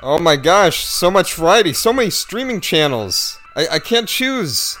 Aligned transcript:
Oh 0.00 0.18
my 0.18 0.36
gosh, 0.36 0.84
so 0.84 1.10
much 1.10 1.34
variety, 1.34 1.72
so 1.72 1.92
many 1.92 2.10
streaming 2.10 2.60
channels. 2.60 3.38
I, 3.56 3.66
I 3.72 3.78
can't 3.80 4.08
choose. 4.08 4.78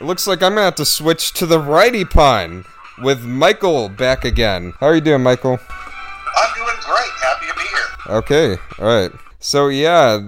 It 0.00 0.04
looks 0.04 0.26
like 0.26 0.42
I'm 0.42 0.52
gonna 0.52 0.62
have 0.62 0.74
to 0.76 0.86
switch 0.86 1.34
to 1.34 1.44
the 1.44 1.60
righty 1.60 2.06
pine 2.06 2.64
with 3.02 3.22
Michael 3.22 3.90
back 3.90 4.24
again. 4.24 4.72
How 4.80 4.86
are 4.86 4.94
you 4.94 5.02
doing, 5.02 5.22
Michael? 5.22 5.58
I'm 5.58 6.54
doing 6.56 6.76
great. 6.80 7.10
Happy 7.20 7.46
to 7.46 7.54
be 7.54 7.60
here. 7.60 8.16
Okay, 8.16 8.56
alright. 8.78 9.12
So 9.38 9.68
yeah, 9.68 10.26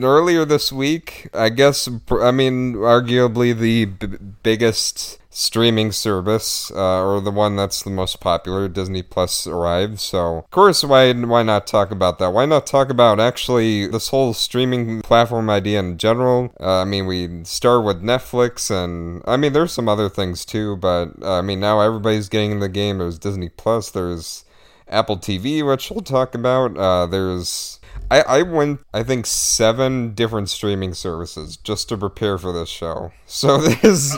earlier 0.00 0.44
this 0.44 0.70
week, 0.70 1.28
I 1.34 1.48
guess, 1.48 1.88
I 2.12 2.30
mean, 2.30 2.74
arguably 2.74 3.58
the 3.58 3.86
b- 3.86 4.18
biggest 4.44 5.18
streaming 5.34 5.90
service, 5.90 6.70
uh, 6.70 7.04
or 7.04 7.20
the 7.20 7.30
one 7.30 7.56
that's 7.56 7.82
the 7.82 7.90
most 7.90 8.20
popular, 8.20 8.68
Disney 8.68 9.02
Plus 9.02 9.48
arrived. 9.48 9.98
So, 9.98 10.38
of 10.38 10.50
course, 10.50 10.84
why 10.84 11.12
why 11.12 11.42
not 11.42 11.66
talk 11.66 11.90
about 11.90 12.18
that? 12.20 12.32
Why 12.32 12.46
not 12.46 12.66
talk 12.66 12.88
about 12.88 13.18
actually 13.18 13.88
this 13.88 14.08
whole 14.08 14.32
streaming 14.32 15.02
platform 15.02 15.50
idea 15.50 15.80
in 15.80 15.98
general? 15.98 16.54
Uh, 16.60 16.82
I 16.82 16.84
mean, 16.84 17.06
we 17.06 17.44
start 17.44 17.84
with 17.84 18.00
Netflix, 18.00 18.70
and 18.70 19.22
I 19.26 19.36
mean, 19.36 19.52
there's 19.52 19.72
some 19.72 19.88
other 19.88 20.08
things 20.08 20.44
too, 20.44 20.76
but 20.76 21.10
uh, 21.20 21.38
I 21.38 21.42
mean, 21.42 21.60
now 21.60 21.80
everybody's 21.80 22.28
getting 22.28 22.52
in 22.52 22.60
the 22.60 22.68
game. 22.68 22.98
There's 22.98 23.18
Disney 23.18 23.48
Plus. 23.48 23.90
There's 23.90 24.44
Apple 24.88 25.18
TV, 25.18 25.66
which 25.66 25.90
we'll 25.90 26.02
talk 26.02 26.36
about. 26.36 26.76
Uh, 26.76 27.06
there's 27.06 27.80
I, 28.10 28.20
I 28.22 28.42
went, 28.42 28.80
I 28.92 29.02
think, 29.02 29.26
seven 29.26 30.14
different 30.14 30.48
streaming 30.48 30.94
services 30.94 31.56
just 31.56 31.88
to 31.88 31.96
prepare 31.96 32.38
for 32.38 32.52
this 32.52 32.68
show. 32.68 33.12
So 33.26 33.58
this, 33.58 34.16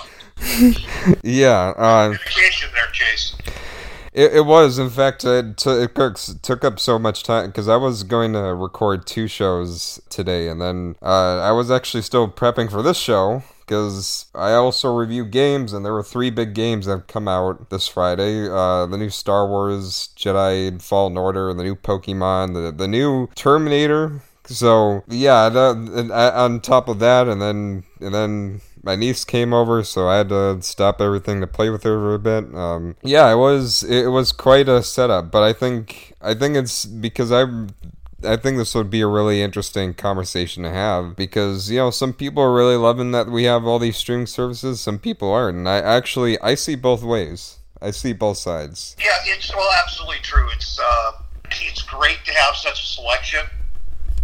yeah. 1.23 1.73
Uh, 1.77 2.13
Dedication 2.13 2.71
there, 2.75 2.87
Chase. 2.93 3.37
it, 4.13 4.35
it 4.35 4.47
was, 4.47 4.79
in 4.79 4.91
fact, 4.91 5.25
it, 5.25 5.57
t- 5.57 5.71
it 5.71 5.95
took, 5.95 6.19
took 6.43 6.65
up 6.65 6.81
so 6.81 6.99
much 6.99 7.23
time 7.23 7.47
because 7.47 7.69
I 7.69 7.77
was 7.77 8.03
going 8.03 8.33
to 8.33 8.55
record 8.55 9.07
two 9.07 9.29
shows 9.29 10.01
today, 10.09 10.49
and 10.49 10.61
then 10.61 10.97
uh, 11.03 11.41
I 11.41 11.53
was 11.53 11.71
actually 11.71 12.03
still 12.03 12.29
prepping 12.29 12.71
for 12.71 12.83
this 12.83 12.99
show 12.99 13.43
because 13.61 14.27
I 14.35 14.53
also 14.53 14.95
review 14.95 15.25
games, 15.25 15.73
and 15.73 15.85
there 15.85 15.93
were 15.93 16.03
three 16.03 16.31
big 16.31 16.55
games 16.55 16.87
that 16.87 16.93
have 16.93 17.07
come 17.07 17.29
out 17.29 17.71
this 17.71 17.89
Friday: 17.89 18.49
uh, 18.49 18.87
the 18.87 18.97
new 18.97 19.11
Star 19.11 19.47
Wars 19.49 20.11
Jedi 20.17 20.81
Fallen 20.81 21.19
Order, 21.19 21.53
the 21.53 21.65
new 21.65 21.75
Pokemon, 21.75 22.55
the 22.55 22.73
the 22.73 22.89
new 22.89 23.29
Terminator. 23.35 24.23
So 24.45 25.03
yeah, 25.09 25.49
that, 25.49 25.77
and, 25.77 26.13
uh, 26.13 26.33
on 26.37 26.61
top 26.61 26.89
of 26.89 27.01
that, 27.01 27.27
and 27.27 27.43
then 27.43 27.83
and 28.01 28.15
then 28.15 28.61
my 28.87 28.95
niece 28.95 29.25
came 29.25 29.53
over, 29.53 29.83
so 29.83 30.09
I 30.09 30.19
had 30.19 30.29
to 30.29 30.63
stop 30.63 31.01
everything 31.01 31.41
to 31.41 31.47
play 31.49 31.71
with 31.71 31.83
her 31.83 31.99
for 31.99 32.15
a 32.15 32.19
bit. 32.21 32.55
Um, 32.55 32.95
yeah, 33.03 33.31
it 33.33 33.37
was 33.37 33.83
it 33.83 34.07
was 34.07 34.31
quite 34.31 34.69
a 34.69 34.83
setup, 34.83 35.33
but 35.33 35.43
I 35.43 35.53
think 35.53 36.15
I 36.23 36.35
think 36.35 36.57
it's 36.57 36.87
because 36.87 37.33
I 37.33 37.45
I 38.25 38.37
think 38.37 38.57
this 38.57 38.75
would 38.77 38.89
be 38.89 39.01
a 39.01 39.09
really 39.09 39.43
interesting 39.43 39.93
conversation 39.93 40.63
to 40.63 40.71
have 40.71 41.17
because 41.17 41.69
you 41.69 41.79
know 41.79 41.91
some 41.91 42.13
people 42.13 42.43
are 42.43 42.55
really 42.55 42.77
loving 42.77 43.11
that 43.11 43.27
we 43.27 43.43
have 43.45 43.67
all 43.67 43.81
these 43.81 43.97
streaming 43.97 44.27
services, 44.27 44.81
some 44.81 45.01
people 45.01 45.33
aren't, 45.33 45.59
and 45.59 45.69
I 45.69 45.79
actually 45.79 46.41
I 46.41 46.55
see 46.55 46.77
both 46.77 47.03
ways. 47.03 47.59
I 47.83 47.91
see 47.91 48.13
both 48.13 48.39
sides. 48.39 48.97
Yeah, 48.99 49.17
it's 49.25 49.55
well, 49.55 49.69
absolutely 49.83 50.21
true. 50.23 50.49
It's 50.55 50.79
uh, 50.79 51.13
it's 51.51 51.83
great 51.83 52.25
to 52.25 52.33
have 52.35 52.55
such 52.55 52.83
a 52.83 52.87
selection, 52.87 53.41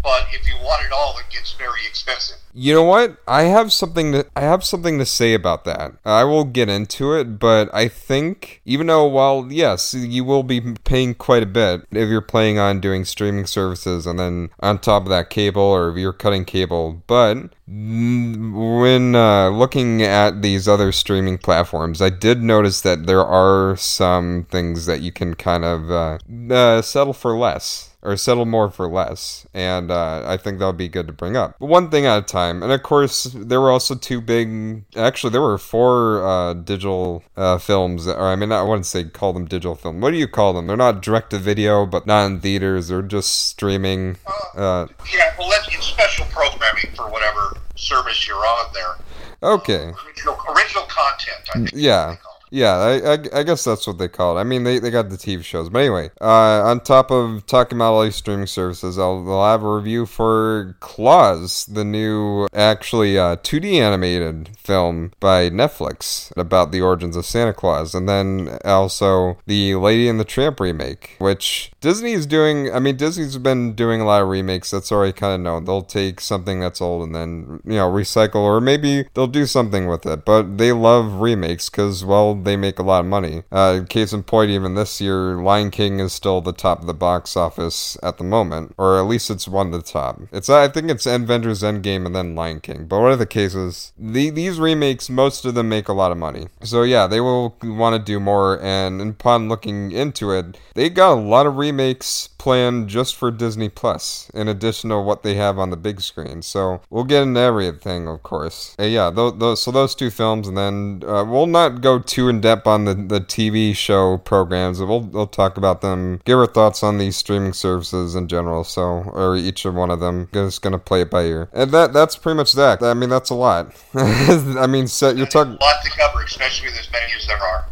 but 0.03 0.27
if 0.33 0.47
you 0.47 0.55
want 0.57 0.85
it 0.85 0.93
all, 0.93 1.17
it 1.19 1.33
gets 1.33 1.53
very 1.53 1.87
expensive. 1.89 2.37
You 2.55 2.75
know 2.75 2.83
what? 2.83 3.17
I 3.27 3.45
have 3.45 3.73
something 3.73 4.13
to 4.13 4.27
I 4.37 4.43
have 4.43 4.63
something 4.63 4.99
to 4.99 5.07
say 5.07 5.33
about 5.33 5.65
that. 5.65 5.93
I 6.05 6.25
will 6.25 6.45
get 6.45 6.69
into 6.69 7.15
it, 7.15 7.39
but 7.39 7.71
I 7.73 7.89
think 7.89 8.61
even 8.67 8.89
though 8.89 9.07
while 9.07 9.51
yes, 9.51 9.95
you 9.95 10.25
will 10.25 10.43
be 10.43 10.61
paying 10.85 11.15
quite 11.15 11.43
a 11.43 11.47
bit 11.47 11.87
if 11.91 12.09
you're 12.11 12.21
planning 12.21 12.59
on 12.59 12.81
doing 12.81 13.07
streaming 13.07 13.47
services 13.47 14.07
and 14.07 14.19
then 14.19 14.51
on 14.61 14.79
top 14.79 15.05
of 15.05 15.09
that 15.09 15.31
cable 15.31 15.63
or 15.63 15.91
if 15.91 15.97
you're 15.97 16.13
cutting 16.13 16.45
cable, 16.45 17.03
but 17.07 17.37
when 17.67 19.15
uh, 19.15 19.49
looking 19.49 20.03
at 20.03 20.43
these 20.43 20.69
other 20.69 20.93
streaming 20.93 21.39
platforms, 21.39 22.03
I 22.03 22.11
did 22.11 22.43
notice 22.43 22.83
that 22.83 23.07
there 23.07 23.25
are 23.25 23.77
some 23.77 24.47
things 24.51 24.85
that 24.85 25.01
you 25.01 25.11
can 25.11 25.35
kind 25.35 25.65
of 25.65 25.91
uh, 25.91 26.19
uh, 26.53 26.83
settle 26.83 27.15
for 27.15 27.35
less 27.35 27.92
or 28.03 28.17
settle 28.17 28.45
more 28.45 28.71
for 28.71 28.89
less. 28.89 29.47
And 29.55 29.91
uh, 29.91 30.25
I 30.27 30.37
think 30.37 30.59
that 30.59 30.67
would 30.67 30.77
be 30.77 30.89
good 30.89 31.07
to 31.07 31.13
bring 31.13 31.37
up. 31.37 31.57
But 31.61 31.67
one 31.67 31.91
thing 31.91 32.05
at 32.07 32.19
a 32.19 32.23
time. 32.23 32.63
And 32.63 32.73
of 32.73 32.83
course, 32.83 33.25
there 33.25 33.61
were 33.61 33.71
also 33.71 33.95
two 33.95 34.21
big, 34.21 34.85
actually, 34.97 35.31
there 35.31 35.41
were 35.43 35.59
four 35.59 36.27
uh, 36.27 36.55
digital 36.55 37.23
uh, 37.37 37.59
films, 37.59 38.07
or 38.09 38.21
I 38.27 38.37
mean, 38.37 38.51
I 38.53 38.63
wouldn't 38.63 38.87
say 38.87 39.05
call 39.05 39.33
them 39.33 39.45
digital 39.47 39.75
film. 39.75 40.01
What 40.01 40.11
do 40.11 40.17
you 40.17 40.27
call 40.29 40.53
them? 40.53 40.67
They're 40.67 40.77
not 40.77 41.03
direct 41.03 41.31
to 41.31 41.39
video, 41.39 41.87
but 41.87 42.07
not 42.07 42.27
in 42.27 42.41
theaters. 42.41 42.89
They're 42.89 43.03
just 43.03 43.47
streaming. 43.49 44.17
Uh, 44.57 44.87
Yeah, 45.15 45.33
well, 45.39 45.49
that's 45.51 45.63
special 45.87 46.27
programming 46.27 46.91
for 46.97 47.09
whatever 47.11 47.57
service 47.77 48.27
you're 48.27 48.37
on 48.37 48.73
there. 48.73 49.51
okay. 49.55 49.93
Original, 50.07 50.37
original 50.57 50.85
content. 50.85 51.39
I 51.55 51.59
think. 51.59 51.71
Yeah. 51.75 52.17
Yeah, 52.53 52.75
I, 52.75 53.15
I, 53.15 53.41
I 53.41 53.43
guess 53.45 53.65
that's 53.65 53.87
what 53.87 53.97
they 53.97 54.09
call 54.09 54.37
it. 54.37 54.41
I 54.43 54.45
mean, 54.45 54.65
they, 54.65 54.79
they 54.79 54.91
got 54.91 55.09
the 55.09 55.17
TV 55.17 55.43
shows. 55.43 55.71
But 55.71 55.79
anyway, 55.79 56.11
uh, 56.21 56.63
on 56.63 56.81
top 56.81 57.11
of 57.11 57.47
talking 57.47 57.79
about 57.79 57.95
all 57.95 58.05
these 58.05 58.17
streaming 58.17 58.47
services, 58.47 58.99
I'll, 58.99 59.25
I'll 59.27 59.51
have 59.51 59.63
a 59.63 59.75
review 59.75 60.05
for 60.05 60.77
Klaus, 60.81 61.65
the 61.65 61.83
new, 61.83 62.47
actually, 62.53 63.19
uh, 63.19 63.37
2D 63.37 63.77
animated 63.77 64.51
film 64.59 65.13
by 65.19 65.49
Netflix 65.49 66.31
about 66.37 66.73
the 66.73 66.83
origins 66.83 67.17
of 67.17 67.25
Santa 67.25 67.55
Claus. 67.55 67.95
And 67.95 68.07
then 68.07 68.59
also 68.67 69.39
the 69.47 69.77
Lady 69.77 70.07
and 70.07 70.21
the 70.21 70.25
Tramp 70.25 70.61
remake, 70.61 71.17
which 71.19 71.73
Disney 71.81 72.13
is 72.13 72.27
doing. 72.27 72.71
I 72.71 72.81
mean, 72.81 72.99
Disney's 72.99 73.39
been 73.39 73.73
doing 73.73 74.03
a 74.03 74.05
lot 74.05 74.21
of 74.21 74.29
remakes. 74.29 74.71
That's 74.71 74.93
already 74.93 75.15
kind 75.15 75.35
of 75.35 75.41
known. 75.41 75.65
They'll 75.65 75.81
take 75.81 76.21
something 76.21 76.61
that's 76.61 76.83
old 76.83 77.05
and 77.07 77.15
then, 77.15 77.61
you 77.65 77.77
know, 77.77 77.91
recycle, 77.91 78.37
or 78.37 78.61
maybe 78.61 79.07
they'll 79.15 79.27
do 79.27 79.47
something 79.47 79.87
with 79.87 80.05
it. 80.05 80.27
But 80.27 80.59
they 80.59 80.73
love 80.73 81.15
remakes 81.15 81.71
because, 81.71 82.05
well, 82.05 82.42
they 82.45 82.57
make 82.57 82.79
a 82.79 82.83
lot 82.83 83.01
of 83.01 83.07
money. 83.07 83.43
Uh, 83.51 83.83
case 83.89 84.13
in 84.13 84.23
point, 84.23 84.51
even 84.51 84.75
this 84.75 85.01
year, 85.01 85.37
Lion 85.37 85.71
King 85.71 86.01
is 86.01 86.13
still 86.13 86.41
the 86.41 86.53
top 86.53 86.81
of 86.81 86.87
the 86.87 86.95
box 86.95 87.37
office 87.37 87.97
at 88.03 88.19
the 88.19 88.25
moment, 88.25 88.75
or 88.79 88.99
at 88.99 89.07
least 89.07 89.31
it's 89.31 89.49
one 89.49 89.69
of 89.69 89.73
the 89.73 89.83
top. 89.83 90.21
It's 90.33 90.49
I 90.49 90.69
think 90.69 90.91
it's 90.91 91.07
Avengers 91.07 91.63
Endgame 91.63 92.07
and 92.07 92.15
then 92.15 92.35
Lion 92.35 92.61
King. 92.61 92.87
But 92.87 93.01
whatever 93.01 93.17
the 93.17 93.27
cases? 93.27 93.93
the, 93.99 94.31
these 94.31 94.59
remakes, 94.59 95.09
most 95.09 95.45
of 95.45 95.55
them 95.55 95.69
make 95.69 95.89
a 95.89 95.93
lot 95.93 96.13
of 96.13 96.19
money. 96.19 96.49
So 96.63 96.83
yeah, 96.83 97.07
they 97.07 97.21
will 97.21 97.57
want 97.63 97.97
to 97.97 98.03
do 98.03 98.21
more. 98.21 98.61
And 98.61 99.01
upon 99.01 99.49
looking 99.49 99.93
into 99.93 100.33
it, 100.33 100.59
they 100.75 100.91
got 100.91 101.13
a 101.13 101.21
lot 101.21 101.47
of 101.47 101.57
remakes 101.57 102.29
planned 102.43 102.89
just 102.89 103.15
for 103.15 103.31
Disney 103.31 103.69
Plus, 103.69 104.29
in 104.35 104.49
addition 104.49 104.91
to 104.91 104.99
what 104.99 105.23
they 105.23 105.35
have 105.37 105.61
on 105.61 105.71
the 105.71 105.77
big 105.77 106.01
screen. 106.01 106.43
So 106.43 106.81
we'll 106.91 107.05
get 107.05 107.23
into 107.23 107.39
everything, 107.39 108.09
of 108.09 108.25
course. 108.25 108.75
Uh, 108.81 108.83
yeah, 108.83 109.11
those, 109.11 109.39
those 109.39 109.63
so 109.63 109.71
those 109.71 109.95
two 109.95 110.11
films, 110.11 110.49
and 110.49 110.59
then 110.59 111.05
uh, 111.07 111.25
we'll 111.25 111.47
not 111.47 111.83
go 111.83 112.01
too 112.01 112.29
in 112.29 112.41
depth 112.41 112.67
on 112.67 112.85
the, 112.85 112.95
the 112.95 113.21
TV 113.21 113.77
show 113.77 114.19
programs. 114.19 114.81
We'll 114.81 115.03
we'll 115.03 115.29
talk 115.29 115.57
about 115.57 115.83
them, 115.83 116.21
give 116.25 116.37
our 116.37 116.49
thoughts 116.49 116.83
on 116.83 116.99
these 116.99 117.15
streaming 117.15 117.53
services 117.53 118.17
in 118.17 118.27
general. 118.27 118.65
So 118.65 118.83
or 118.83 119.37
each 119.37 119.65
of 119.65 119.77
one 119.77 119.93
of 119.93 120.01
them. 120.01 120.29
Just 120.35 120.63
gonna 120.63 120.81
play 120.81 121.03
it 121.03 121.11
by 121.11 121.23
ear, 121.23 121.49
and 121.53 121.71
that 121.71 121.93
that's 121.93 122.17
pretty 122.17 122.39
much 122.39 122.55
that. 122.55 122.83
I 122.83 122.95
mean, 122.95 123.09
that's 123.09 123.31
a 123.31 123.37
lot. 123.37 123.73
I 123.95 124.67
mean, 124.67 124.89
so 124.89 125.11
you're 125.11 125.27
talking. 125.29 125.53
A 125.53 125.65
lot 125.65 125.85
to 125.85 125.91
cover, 125.91 126.25
especially 126.25 126.71
with 126.71 126.81
as 126.81 126.91
many 126.91 127.13
as 127.17 127.25
there 127.29 127.39
are. 127.39 127.67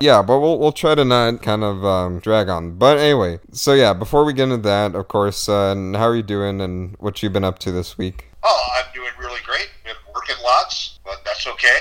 Yeah, 0.00 0.22
but 0.22 0.40
we'll 0.40 0.58
we'll 0.58 0.72
try 0.72 0.94
to 0.94 1.04
not 1.04 1.42
kind 1.42 1.62
of 1.62 1.84
um, 1.84 2.18
drag 2.20 2.48
on. 2.48 2.76
But 2.76 2.98
anyway, 2.98 3.38
so 3.52 3.72
yeah, 3.74 3.92
before 3.92 4.24
we 4.24 4.32
get 4.32 4.44
into 4.44 4.56
that, 4.58 4.94
of 4.94 5.08
course, 5.08 5.48
uh, 5.48 5.72
and 5.72 5.96
how 5.96 6.04
are 6.08 6.16
you 6.16 6.22
doing 6.22 6.60
and 6.60 6.96
what 6.98 7.22
you've 7.22 7.32
been 7.32 7.44
up 7.44 7.58
to 7.60 7.72
this 7.72 7.96
week? 7.96 8.26
Oh, 8.42 8.62
I'm 8.76 8.84
doing 8.94 9.10
really 9.18 9.40
great. 9.44 9.68
Been 9.84 9.94
working 10.14 10.36
lots, 10.42 10.98
but 11.04 11.22
that's 11.24 11.46
okay. 11.46 11.78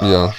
Uh, 0.00 0.06
Yeah. 0.06 0.32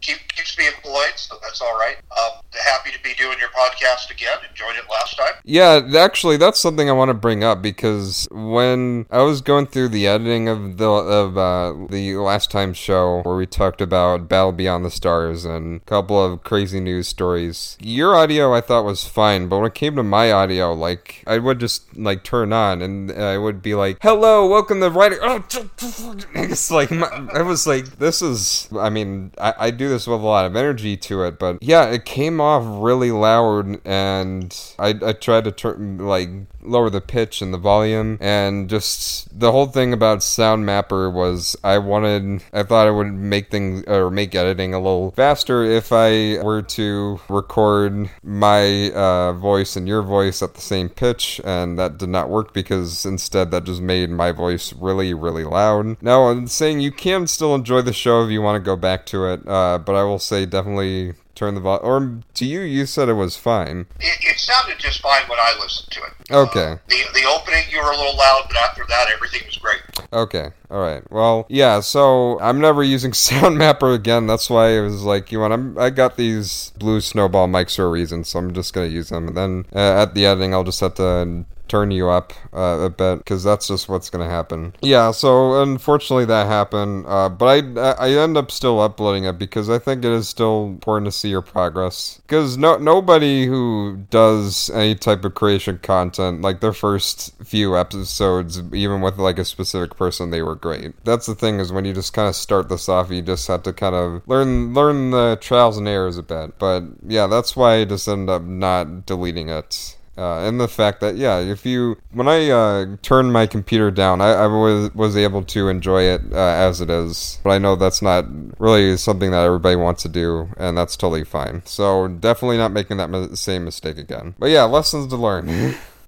Keep, 0.00 0.16
keeps 0.34 0.56
me 0.58 0.66
employed, 0.66 1.12
so 1.16 1.36
that's 1.42 1.60
all 1.60 1.78
right. 1.78 1.96
Um, 2.10 2.40
happy 2.52 2.90
to 2.90 3.02
be 3.02 3.14
doing 3.14 3.38
your 3.38 3.48
podcast 3.50 4.10
again. 4.10 4.36
Enjoyed 4.48 4.76
it 4.76 4.84
last 4.90 5.16
time. 5.16 5.34
Yeah, 5.44 5.80
actually, 5.96 6.36
that's 6.36 6.58
something 6.58 6.88
I 6.88 6.92
want 6.92 7.08
to 7.10 7.14
bring 7.14 7.44
up 7.44 7.62
because 7.62 8.28
when 8.30 9.06
I 9.10 9.22
was 9.22 9.40
going 9.40 9.66
through 9.66 9.88
the 9.88 10.06
editing 10.06 10.48
of 10.48 10.78
the 10.78 10.88
of 10.88 11.36
uh, 11.36 11.74
the 11.88 12.16
last 12.16 12.50
time 12.50 12.72
show 12.74 13.22
where 13.22 13.36
we 13.36 13.46
talked 13.46 13.80
about 13.80 14.28
Battle 14.28 14.52
Beyond 14.52 14.84
the 14.84 14.90
Stars 14.90 15.44
and 15.44 15.80
a 15.80 15.84
couple 15.84 16.22
of 16.22 16.42
crazy 16.42 16.80
news 16.80 17.08
stories, 17.08 17.76
your 17.80 18.16
audio 18.16 18.54
I 18.54 18.60
thought 18.60 18.84
was 18.84 19.04
fine, 19.04 19.48
but 19.48 19.58
when 19.58 19.66
it 19.66 19.74
came 19.74 19.96
to 19.96 20.02
my 20.02 20.32
audio, 20.32 20.72
like 20.72 21.24
I 21.26 21.38
would 21.38 21.60
just 21.60 21.96
like 21.96 22.24
turn 22.24 22.52
on 22.52 22.82
and 22.82 23.10
I 23.12 23.38
would 23.38 23.62
be 23.62 23.74
like, 23.74 23.98
"Hello, 24.02 24.48
welcome 24.48 24.80
to 24.80 24.90
writer." 24.90 25.18
Oh, 25.22 25.44
it's 26.34 26.70
like 26.70 26.90
my, 26.90 27.08
I 27.32 27.42
was 27.42 27.66
like, 27.66 27.98
"This 27.98 28.22
is." 28.22 28.68
I 28.78 28.90
mean, 28.90 29.32
I, 29.38 29.54
I 29.58 29.70
do 29.70 29.88
this 29.88 30.06
with 30.06 30.20
a 30.20 30.24
lot 30.30 30.46
of 30.46 30.56
energy 30.56 30.96
to 30.96 31.24
it, 31.24 31.38
but 31.38 31.62
yeah, 31.62 31.86
it 31.86 32.04
came 32.04 32.40
off 32.40 32.62
really 32.66 33.10
loud, 33.10 33.80
and 33.84 34.56
I 34.78 34.88
I 35.04 35.12
tried 35.12 35.44
to 35.44 35.52
turn 35.52 35.98
like 35.98 36.30
lower 36.62 36.90
the 36.90 37.00
pitch 37.00 37.42
and 37.42 37.52
the 37.52 37.58
volume, 37.58 38.18
and 38.20 38.68
just 38.68 39.38
the 39.38 39.52
whole 39.52 39.66
thing 39.66 39.92
about 39.92 40.22
Sound 40.22 40.66
Mapper 40.66 41.10
was 41.10 41.56
I 41.64 41.78
wanted, 41.78 42.42
I 42.52 42.62
thought 42.62 42.88
it 42.88 42.92
would 42.92 43.12
make 43.12 43.50
things 43.50 43.84
or 43.86 44.10
make 44.10 44.34
editing 44.34 44.74
a 44.74 44.78
little 44.78 45.12
faster 45.12 45.64
if 45.64 45.92
I 45.92 46.42
were 46.42 46.62
to 46.62 47.20
record 47.28 48.10
my 48.22 48.90
uh, 48.92 49.32
voice 49.32 49.76
and 49.76 49.88
your 49.88 50.02
voice 50.02 50.42
at 50.42 50.54
the 50.54 50.60
same 50.60 50.88
pitch, 50.88 51.40
and 51.44 51.78
that 51.78 51.98
did 51.98 52.08
not 52.08 52.28
work 52.28 52.52
because 52.52 53.04
instead 53.04 53.50
that 53.50 53.64
just 53.64 53.80
made 53.80 54.10
my 54.10 54.32
voice 54.32 54.72
really, 54.74 55.14
really 55.14 55.44
loud. 55.44 56.00
Now, 56.02 56.28
I'm 56.28 56.46
saying 56.46 56.80
you 56.80 56.92
can 56.92 57.26
still 57.26 57.54
enjoy 57.54 57.82
the 57.82 57.92
show 57.92 58.24
if 58.24 58.30
you 58.30 58.42
want 58.42 58.62
to 58.62 58.66
go 58.66 58.76
back 58.76 59.06
to 59.06 59.26
it, 59.26 59.46
uh, 59.46 59.78
but 59.78 59.94
I 59.94 60.02
will 60.04 60.18
say 60.18 60.46
definitely 60.46 61.14
turn 61.40 61.54
the 61.54 61.60
volume. 61.60 61.86
Or 61.86 62.22
to 62.34 62.44
you, 62.44 62.60
you 62.60 62.84
said 62.84 63.08
it 63.08 63.14
was 63.14 63.34
fine. 63.34 63.86
It, 63.98 64.18
it 64.20 64.38
sounded 64.38 64.78
just 64.78 65.00
fine 65.00 65.22
when 65.26 65.38
I 65.38 65.56
listened 65.58 65.90
to 65.92 66.00
it. 66.00 66.30
Okay. 66.30 66.72
Uh, 66.72 66.76
the 66.88 67.00
the 67.14 67.24
opening 67.24 67.64
you 67.70 67.78
were 67.78 67.90
a 67.90 67.96
little 67.96 68.16
loud, 68.16 68.44
but 68.46 68.56
after 68.58 68.84
that 68.88 69.08
everything 69.10 69.42
was 69.46 69.56
great. 69.56 69.80
Okay. 70.12 70.50
All 70.70 70.80
right. 70.80 71.02
Well, 71.10 71.46
yeah. 71.48 71.80
So 71.80 72.38
I'm 72.40 72.60
never 72.60 72.82
using 72.82 73.12
Sound 73.20 73.58
Mapper 73.58 73.92
again. 73.92 74.26
That's 74.26 74.48
why 74.48 74.70
it 74.70 74.80
was 74.82 75.02
like, 75.02 75.32
you 75.32 75.40
want? 75.40 75.52
I'm, 75.52 75.78
I 75.78 75.90
got 75.90 76.16
these 76.16 76.72
blue 76.78 77.00
snowball 77.00 77.48
mics 77.48 77.76
for 77.76 77.84
a 77.86 77.90
reason, 77.90 78.24
so 78.24 78.38
I'm 78.38 78.54
just 78.54 78.72
gonna 78.72 78.86
use 78.86 79.08
them. 79.08 79.28
And 79.28 79.36
then 79.36 79.66
uh, 79.74 80.02
at 80.02 80.14
the 80.14 80.26
editing, 80.26 80.54
I'll 80.54 80.64
just 80.64 80.80
have 80.80 80.94
to 80.94 81.44
turn 81.70 81.92
you 81.92 82.10
up 82.10 82.32
uh, 82.52 82.80
a 82.82 82.90
bit 82.90 83.18
because 83.18 83.44
that's 83.44 83.68
just 83.68 83.88
what's 83.88 84.10
gonna 84.10 84.28
happen. 84.28 84.74
Yeah, 84.82 85.12
so 85.12 85.62
unfortunately 85.62 86.24
that 86.24 86.48
happened, 86.48 87.06
uh, 87.06 87.28
but 87.28 87.46
I 87.78 87.92
I 87.92 88.10
end 88.10 88.36
up 88.36 88.50
still 88.50 88.80
uploading 88.80 89.24
it 89.24 89.38
because 89.38 89.70
I 89.70 89.78
think 89.78 90.04
it 90.04 90.10
is 90.10 90.28
still 90.28 90.66
important 90.66 91.06
to 91.06 91.12
see 91.12 91.30
your 91.30 91.42
progress. 91.42 92.20
Because 92.26 92.58
no 92.58 92.76
nobody 92.76 93.46
who 93.46 94.04
does 94.10 94.68
any 94.70 94.96
type 94.96 95.24
of 95.24 95.34
creation 95.34 95.78
content 95.78 96.42
like 96.42 96.60
their 96.60 96.72
first 96.72 97.32
few 97.44 97.76
episodes, 97.76 98.60
even 98.74 99.00
with 99.00 99.18
like 99.18 99.38
a 99.38 99.44
specific 99.44 99.96
person, 99.96 100.30
they 100.30 100.42
were 100.42 100.56
great. 100.60 100.92
That's 101.04 101.26
the 101.26 101.34
thing 101.34 101.58
is 101.58 101.72
when 101.72 101.84
you 101.84 101.92
just 101.92 102.12
kind 102.12 102.28
of 102.28 102.36
start 102.36 102.68
this 102.68 102.88
off, 102.88 103.10
you 103.10 103.22
just 103.22 103.46
have 103.48 103.62
to 103.64 103.72
kind 103.72 103.94
of 103.94 104.22
learn 104.26 104.74
learn 104.74 105.10
the 105.10 105.38
trials 105.40 105.78
and 105.78 105.88
errors 105.88 106.18
a 106.18 106.22
bit. 106.22 106.58
But 106.58 106.84
yeah, 107.06 107.26
that's 107.26 107.56
why 107.56 107.76
I 107.76 107.84
just 107.84 108.08
end 108.08 108.30
up 108.30 108.42
not 108.42 109.06
deleting 109.06 109.48
it. 109.48 109.96
Uh, 110.18 110.46
and 110.46 110.60
the 110.60 110.68
fact 110.68 111.00
that 111.00 111.16
yeah, 111.16 111.38
if 111.38 111.64
you 111.64 111.96
when 112.12 112.28
I 112.28 112.50
uh, 112.50 112.96
turned 113.00 113.32
my 113.32 113.46
computer 113.46 113.90
down, 113.90 114.20
I, 114.20 114.32
I, 114.32 114.46
was 114.48 114.94
was 114.94 115.16
able 115.16 115.42
to 115.44 115.68
enjoy 115.68 116.02
it 116.02 116.20
uh, 116.32 116.36
as 116.36 116.82
it 116.82 116.90
is. 116.90 117.38
But 117.42 117.50
I 117.50 117.58
know 117.58 117.74
that's 117.74 118.02
not 118.02 118.26
really 118.58 118.98
something 118.98 119.30
that 119.30 119.44
everybody 119.44 119.76
wants 119.76 120.02
to 120.02 120.10
do, 120.10 120.50
and 120.58 120.76
that's 120.76 120.94
totally 120.94 121.24
fine. 121.24 121.62
So 121.64 122.08
definitely 122.08 122.58
not 122.58 122.70
making 122.70 122.98
that 122.98 123.08
mi- 123.08 123.34
same 123.34 123.64
mistake 123.64 123.96
again. 123.96 124.34
But 124.38 124.50
yeah, 124.50 124.64
lessons 124.64 125.06
to 125.06 125.16
learn. 125.16 125.48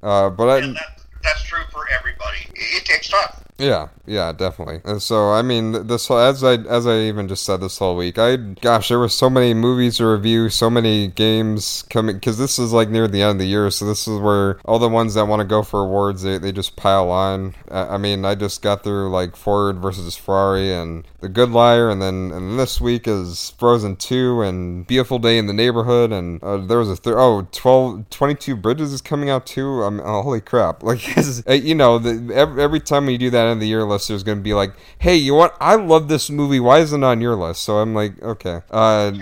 Uh, 0.03 0.29
but 0.31 0.49
I, 0.49 0.61
that, 0.61 0.77
that's 1.23 1.43
true 1.45 1.63
for 1.71 1.85
everybody. 1.91 2.22
It, 2.55 2.85
takes 2.85 3.09
time. 3.09 3.43
Yeah, 3.59 3.89
yeah, 4.07 4.33
definitely. 4.33 4.81
And 4.85 5.01
so, 5.01 5.31
I 5.31 5.43
mean, 5.43 5.87
this 5.87 6.11
as 6.11 6.43
I 6.43 6.55
as 6.55 6.87
I 6.87 6.99
even 7.03 7.29
just 7.29 7.45
said 7.45 7.61
this 7.61 7.79
whole 7.79 7.97
week, 7.97 8.19
I 8.19 8.37
gosh, 8.37 8.89
there 8.89 8.99
were 8.99 9.09
so 9.09 9.31
many 9.31 9.55
movies 9.55 9.99
to 9.99 10.07
review, 10.07 10.49
so 10.49 10.69
many 10.69 11.07
games 11.07 11.85
coming 11.89 12.17
because 12.17 12.39
this 12.39 12.59
is 12.59 12.73
like 12.73 12.89
near 12.89 13.07
the 13.07 13.23
end 13.23 13.33
of 13.33 13.39
the 13.39 13.47
year, 13.47 13.71
so 13.71 13.85
this 13.85 14.09
is 14.09 14.19
where 14.19 14.59
all 14.65 14.81
the 14.81 14.89
ones 14.89 15.15
that 15.15 15.27
want 15.27 15.41
to 15.41 15.47
go 15.47 15.63
for 15.63 15.85
awards 15.85 16.23
they, 16.23 16.39
they 16.39 16.51
just 16.51 16.75
pile 16.75 17.11
on. 17.11 17.55
I, 17.71 17.95
I 17.95 17.99
mean, 17.99 18.25
I 18.25 18.35
just 18.35 18.63
got 18.63 18.83
through 18.83 19.11
like 19.11 19.37
Ford 19.37 19.79
versus 19.81 20.17
Ferrari 20.17 20.73
and 20.73 21.07
The 21.21 21.29
Good 21.29 21.51
Liar, 21.51 21.89
and 21.89 22.03
then 22.03 22.33
and 22.33 22.59
this 22.59 22.81
week 22.81 23.07
is 23.07 23.55
Frozen 23.59 23.97
Two 23.97 24.43
and 24.43 24.87
Beautiful 24.89 25.21
Day 25.21 25.39
in 25.39 25.47
the 25.47 25.53
Neighborhood, 25.53 26.11
and 26.11 26.43
uh, 26.43 26.57
there 26.57 26.79
was 26.79 26.91
a 26.91 26.97
third 26.97 27.19
oh 27.19 27.47
12, 27.53 28.11
22 28.11 28.57
Bridges 28.57 28.93
is 28.93 29.03
coming 29.03 29.31
out 29.31 29.47
too. 29.47 29.85
I'm 29.85 30.01
oh, 30.01 30.23
holy 30.23 30.41
crap! 30.41 30.83
Like 30.93 31.65
you 31.65 31.75
know, 31.75 31.99
the, 31.99 32.15
every, 32.31 32.63
every 32.63 32.81
time 32.81 33.07
we 33.07 33.19
do 33.19 33.31
that 33.31 33.47
of 33.47 33.61
the 33.61 33.67
year 33.67 33.85
list, 33.85 34.09
there's 34.09 34.23
going 34.23 34.39
to 34.39 34.43
be 34.43 34.55
like, 34.55 34.73
hey, 34.99 35.17
you 35.17 35.35
want? 35.35 35.53
I 35.61 35.77
love 35.77 36.09
this 36.09 36.31
movie. 36.31 36.61
Why 36.61 36.79
isn't 36.79 37.03
it 37.03 37.07
on 37.07 37.21
your 37.21 37.35
list? 37.35 37.63
So 37.63 37.79
I'm 37.79 37.95
like, 37.95 38.21
okay. 38.23 38.63
Uh, 38.71 39.13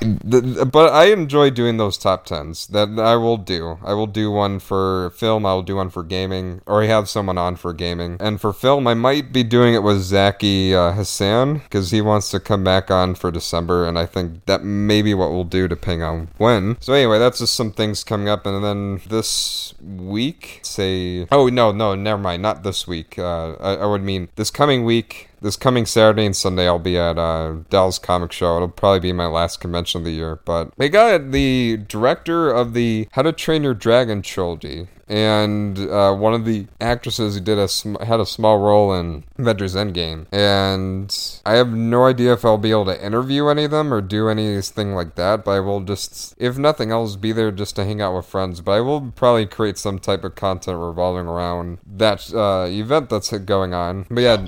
but 0.00 0.92
I 0.92 1.06
enjoy 1.06 1.50
doing 1.50 1.76
those 1.76 1.98
top 1.98 2.24
tens. 2.24 2.66
That 2.68 2.98
I 2.98 3.16
will 3.16 3.36
do. 3.36 3.78
I 3.84 3.92
will 3.94 4.06
do 4.06 4.30
one 4.30 4.58
for 4.58 5.10
film. 5.10 5.46
I 5.46 5.54
will 5.54 5.62
do 5.62 5.76
one 5.76 5.90
for 5.90 6.02
gaming, 6.02 6.62
or 6.66 6.82
I 6.82 6.86
have 6.86 7.08
someone 7.08 7.38
on 7.38 7.56
for 7.56 7.72
gaming. 7.72 8.16
And 8.20 8.40
for 8.40 8.52
film, 8.52 8.86
I 8.86 8.94
might 8.94 9.32
be 9.32 9.42
doing 9.42 9.74
it 9.74 9.82
with 9.82 10.00
Zaki 10.00 10.74
uh, 10.74 10.92
Hassan 10.92 11.58
because 11.58 11.90
he 11.90 12.00
wants 12.00 12.30
to 12.30 12.40
come 12.40 12.64
back 12.64 12.90
on 12.90 13.14
for 13.14 13.30
December, 13.30 13.86
and 13.86 13.98
I 13.98 14.06
think 14.06 14.44
that 14.46 14.64
may 14.64 15.02
be 15.02 15.14
what 15.14 15.30
we'll 15.30 15.44
do 15.44 15.68
depending 15.68 16.02
on 16.02 16.28
when. 16.38 16.76
So 16.80 16.92
anyway, 16.92 17.18
that's 17.18 17.38
just 17.38 17.54
some 17.54 17.72
things 17.72 18.04
coming 18.04 18.28
up, 18.28 18.46
and 18.46 18.64
then 18.64 19.00
this 19.08 19.74
week, 19.80 20.60
say, 20.62 21.26
oh 21.32 21.48
no, 21.48 21.72
no, 21.72 21.94
never 21.94 22.20
mind, 22.20 22.42
not 22.42 22.62
this 22.62 22.86
week. 22.86 23.18
Uh, 23.18 23.54
I, 23.60 23.76
I 23.76 23.86
would 23.86 24.02
mean 24.02 24.28
this 24.36 24.50
coming 24.50 24.84
week 24.84 25.29
this 25.40 25.56
coming 25.56 25.86
Saturday 25.86 26.26
and 26.26 26.36
Sunday, 26.36 26.66
I'll 26.66 26.78
be 26.78 26.98
at 26.98 27.18
uh, 27.18 27.56
Dallas 27.68 27.98
Comic 27.98 28.32
Show. 28.32 28.56
It'll 28.56 28.68
probably 28.68 29.00
be 29.00 29.12
my 29.12 29.26
last 29.26 29.60
convention 29.60 30.00
of 30.00 30.04
the 30.04 30.12
year. 30.12 30.40
But 30.44 30.72
they 30.76 30.88
got 30.88 31.30
the 31.32 31.78
director 31.88 32.50
of 32.50 32.74
the 32.74 33.08
How 33.12 33.22
to 33.22 33.32
Train 33.32 33.62
Your 33.62 33.74
Dragon 33.74 34.22
trilogy, 34.22 34.88
and 35.08 35.78
uh, 35.78 36.14
one 36.14 36.34
of 36.34 36.44
the 36.44 36.66
actresses 36.80 37.34
who 37.34 37.40
did 37.40 37.58
a 37.58 37.66
sm- 37.68 37.96
had 37.96 38.20
a 38.20 38.26
small 38.26 38.58
role 38.58 38.94
in 38.94 39.24
Avengers 39.38 39.74
Endgame. 39.74 40.26
And 40.32 41.40
I 41.44 41.54
have 41.54 41.72
no 41.72 42.04
idea 42.04 42.32
if 42.34 42.44
I'll 42.44 42.58
be 42.58 42.70
able 42.70 42.84
to 42.86 43.04
interview 43.04 43.48
any 43.48 43.64
of 43.64 43.72
them 43.72 43.92
or 43.92 44.00
do 44.00 44.28
anything 44.28 44.94
like 44.94 45.16
that. 45.16 45.44
But 45.44 45.52
I 45.52 45.60
will 45.60 45.80
just, 45.80 46.34
if 46.38 46.56
nothing 46.58 46.92
else, 46.92 47.16
be 47.16 47.32
there 47.32 47.50
just 47.50 47.76
to 47.76 47.84
hang 47.84 48.00
out 48.00 48.14
with 48.14 48.26
friends. 48.26 48.60
But 48.60 48.72
I 48.72 48.80
will 48.80 49.10
probably 49.10 49.46
create 49.46 49.78
some 49.78 49.98
type 49.98 50.22
of 50.22 50.36
content 50.36 50.78
revolving 50.78 51.26
around 51.26 51.78
that 51.86 52.32
uh, 52.32 52.66
event 52.68 53.10
that's 53.10 53.30
going 53.38 53.74
on. 53.74 54.06
But 54.10 54.20
yeah. 54.20 54.46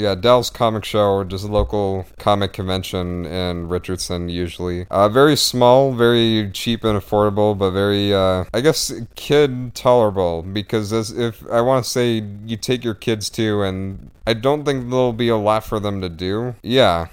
Yeah, 0.00 0.14
Dallas 0.14 0.48
Comic 0.48 0.86
Show, 0.86 1.24
just 1.24 1.44
a 1.44 1.48
local 1.48 2.06
comic 2.18 2.54
convention 2.54 3.26
in 3.26 3.68
Richardson, 3.68 4.30
usually. 4.30 4.86
Uh, 4.90 5.10
very 5.10 5.36
small, 5.36 5.92
very 5.92 6.50
cheap 6.54 6.84
and 6.84 6.98
affordable, 6.98 7.56
but 7.56 7.72
very, 7.72 8.14
uh, 8.14 8.44
I 8.54 8.62
guess, 8.62 8.92
kid 9.14 9.74
tolerable. 9.74 10.40
Because 10.40 10.90
as 10.94 11.10
if 11.10 11.46
I 11.50 11.60
want 11.60 11.84
to 11.84 11.90
say 11.90 12.24
you 12.46 12.56
take 12.56 12.82
your 12.82 12.94
kids 12.94 13.28
to, 13.30 13.62
and 13.62 14.10
I 14.26 14.32
don't 14.32 14.64
think 14.64 14.88
there'll 14.88 15.12
be 15.12 15.28
a 15.28 15.36
lot 15.36 15.64
for 15.64 15.78
them 15.78 16.00
to 16.00 16.08
do. 16.08 16.54
Yeah. 16.62 17.08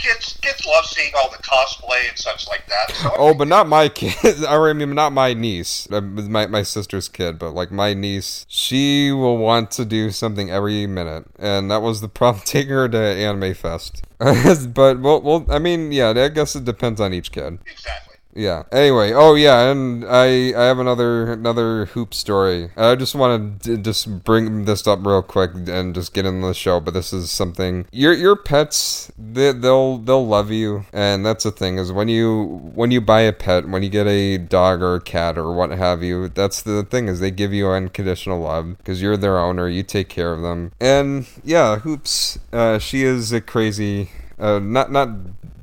I 0.00 0.04
don't 0.04 0.14
know. 0.14 0.14
Kids, 0.14 0.38
kids 0.40 0.66
love 0.66 0.86
seeing 0.86 1.12
all 1.16 1.30
the 1.30 1.38
cosplay 1.38 2.08
and 2.08 2.18
such 2.18 2.48
like 2.48 2.66
that. 2.66 2.94
So 2.96 3.10
Oh, 3.16 3.34
but 3.34 3.48
not 3.48 3.68
my 3.68 3.88
kid. 3.88 4.44
I 4.48 4.72
mean, 4.72 4.94
not 4.94 5.12
my 5.12 5.34
niece. 5.34 5.88
My 5.90 6.00
my 6.46 6.62
sister's 6.62 7.08
kid, 7.08 7.38
but 7.38 7.52
like 7.52 7.70
my 7.70 7.94
niece, 7.94 8.46
she 8.48 9.12
will 9.12 9.38
want 9.38 9.70
to 9.72 9.84
do 9.84 10.10
something 10.10 10.50
every 10.50 10.86
minute, 10.86 11.26
and 11.38 11.70
that 11.70 11.82
was 11.82 12.00
the 12.00 12.08
problem 12.20 12.42
taking 12.44 12.72
her 12.72 12.88
to 12.88 12.98
Anime 12.98 13.54
Fest. 13.54 14.02
but 14.18 15.00
well, 15.00 15.20
well, 15.20 15.46
I 15.48 15.58
mean, 15.58 15.92
yeah, 15.92 16.10
I 16.10 16.28
guess 16.28 16.54
it 16.56 16.64
depends 16.64 17.00
on 17.00 17.14
each 17.14 17.32
kid. 17.32 17.58
exactly. 17.66 18.09
Yeah. 18.34 18.64
Anyway, 18.70 19.12
oh 19.12 19.34
yeah, 19.34 19.70
and 19.70 20.04
I 20.04 20.52
I 20.56 20.64
have 20.66 20.78
another 20.78 21.32
another 21.32 21.86
hoop 21.86 22.14
story. 22.14 22.70
I 22.76 22.94
just 22.94 23.14
want 23.14 23.62
to 23.64 23.76
just 23.76 24.24
bring 24.24 24.64
this 24.64 24.86
up 24.86 25.04
real 25.04 25.22
quick 25.22 25.50
and 25.68 25.94
just 25.94 26.14
get 26.14 26.26
in 26.26 26.40
the 26.40 26.54
show. 26.54 26.80
But 26.80 26.94
this 26.94 27.12
is 27.12 27.30
something 27.30 27.86
your 27.90 28.12
your 28.12 28.36
pets 28.36 29.10
they, 29.18 29.52
they'll 29.52 29.98
they'll 29.98 30.26
love 30.26 30.50
you, 30.50 30.84
and 30.92 31.26
that's 31.26 31.44
the 31.44 31.50
thing 31.50 31.78
is 31.78 31.92
when 31.92 32.08
you 32.08 32.60
when 32.74 32.90
you 32.90 33.00
buy 33.00 33.22
a 33.22 33.32
pet, 33.32 33.68
when 33.68 33.82
you 33.82 33.88
get 33.88 34.06
a 34.06 34.38
dog 34.38 34.82
or 34.82 34.94
a 34.94 35.00
cat 35.00 35.36
or 35.36 35.52
what 35.52 35.70
have 35.70 36.02
you, 36.02 36.28
that's 36.28 36.62
the 36.62 36.84
thing 36.84 37.08
is 37.08 37.20
they 37.20 37.30
give 37.30 37.52
you 37.52 37.68
unconditional 37.68 38.40
love 38.40 38.78
because 38.78 39.02
you're 39.02 39.16
their 39.16 39.38
owner, 39.38 39.68
you 39.68 39.82
take 39.82 40.08
care 40.08 40.32
of 40.32 40.42
them, 40.42 40.72
and 40.80 41.26
yeah, 41.44 41.78
hoops. 41.78 42.38
Uh, 42.52 42.78
she 42.78 43.02
is 43.02 43.32
a 43.32 43.40
crazy. 43.40 44.10
Uh, 44.38 44.58
not 44.58 44.90
not 44.90 45.10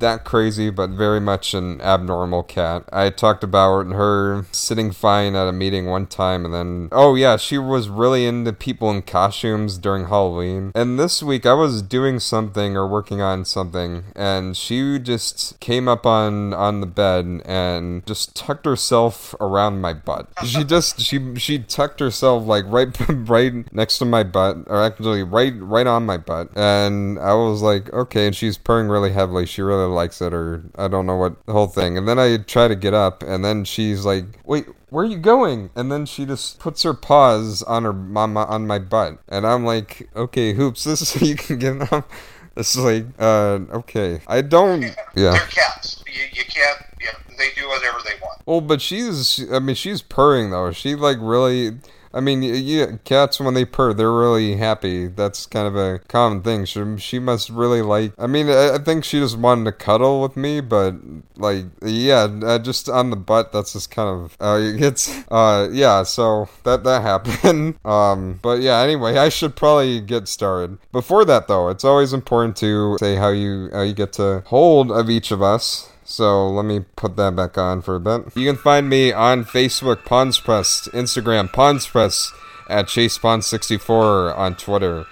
that 0.00 0.24
crazy, 0.24 0.70
but 0.70 0.90
very 0.90 1.20
much 1.20 1.54
an 1.54 1.80
abnormal 1.80 2.42
cat. 2.42 2.84
I 2.92 3.10
talked 3.10 3.44
about 3.44 3.86
her 3.86 4.46
sitting 4.52 4.90
fine 4.90 5.34
at 5.34 5.48
a 5.48 5.52
meeting 5.52 5.86
one 5.86 6.06
time, 6.06 6.44
and 6.44 6.54
then, 6.54 6.88
oh 6.92 7.14
yeah, 7.14 7.36
she 7.36 7.58
was 7.58 7.88
really 7.88 8.26
into 8.26 8.52
people 8.52 8.90
in 8.90 9.02
costumes 9.02 9.78
during 9.78 10.06
Halloween. 10.06 10.72
And 10.74 10.98
this 10.98 11.22
week, 11.22 11.46
I 11.46 11.54
was 11.54 11.82
doing 11.82 12.20
something 12.20 12.76
or 12.76 12.86
working 12.86 13.20
on 13.20 13.44
something, 13.44 14.04
and 14.14 14.56
she 14.56 14.98
just 14.98 15.58
came 15.60 15.88
up 15.88 16.06
on 16.06 16.54
on 16.54 16.80
the 16.80 16.86
bed 16.86 17.42
and 17.44 18.06
just 18.06 18.34
tucked 18.36 18.66
herself 18.66 19.34
around 19.40 19.80
my 19.80 19.92
butt. 19.92 20.28
She 20.44 20.64
just 20.64 21.00
she 21.00 21.34
she 21.36 21.58
tucked 21.58 22.00
herself 22.00 22.46
like 22.46 22.64
right 22.66 22.88
right 23.08 23.72
next 23.72 23.98
to 23.98 24.04
my 24.04 24.22
butt, 24.22 24.58
or 24.66 24.82
actually 24.82 25.22
right 25.22 25.54
right 25.56 25.86
on 25.86 26.06
my 26.06 26.16
butt, 26.16 26.48
and 26.56 27.18
I 27.18 27.34
was 27.34 27.62
like, 27.62 27.92
okay, 27.92 28.26
and 28.26 28.36
she's 28.36 28.58
purring 28.58 28.88
really 28.88 29.12
heavily. 29.12 29.46
She 29.46 29.62
really 29.62 29.87
likes 29.88 30.20
it, 30.20 30.32
or 30.32 30.64
I 30.76 30.88
don't 30.88 31.06
know 31.06 31.16
what 31.16 31.44
the 31.46 31.52
whole 31.52 31.66
thing. 31.66 31.98
And 31.98 32.08
then 32.08 32.18
I 32.18 32.38
try 32.38 32.68
to 32.68 32.76
get 32.76 32.94
up, 32.94 33.22
and 33.22 33.44
then 33.44 33.64
she's 33.64 34.04
like, 34.04 34.24
"Wait, 34.44 34.66
where 34.90 35.04
are 35.04 35.08
you 35.08 35.18
going?" 35.18 35.70
And 35.74 35.90
then 35.90 36.06
she 36.06 36.24
just 36.26 36.58
puts 36.58 36.82
her 36.82 36.94
paws 36.94 37.62
on 37.62 37.84
her 37.84 37.92
mama 37.92 38.44
on 38.44 38.66
my 38.66 38.78
butt, 38.78 39.18
and 39.28 39.46
I'm 39.46 39.64
like, 39.64 40.08
"Okay, 40.14 40.52
hoops, 40.54 40.84
this 40.84 41.02
is 41.02 41.22
you 41.28 41.36
can 41.36 41.58
get 41.58 41.92
up." 41.92 42.10
It's 42.56 42.76
like, 42.76 43.06
uh, 43.20 43.60
okay, 43.72 44.20
I 44.26 44.40
don't, 44.40 44.82
yeah. 44.82 44.96
They're 45.14 45.38
cats. 45.46 46.02
You, 46.08 46.24
you 46.32 46.42
can't. 46.42 46.78
Yeah, 47.00 47.12
they 47.38 47.50
do 47.54 47.68
whatever 47.68 47.98
they 48.04 48.18
want. 48.20 48.42
Well, 48.46 48.60
but 48.60 48.82
she's, 48.82 49.48
I 49.52 49.60
mean, 49.60 49.76
she's 49.76 50.02
purring 50.02 50.50
though. 50.50 50.72
She 50.72 50.96
like 50.96 51.18
really. 51.20 51.78
I 52.18 52.20
mean, 52.20 52.42
yeah, 52.42 52.96
cats 53.04 53.38
when 53.38 53.54
they 53.54 53.64
purr, 53.64 53.94
they're 53.94 54.12
really 54.12 54.56
happy. 54.56 55.06
That's 55.06 55.46
kind 55.46 55.68
of 55.68 55.76
a 55.76 56.00
common 56.08 56.42
thing. 56.42 56.64
She, 56.64 56.82
she 56.98 57.20
must 57.20 57.48
really 57.48 57.80
like. 57.80 58.12
I 58.18 58.26
mean, 58.26 58.48
I, 58.48 58.74
I 58.74 58.78
think 58.78 59.04
she 59.04 59.20
just 59.20 59.38
wanted 59.38 59.66
to 59.66 59.72
cuddle 59.72 60.20
with 60.20 60.36
me, 60.36 60.60
but 60.60 60.96
like, 61.36 61.66
yeah, 61.80 62.26
uh, 62.42 62.58
just 62.58 62.88
on 62.88 63.10
the 63.10 63.16
butt. 63.16 63.52
That's 63.52 63.74
just 63.74 63.92
kind 63.92 64.08
of 64.08 64.36
uh, 64.40 64.58
it's 64.60 65.16
uh, 65.30 65.68
yeah. 65.70 66.02
So 66.02 66.48
that 66.64 66.82
that 66.82 67.02
happened. 67.42 67.78
um, 67.84 68.40
but 68.42 68.62
yeah. 68.62 68.80
Anyway, 68.80 69.16
I 69.16 69.28
should 69.28 69.54
probably 69.54 70.00
get 70.00 70.26
started. 70.26 70.76
Before 70.90 71.24
that, 71.24 71.46
though, 71.46 71.68
it's 71.68 71.84
always 71.84 72.12
important 72.12 72.56
to 72.56 72.96
say 72.98 73.14
how 73.14 73.28
you 73.28 73.70
how 73.72 73.82
you 73.82 73.94
get 73.94 74.12
to 74.14 74.42
hold 74.46 74.90
of 74.90 75.08
each 75.08 75.30
of 75.30 75.40
us. 75.40 75.88
So 76.10 76.48
let 76.48 76.64
me 76.64 76.80
put 76.96 77.16
that 77.16 77.36
back 77.36 77.58
on 77.58 77.82
for 77.82 77.96
a 77.96 78.00
bit. 78.00 78.34
You 78.34 78.46
can 78.46 78.56
find 78.56 78.88
me 78.88 79.12
on 79.12 79.44
Facebook, 79.44 80.06
Pawns 80.06 80.40
Press, 80.40 80.88
Instagram, 80.94 81.52
Pawns 81.52 81.86
Press, 81.86 82.32
at 82.66 82.86
ChasePawns64 82.86 84.34
on 84.36 84.54
Twitter. 84.54 85.04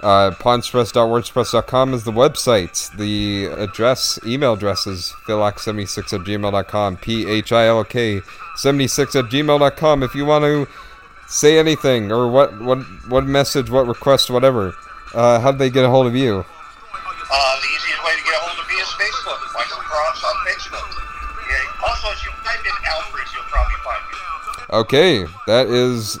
Uh, 0.00 0.30
pawnspress.wordpress.com 0.30 1.92
is 1.92 2.04
the 2.04 2.12
website. 2.12 2.96
The 2.96 3.46
address, 3.46 4.20
email 4.24 4.52
address 4.52 4.86
is 4.86 5.12
philok76 5.26 6.12
at 6.12 6.20
gmail.com. 6.20 6.98
P 6.98 7.28
H 7.28 7.50
I 7.50 7.66
L 7.66 7.82
K 7.82 8.20
76 8.54 9.16
at 9.16 9.24
gmail.com. 9.24 10.02
If 10.04 10.14
you 10.14 10.24
want 10.24 10.44
to 10.44 10.68
say 11.26 11.58
anything 11.58 12.12
or 12.12 12.30
what, 12.30 12.60
what, 12.60 12.78
what 13.08 13.24
message, 13.26 13.70
what 13.70 13.88
request, 13.88 14.30
whatever, 14.30 14.72
uh, 15.14 15.40
how 15.40 15.50
do 15.50 15.58
they 15.58 15.70
get 15.70 15.84
a 15.84 15.90
hold 15.90 16.06
of 16.06 16.14
you? 16.14 16.44
Uh, 17.32 17.60
the 17.60 17.66
easiest 17.66 18.04
way 18.04 18.13
Okay, 24.74 25.24
that 25.46 25.68
is 25.68 26.18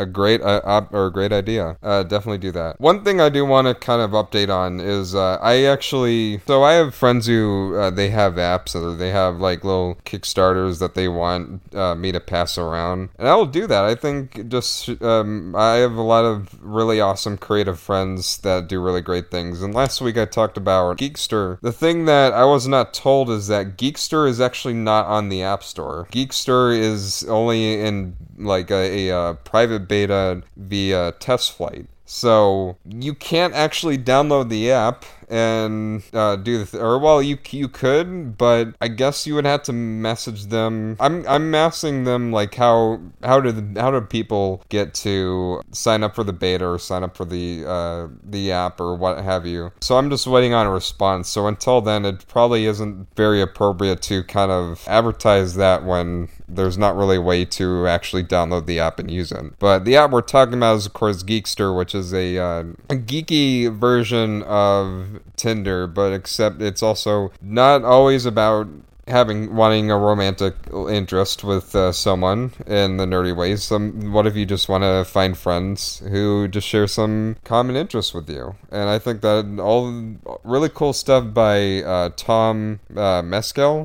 a 0.00 0.06
great 0.06 0.40
uh, 0.40 0.86
or 0.90 1.06
a 1.06 1.12
great 1.12 1.32
idea. 1.32 1.76
Uh, 1.82 2.02
definitely 2.02 2.38
do 2.38 2.50
that. 2.52 2.80
One 2.80 3.04
thing 3.04 3.20
I 3.20 3.28
do 3.28 3.44
want 3.44 3.68
to 3.68 3.74
kind 3.74 4.00
of 4.00 4.12
update 4.12 4.52
on 4.54 4.80
is 4.80 5.14
uh, 5.14 5.38
I 5.40 5.64
actually 5.64 6.40
so 6.46 6.62
I 6.62 6.72
have 6.74 6.94
friends 6.94 7.26
who 7.26 7.76
uh, 7.76 7.90
they 7.90 8.10
have 8.10 8.34
apps 8.34 8.74
or 8.74 8.94
they 8.96 9.10
have 9.10 9.36
like 9.36 9.62
little 9.62 9.98
kickstarters 10.04 10.80
that 10.80 10.94
they 10.94 11.06
want 11.06 11.74
uh, 11.74 11.94
me 11.94 12.12
to 12.12 12.20
pass 12.20 12.56
around, 12.56 13.10
and 13.18 13.28
I 13.28 13.34
will 13.34 13.46
do 13.46 13.66
that. 13.66 13.84
I 13.84 13.94
think 13.94 14.48
just 14.48 14.88
um, 15.02 15.54
I 15.54 15.76
have 15.76 15.94
a 15.94 16.02
lot 16.02 16.24
of 16.24 16.58
really 16.62 17.00
awesome 17.00 17.36
creative 17.36 17.78
friends 17.78 18.38
that 18.38 18.68
do 18.68 18.82
really 18.82 19.02
great 19.02 19.30
things. 19.30 19.62
And 19.62 19.74
last 19.74 20.00
week 20.00 20.16
I 20.16 20.24
talked 20.24 20.56
about 20.56 20.98
Geekster. 20.98 21.60
The 21.60 21.72
thing 21.72 22.06
that 22.06 22.32
I 22.32 22.44
was 22.44 22.66
not 22.66 22.94
told 22.94 23.28
is 23.28 23.48
that 23.48 23.76
Geekster 23.76 24.28
is 24.28 24.40
actually 24.40 24.74
not 24.74 25.06
on 25.06 25.28
the 25.28 25.42
App 25.42 25.62
Store. 25.62 26.08
Geekster 26.10 26.76
is 26.78 27.24
only 27.24 27.80
in 27.80 28.16
like 28.40 28.70
a, 28.70 29.08
a, 29.08 29.16
uh, 29.16 29.32
private 29.34 29.88
beta 29.88 30.42
via 30.56 31.12
test 31.12 31.52
flight. 31.52 31.86
So 32.06 32.76
you 32.84 33.14
can't 33.14 33.54
actually 33.54 33.96
download 33.96 34.48
the 34.48 34.72
app 34.72 35.04
and 35.30 36.02
uh, 36.12 36.36
do 36.36 36.58
the 36.58 36.66
th- 36.66 36.82
or 36.82 36.98
well 36.98 37.22
you 37.22 37.38
you 37.50 37.68
could 37.68 38.36
but 38.36 38.74
I 38.80 38.88
guess 38.88 39.26
you 39.26 39.34
would 39.34 39.44
have 39.44 39.62
to 39.64 39.72
message 39.72 40.46
them. 40.46 40.96
I'm 41.00 41.26
I'm 41.26 41.54
asking 41.54 42.04
them 42.04 42.32
like 42.32 42.54
how 42.54 43.00
how 43.22 43.40
do 43.40 43.52
the, 43.52 43.80
how 43.80 43.90
do 43.90 44.00
people 44.00 44.62
get 44.68 44.94
to 44.94 45.62
sign 45.72 46.02
up 46.02 46.14
for 46.14 46.24
the 46.24 46.32
beta 46.32 46.66
or 46.66 46.78
sign 46.78 47.02
up 47.02 47.16
for 47.16 47.24
the 47.24 47.64
uh, 47.66 48.08
the 48.22 48.52
app 48.52 48.80
or 48.80 48.94
what 48.94 49.22
have 49.22 49.46
you? 49.46 49.72
So 49.80 49.96
I'm 49.96 50.10
just 50.10 50.26
waiting 50.26 50.54
on 50.54 50.66
a 50.66 50.70
response. 50.70 51.28
So 51.28 51.46
until 51.46 51.80
then 51.80 52.04
it 52.04 52.26
probably 52.28 52.66
isn't 52.66 53.08
very 53.16 53.40
appropriate 53.40 54.02
to 54.02 54.24
kind 54.24 54.50
of 54.50 54.84
advertise 54.88 55.54
that 55.54 55.84
when 55.84 56.28
there's 56.48 56.76
not 56.76 56.96
really 56.96 57.16
a 57.16 57.20
way 57.20 57.44
to 57.44 57.86
actually 57.86 58.24
download 58.24 58.66
the 58.66 58.80
app 58.80 58.98
and 58.98 59.10
use 59.10 59.32
it. 59.32 59.58
But 59.58 59.84
the 59.84 59.96
app 59.96 60.10
we're 60.10 60.22
talking 60.22 60.54
about 60.54 60.76
is, 60.76 60.86
of 60.86 60.92
course, 60.92 61.22
Geekster, 61.22 61.76
which 61.76 61.94
is 61.94 62.12
a, 62.12 62.38
uh, 62.38 62.60
a 62.88 62.96
geeky 62.96 63.72
version 63.72 64.42
of 64.42 65.19
Tinder, 65.36 65.86
but 65.86 66.12
except 66.12 66.62
it's 66.62 66.82
also 66.82 67.32
not 67.40 67.84
always 67.84 68.26
about 68.26 68.68
having 69.10 69.54
wanting 69.54 69.90
a 69.90 69.98
romantic 69.98 70.54
interest 70.88 71.44
with 71.44 71.74
uh, 71.74 71.92
someone 71.92 72.52
in 72.66 72.96
the 72.96 73.04
nerdy 73.04 73.36
ways. 73.36 73.62
Some 73.62 74.12
what 74.12 74.26
if 74.26 74.36
you 74.36 74.46
just 74.46 74.68
want 74.68 74.84
to 74.84 75.04
find 75.04 75.36
friends 75.36 76.02
who 76.10 76.48
just 76.48 76.66
share 76.66 76.86
some 76.86 77.36
common 77.44 77.76
interests 77.76 78.14
with 78.14 78.30
you? 78.30 78.56
And 78.70 78.88
I 78.88 78.98
think 78.98 79.20
that 79.20 79.58
all 79.60 80.16
really 80.44 80.68
cool 80.68 80.92
stuff 80.92 81.34
by 81.34 81.82
uh, 81.82 82.10
Tom 82.16 82.80
uh, 82.96 83.22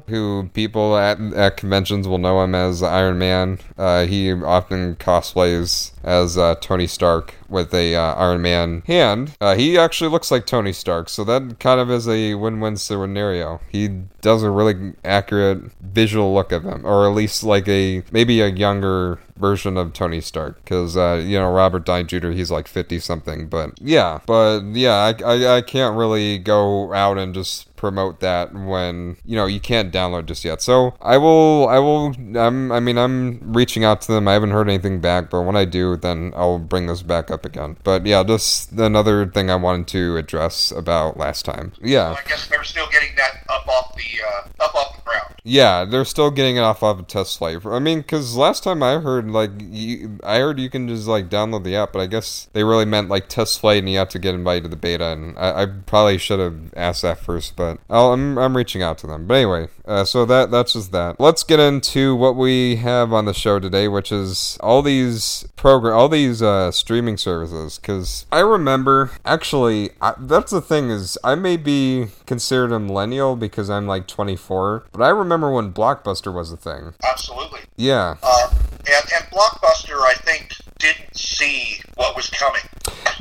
who 0.07 0.49
people 0.53 0.97
at, 0.97 1.19
at 1.19 1.57
conventions 1.57 2.07
will 2.07 2.17
know 2.17 2.41
him 2.43 2.55
as 2.55 2.81
Iron 2.83 3.17
Man. 3.17 3.59
Uh, 3.77 4.05
he 4.05 4.31
often 4.31 4.95
cosplays 4.95 5.91
as 6.03 6.37
uh, 6.37 6.55
Tony 6.61 6.87
Stark 6.87 7.33
with 7.49 7.73
a 7.73 7.95
uh, 7.95 8.13
Iron 8.15 8.41
Man 8.41 8.83
hand. 8.85 9.35
Uh, 9.39 9.55
he 9.55 9.77
actually 9.77 10.09
looks 10.09 10.31
like 10.31 10.45
Tony 10.45 10.73
Stark, 10.73 11.09
so 11.09 11.23
that 11.23 11.59
kind 11.59 11.79
of 11.79 11.91
is 11.91 12.07
a 12.07 12.35
win-win 12.35 12.77
scenario. 12.77 13.61
He 13.69 13.87
does 14.21 14.43
a 14.43 14.49
really 14.49 14.93
accurate 15.03 15.71
visual 15.81 16.33
look 16.33 16.51
of 16.51 16.63
him, 16.63 16.85
or 16.85 17.07
at 17.07 17.15
least 17.15 17.43
like 17.43 17.67
a 17.67 18.03
maybe 18.11 18.41
a 18.41 18.47
younger 18.47 19.19
version 19.37 19.77
of 19.77 19.93
Tony 19.93 20.21
Stark 20.21 20.63
because 20.63 20.95
uh, 20.95 21.21
you 21.25 21.37
know 21.37 21.51
Robert 21.51 21.85
Downey 21.85 22.05
Jr. 22.05 22.29
He's 22.31 22.51
like 22.51 22.67
fifty 22.67 22.99
something, 22.99 23.47
but 23.47 23.71
yeah, 23.79 24.19
but 24.25 24.61
yeah, 24.71 24.93
I, 24.95 25.23
I 25.23 25.57
I 25.57 25.61
can't 25.61 25.95
really 25.95 26.37
go 26.37 26.93
out 26.93 27.17
and 27.17 27.33
just 27.33 27.75
promote 27.75 28.19
that 28.21 28.53
when 28.53 29.17
you 29.25 29.35
know 29.35 29.45
you 29.45 29.59
can't 29.59 29.93
download 29.93 30.25
just 30.25 30.45
yet. 30.45 30.61
So 30.61 30.95
I 31.01 31.17
will 31.17 31.67
I 31.67 31.79
will 31.79 32.15
I'm 32.37 32.71
I 32.71 32.79
mean 32.79 32.97
I'm 32.97 33.53
reaching 33.53 33.83
out 33.83 34.01
to 34.01 34.11
them. 34.13 34.27
I 34.27 34.33
haven't 34.33 34.51
heard 34.51 34.69
anything 34.69 35.01
back, 35.01 35.29
but 35.29 35.41
when 35.41 35.55
I 35.55 35.65
do, 35.65 35.95
then 35.97 36.33
I'll 36.35 36.59
bring 36.59 36.87
this 36.87 37.03
back 37.03 37.29
up 37.29 37.45
again. 37.45 37.77
But 37.83 38.05
yeah, 38.05 38.23
just 38.23 38.71
another 38.71 39.25
thing 39.27 39.49
I 39.49 39.55
wanted 39.55 39.87
to 39.89 40.17
address 40.17 40.71
about 40.71 41.17
last 41.17 41.45
time. 41.45 41.73
Yeah, 41.81 42.09
Well, 42.09 42.19
I 42.25 42.29
guess 42.29 42.47
they're 42.47 42.63
still 42.63 42.87
getting 42.89 43.15
that 43.17 43.44
up 43.55 43.67
off 43.67 43.95
the 43.95 44.03
uh, 44.21 44.65
up 44.65 44.75
off 44.75 44.95
the 44.95 45.01
ground. 45.03 45.35
yeah, 45.43 45.85
they're 45.85 46.05
still 46.05 46.31
getting 46.31 46.57
it 46.57 46.61
off 46.61 46.83
of 46.83 46.99
a 46.99 47.03
test 47.03 47.37
flight. 47.37 47.65
I 47.65 47.79
mean, 47.79 48.01
because 48.01 48.35
last 48.35 48.63
time 48.63 48.83
I 48.83 48.99
heard 48.99 49.29
like 49.29 49.51
you, 49.59 50.19
I 50.23 50.39
heard 50.39 50.59
you 50.59 50.69
can 50.69 50.87
just 50.87 51.07
like 51.07 51.29
download 51.29 51.63
the 51.63 51.75
app, 51.75 51.93
but 51.93 51.99
I 51.99 52.07
guess 52.07 52.49
they 52.53 52.63
really 52.63 52.85
meant 52.85 53.09
like 53.09 53.29
test 53.29 53.59
flight, 53.59 53.79
and 53.79 53.89
you 53.89 53.97
have 53.97 54.09
to 54.09 54.19
get 54.19 54.35
invited 54.35 54.63
to 54.63 54.69
the 54.69 54.75
beta. 54.75 55.05
And 55.05 55.37
I, 55.37 55.63
I 55.63 55.65
probably 55.65 56.17
should 56.17 56.39
have 56.39 56.73
asked 56.75 57.01
that 57.03 57.19
first, 57.19 57.55
but 57.55 57.79
I'll, 57.89 58.13
I'm 58.13 58.37
I'm 58.37 58.57
reaching 58.57 58.81
out 58.81 58.97
to 58.99 59.07
them. 59.07 59.27
But 59.27 59.35
anyway, 59.35 59.67
uh, 59.85 60.05
so 60.05 60.25
that 60.25 60.51
that's 60.51 60.73
just 60.73 60.91
that. 60.91 61.19
Let's 61.19 61.43
get 61.43 61.59
into 61.59 62.15
what 62.15 62.35
we 62.35 62.77
have 62.77 63.13
on 63.13 63.25
the 63.25 63.33
show 63.33 63.59
today, 63.59 63.87
which 63.87 64.11
is 64.11 64.57
all 64.61 64.81
these 64.81 65.47
program, 65.55 65.95
all 65.95 66.09
these 66.09 66.41
uh, 66.41 66.71
streaming 66.71 67.17
services. 67.17 67.77
Because 67.77 68.25
I 68.31 68.39
remember 68.39 69.11
actually, 69.23 69.91
I, 70.01 70.13
that's 70.17 70.51
the 70.51 70.61
thing 70.61 70.89
is 70.89 71.17
I 71.23 71.35
may 71.35 71.57
be 71.57 72.07
considered 72.25 72.71
a 72.71 72.79
millennial 72.79 73.35
because 73.45 73.69
I'm 73.69 73.87
like 73.87 74.07
24, 74.07 74.85
but 74.91 75.01
I 75.01 75.09
remember 75.09 75.51
when 75.51 75.71
Blockbuster 75.73 76.33
was 76.33 76.51
a 76.51 76.57
thing. 76.57 76.93
Absolutely. 77.03 77.61
Yeah. 77.77 78.15
Uh, 78.23 78.49
and, 78.87 79.05
and 79.15 79.25
Blockbuster, 79.31 79.99
I 79.99 80.13
think, 80.23 80.55
didn't 80.79 81.15
see 81.15 81.81
what 81.95 82.15
was 82.15 82.29
coming 82.29 82.61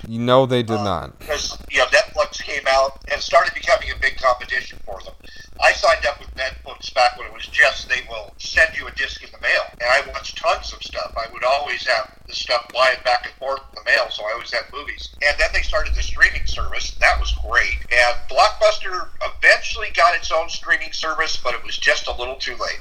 You 0.08 0.18
know 0.18 0.44
they 0.46 0.62
did 0.62 0.76
uh, 0.76 0.84
not. 0.84 1.18
because 1.18 1.56
you 1.70 1.78
know 1.78 1.86
Netflix 1.86 2.42
came 2.42 2.64
out 2.68 2.98
and 3.10 3.20
started 3.20 3.54
becoming 3.54 3.90
a 3.90 4.00
big 4.00 4.16
competition 4.16 4.78
for 4.84 5.00
them. 5.04 5.14
I 5.62 5.72
signed 5.72 6.04
up 6.04 6.18
with 6.18 6.34
Netflix 6.34 6.92
back 6.92 7.16
when 7.16 7.28
it 7.28 7.32
was 7.32 7.46
just 7.46 7.88
they 7.88 8.02
will 8.08 8.34
send 8.38 8.76
you 8.76 8.86
a 8.88 8.92
disc 8.92 9.22
in 9.22 9.30
the 9.30 9.40
mail, 9.40 9.62
and 9.80 9.88
I 9.88 10.02
watched 10.12 10.36
tons 10.36 10.72
of 10.72 10.82
stuff. 10.82 11.14
I 11.16 11.32
would 11.32 11.44
always 11.44 11.86
have 11.86 12.18
the 12.26 12.34
stuff 12.34 12.66
flying 12.70 12.98
back 13.04 13.24
and 13.26 13.34
forth 13.36 13.60
in 13.70 13.76
the 13.76 13.90
mail, 13.90 14.10
so 14.10 14.24
I 14.24 14.32
always 14.32 14.52
had 14.52 14.64
movies. 14.72 15.14
And 15.22 15.36
then 15.38 15.48
they 15.54 15.62
started 15.62 15.94
the 15.94 16.02
streaming 16.02 16.46
service. 16.46 16.90
That 17.00 17.20
was 17.20 17.32
great. 17.48 17.78
And 17.92 18.16
Blockbuster 18.28 19.08
eventually 19.22 19.88
got 19.94 20.16
its 20.16 20.32
own 20.32 20.48
streaming 20.48 20.92
service, 20.92 21.36
but 21.36 21.54
it 21.54 21.64
was 21.64 21.76
just 21.76 22.08
a 22.08 22.12
little 22.12 22.36
too 22.36 22.56
late. 22.56 22.80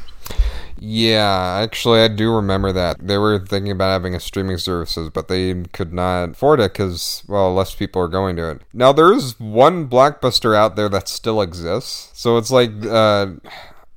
Yeah, 0.85 1.61
actually, 1.63 2.01
I 2.01 2.09
do 2.09 2.29
remember 2.35 2.73
that. 2.73 3.07
They 3.07 3.17
were 3.17 3.39
thinking 3.39 3.71
about 3.71 3.93
having 3.93 4.15
a 4.15 4.19
streaming 4.19 4.57
services, 4.57 5.09
but 5.09 5.29
they 5.29 5.63
could 5.71 5.93
not 5.93 6.31
afford 6.31 6.59
it 6.59 6.73
because, 6.73 7.23
well, 7.25 7.53
less 7.53 7.73
people 7.73 8.01
are 8.01 8.09
going 8.09 8.35
to 8.35 8.51
it. 8.51 8.63
Now, 8.73 8.91
there 8.91 9.13
is 9.13 9.39
one 9.39 9.87
Blockbuster 9.87 10.53
out 10.53 10.75
there 10.75 10.89
that 10.89 11.07
still 11.07 11.41
exists. 11.41 12.09
So 12.19 12.35
it's 12.35 12.51
like, 12.51 12.71
uh, 12.85 13.27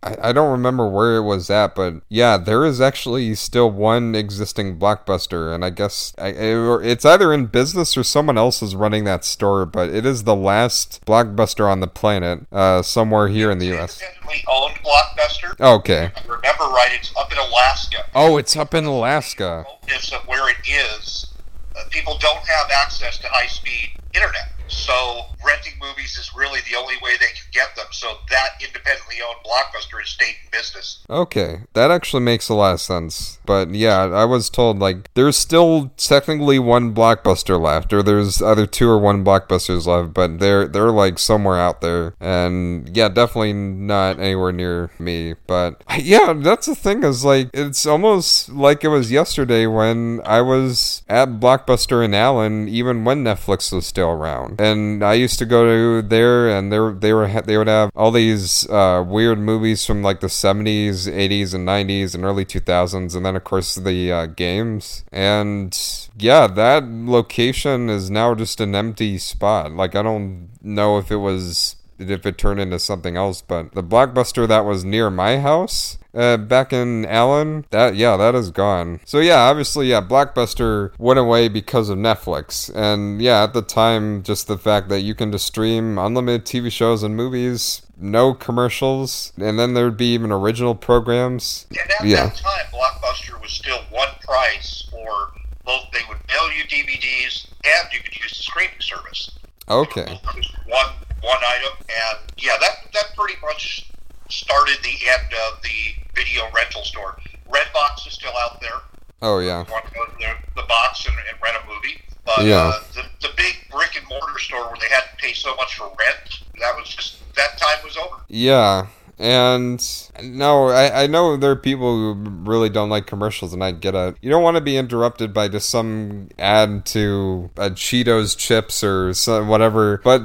I, 0.02 0.28
I 0.28 0.32
don't 0.32 0.52
remember 0.52 0.86
where 0.88 1.16
it 1.16 1.22
was 1.22 1.48
at, 1.50 1.74
but 1.74 1.94
yeah, 2.08 2.36
there 2.36 2.64
is 2.64 2.80
actually 2.80 3.34
still 3.34 3.70
one 3.70 4.14
existing 4.14 4.78
Blockbuster, 4.78 5.54
and 5.54 5.64
I 5.64 5.70
guess 5.70 6.12
I, 6.18 6.28
it- 6.28 6.86
it's 6.86 7.04
either 7.04 7.32
in 7.32 7.46
business 7.46 7.96
or 7.96 8.04
someone 8.04 8.36
else 8.38 8.62
is 8.62 8.76
running 8.76 9.04
that 9.04 9.24
store, 9.24 9.64
but 9.66 9.88
it 9.88 10.04
is 10.06 10.24
the 10.24 10.36
last 10.36 11.04
Blockbuster 11.06 11.70
on 11.70 11.80
the 11.80 11.86
planet, 11.86 12.46
uh, 12.52 12.82
somewhere 12.82 13.28
here 13.28 13.50
in 13.50 13.58
the 13.58 13.66
U.S. 13.66 14.00
Owned 14.48 14.74
Blockbuster. 14.84 15.58
Okay. 15.60 16.06
If 16.14 16.30
I 16.30 16.34
remember 16.34 16.64
right, 16.64 16.90
it's 16.92 17.12
up 17.18 17.32
in 17.32 17.38
Alaska. 17.38 18.04
Oh, 18.14 18.36
it's 18.36 18.56
up 18.56 18.74
in 18.74 18.84
Alaska. 18.84 19.64
Of 20.12 20.26
where 20.28 20.48
it 20.50 20.56
is, 20.68 21.32
uh, 21.74 21.80
people 21.90 22.18
don't 22.18 22.44
have 22.46 22.70
access 22.70 23.18
to 23.18 23.28
high-speed 23.28 23.92
internet. 24.14 24.52
So 24.68 25.26
renting 25.44 25.75
movies 25.80 26.16
is 26.18 26.35
really 26.35 26.61
the 26.68 26.76
only 26.76 26.96
way 27.02 27.12
they 27.12 27.26
can 27.26 27.46
get 27.52 27.75
them. 27.76 27.87
So 27.92 28.18
that 28.30 28.50
independently 28.61 29.16
owned 29.26 29.44
blockbuster 29.44 30.02
is 30.02 30.11
stayed 30.11 30.35
in 30.44 30.50
business. 30.50 31.04
Okay, 31.08 31.61
that 31.75 31.90
actually 31.90 32.23
makes 32.23 32.49
a 32.49 32.54
lot 32.54 32.75
of 32.75 32.80
sense. 32.80 33.38
But 33.46 33.75
yeah, 33.75 34.02
I 34.04 34.25
was 34.25 34.50
told 34.50 34.78
like 34.78 35.12
there's 35.14 35.37
still 35.37 35.92
technically 35.96 36.58
one 36.58 36.94
blockbuster 36.94 37.61
left, 37.61 37.92
or 37.92 38.02
there's 38.02 38.42
either 38.42 38.66
two 38.66 38.88
or 38.88 38.99
one 38.99 39.25
blockbusters 39.25 39.87
left, 39.87 40.14
but 40.14 40.40
they're 40.40 40.66
they're 40.66 40.90
like 40.90 41.18
somewhere 41.18 41.61
out 41.61 41.80
there, 41.80 42.14
and 42.20 42.94
yeah, 42.96 43.08
definitely 43.08 43.52
not 43.52 44.18
anywhere 44.18 44.52
near 44.52 44.90
me. 44.99 45.35
But 45.46 45.82
yeah, 45.99 46.32
that's 46.32 46.66
the 46.66 46.75
thing 46.75 47.04
is 47.04 47.25
like 47.25 47.50
it's 47.54 47.87
almost 47.87 48.49
like 48.49 48.82
it 48.85 48.88
was 48.88 49.12
yesterday 49.12 49.66
when 49.66 50.20
I 50.25 50.40
was 50.40 51.02
at 51.08 51.40
Blockbuster 51.40 52.04
in 52.04 52.14
Allen, 52.14 52.68
even 52.68 53.04
when 53.04 53.25
Netflix 53.25 53.73
was 53.73 53.87
still 53.87 54.11
around, 54.11 54.55
and 54.58 55.02
I 55.02 55.14
used 55.14 55.38
to 55.38 55.46
go 55.46 55.64
to 55.64 56.06
there, 56.06 56.48
and 56.48 56.72
they 56.72 56.78
they 56.78 57.12
were 57.12 57.28
they 57.42 57.56
would 57.56 57.66
have 57.66 57.90
all 57.94 58.10
these 58.10 58.68
uh, 58.68 59.04
weird 59.06 59.38
movies 59.38 59.84
from 59.84 60.02
like 60.02 60.20
the 60.20 60.26
70s, 60.28 61.06
80s, 61.08 61.54
and 61.54 61.66
90s, 61.66 62.14
and 62.14 62.25
early 62.25 62.44
2000s, 62.44 63.14
and 63.16 63.26
then 63.26 63.36
of 63.36 63.44
course 63.44 63.75
the 63.75 64.12
uh, 64.12 64.26
games. 64.26 65.04
And 65.12 65.76
yeah, 66.18 66.46
that 66.46 66.84
location 66.84 67.90
is 67.90 68.10
now 68.10 68.34
just 68.34 68.60
an 68.60 68.75
empty 68.75 69.18
spot. 69.18 69.72
Like 69.72 69.94
I 69.94 70.02
don't 70.02 70.50
know 70.62 70.98
if 70.98 71.10
it 71.10 71.16
was 71.16 71.76
if 71.98 72.26
it 72.26 72.38
turned 72.38 72.60
into 72.60 72.78
something 72.78 73.16
else, 73.16 73.40
but 73.42 73.72
the 73.72 73.82
blockbuster 73.82 74.46
that 74.48 74.64
was 74.64 74.84
near 74.84 75.10
my 75.10 75.38
house 75.38 75.98
uh, 76.14 76.36
back 76.38 76.72
in 76.72 77.04
Allen, 77.06 77.66
that 77.70 77.94
yeah, 77.96 78.16
that 78.16 78.34
is 78.34 78.50
gone. 78.50 79.00
So 79.04 79.18
yeah, 79.18 79.40
obviously 79.40 79.88
yeah, 79.90 80.00
Blockbuster 80.00 80.92
went 80.98 81.18
away 81.18 81.48
because 81.48 81.88
of 81.90 81.98
Netflix, 81.98 82.74
and 82.74 83.20
yeah, 83.20 83.42
at 83.42 83.52
the 83.52 83.62
time, 83.62 84.22
just 84.22 84.46
the 84.46 84.56
fact 84.58 84.88
that 84.88 85.00
you 85.00 85.14
can 85.14 85.30
just 85.32 85.46
stream 85.46 85.98
unlimited 85.98 86.44
TV 86.46 86.72
shows 86.72 87.02
and 87.02 87.14
movies, 87.16 87.82
no 87.98 88.32
commercials, 88.34 89.32
and 89.36 89.58
then 89.58 89.74
there'd 89.74 89.96
be 89.96 90.12
even 90.14 90.32
original 90.32 90.74
programs. 90.74 91.66
And 91.70 91.78
at 92.00 92.04
Yeah. 92.06 92.26
that 92.28 92.36
time, 92.36 92.66
Blockbuster 92.72 93.40
was 93.42 93.52
still 93.52 93.80
one 93.90 94.08
price 94.22 94.88
for 94.90 95.32
both. 95.66 95.84
They 95.92 96.00
would 96.08 96.18
mail 96.28 96.50
you 96.56 96.64
DVDs, 96.64 97.46
and 97.64 97.92
you 97.92 98.00
could 98.00 98.16
use 98.16 98.30
the 98.36 98.42
streaming 98.42 98.80
service. 98.80 99.32
Okay. 99.68 100.18
One 100.66 100.86
one 101.26 101.42
item, 101.45 101.73
and 101.90 102.18
yeah, 102.38 102.56
that 102.61 102.75
that 102.95 103.16
pretty 103.16 103.35
much 103.42 103.90
started 104.30 104.78
the 104.83 104.97
end 105.11 105.33
of 105.50 105.62
the 105.62 106.02
video 106.14 106.42
rental 106.54 106.83
store. 106.85 107.16
Redbox 107.50 108.06
is 108.06 108.14
still 108.14 108.33
out 108.42 108.61
there. 108.61 108.80
Oh 109.23 109.38
yeah. 109.40 109.64
You 109.66 109.73
want 109.73 109.87
to 109.87 109.95
go 109.95 110.04
to 110.04 110.12
the, 110.18 110.61
the 110.62 110.66
box 110.68 111.06
and, 111.06 111.14
and 111.16 111.38
rent 111.42 111.56
a 111.62 111.66
movie. 111.66 112.00
But 112.25 112.45
Yeah. 112.45 112.73
uh, 112.75 112.80
the, 112.95 113.02
the 113.23 113.28
big 113.37 113.54
brick 113.71 113.97
and 113.97 114.06
mortar 114.09 114.38
store 114.38 114.64
where 114.66 114.76
they 114.80 114.88
had 114.88 115.02
to 115.02 115.16
pay 115.18 115.33
so 115.33 115.54
much 115.56 115.76
for 115.76 115.85
rent, 115.87 116.40
that 116.61 116.75
was 116.76 116.88
just 116.88 117.18
that 117.37 117.56
time 117.59 117.78
was 117.85 117.97
over. 117.97 118.16
Yeah. 118.28 118.87
And 119.18 119.83
no, 120.23 120.66
I, 120.66 121.04
I 121.04 121.06
know 121.06 121.38
there 121.38 121.52
are 121.52 121.56
people 121.56 121.97
who 122.14 122.30
really 122.45 122.68
don't 122.68 122.90
like 122.90 123.06
commercials, 123.06 123.54
and 123.54 123.64
I 123.64 123.71
get 123.73 123.95
it. 123.95 124.16
You 124.21 124.28
don't 124.28 124.42
want 124.42 124.56
to 124.56 124.61
be 124.61 124.76
interrupted 124.76 125.33
by 125.33 125.49
just 125.49 125.71
some 125.71 126.28
ad 126.38 126.85
to 126.87 127.49
uh, 127.56 127.71
Cheetos 127.71 128.37
chips 128.37 128.85
or 128.85 129.14
some, 129.14 129.49
whatever. 129.49 130.02
But 130.04 130.21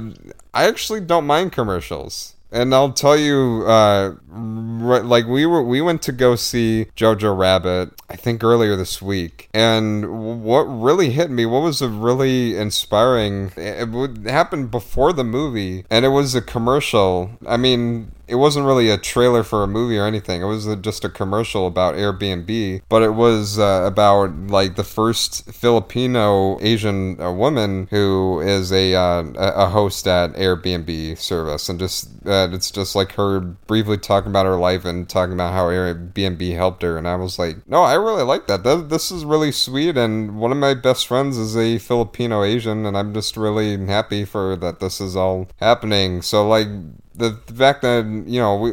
I 0.54 0.68
actually 0.68 1.00
don't 1.00 1.26
mind 1.26 1.52
commercials. 1.52 2.34
And 2.52 2.74
I'll 2.74 2.92
tell 2.92 3.16
you, 3.16 3.64
uh, 3.66 4.14
like 4.30 5.26
we 5.26 5.46
were, 5.46 5.62
we 5.62 5.80
went 5.80 6.02
to 6.02 6.12
go 6.12 6.36
see 6.36 6.88
Jojo 6.94 7.36
Rabbit, 7.36 7.92
I 8.10 8.16
think 8.16 8.44
earlier 8.44 8.76
this 8.76 9.00
week, 9.00 9.48
and 9.54 10.44
what 10.44 10.64
really 10.64 11.10
hit 11.10 11.30
me, 11.30 11.46
what 11.46 11.62
was 11.62 11.80
a 11.80 11.88
really 11.88 12.54
inspiring, 12.58 13.52
it 13.56 13.88
would 13.88 14.26
happen 14.26 14.66
before 14.66 15.14
the 15.14 15.24
movie, 15.24 15.86
and 15.88 16.04
it 16.04 16.10
was 16.10 16.34
a 16.34 16.42
commercial. 16.42 17.30
I 17.46 17.56
mean, 17.56 18.12
it 18.32 18.36
wasn't 18.36 18.66
really 18.66 18.88
a 18.90 18.96
trailer 18.98 19.42
for 19.44 19.62
a 19.62 19.66
movie 19.66 19.98
or 19.98 20.06
anything. 20.06 20.40
It 20.42 20.46
was 20.46 20.66
a, 20.66 20.74
just 20.74 21.04
a 21.04 21.10
commercial 21.10 21.66
about 21.66 21.94
Airbnb, 21.94 22.82
but 22.88 23.02
it 23.02 23.10
was 23.14 23.58
uh, 23.58 23.84
about 23.86 24.34
like 24.48 24.76
the 24.76 24.84
first 24.84 25.52
Filipino 25.52 26.58
Asian 26.62 27.20
uh, 27.20 27.30
woman 27.30 27.88
who 27.90 28.40
is 28.40 28.72
a 28.72 28.94
uh, 28.94 29.24
a 29.36 29.68
host 29.68 30.06
at 30.06 30.32
Airbnb 30.32 31.18
service, 31.18 31.68
and 31.68 31.78
just 31.78 32.08
uh, 32.26 32.48
it's 32.52 32.70
just 32.70 32.96
like 32.96 33.12
her 33.12 33.40
briefly 33.40 33.98
talking 33.98 34.30
about 34.30 34.46
her 34.46 34.56
life 34.56 34.84
and 34.84 35.08
talking 35.08 35.34
about 35.34 35.52
how 35.52 35.66
Airbnb 35.66 36.56
helped 36.56 36.82
her. 36.82 36.96
And 36.96 37.06
I 37.06 37.16
was 37.16 37.38
like, 37.38 37.56
no, 37.68 37.82
I 37.82 37.94
really 37.94 38.22
like 38.24 38.46
that. 38.46 38.64
Th- 38.64 38.88
This 38.88 39.10
is 39.10 39.24
really 39.24 39.52
sweet. 39.52 39.96
And 39.98 40.38
one 40.38 40.52
of 40.52 40.58
my 40.58 40.74
best 40.74 41.06
friends 41.06 41.36
is 41.36 41.56
a 41.56 41.78
Filipino 41.78 42.42
Asian, 42.42 42.86
and 42.86 42.96
I'm 42.96 43.12
just 43.12 43.36
really 43.36 43.76
happy 43.86 44.24
for 44.24 44.56
that. 44.56 44.80
This 44.80 45.00
is 45.00 45.16
all 45.16 45.48
happening. 45.60 46.22
So 46.22 46.48
like 46.48 46.68
the, 47.14 47.38
the 47.46 47.52
fact 47.54 47.82
that 47.82 48.04
you 48.26 48.40
know 48.40 48.56
we, 48.56 48.72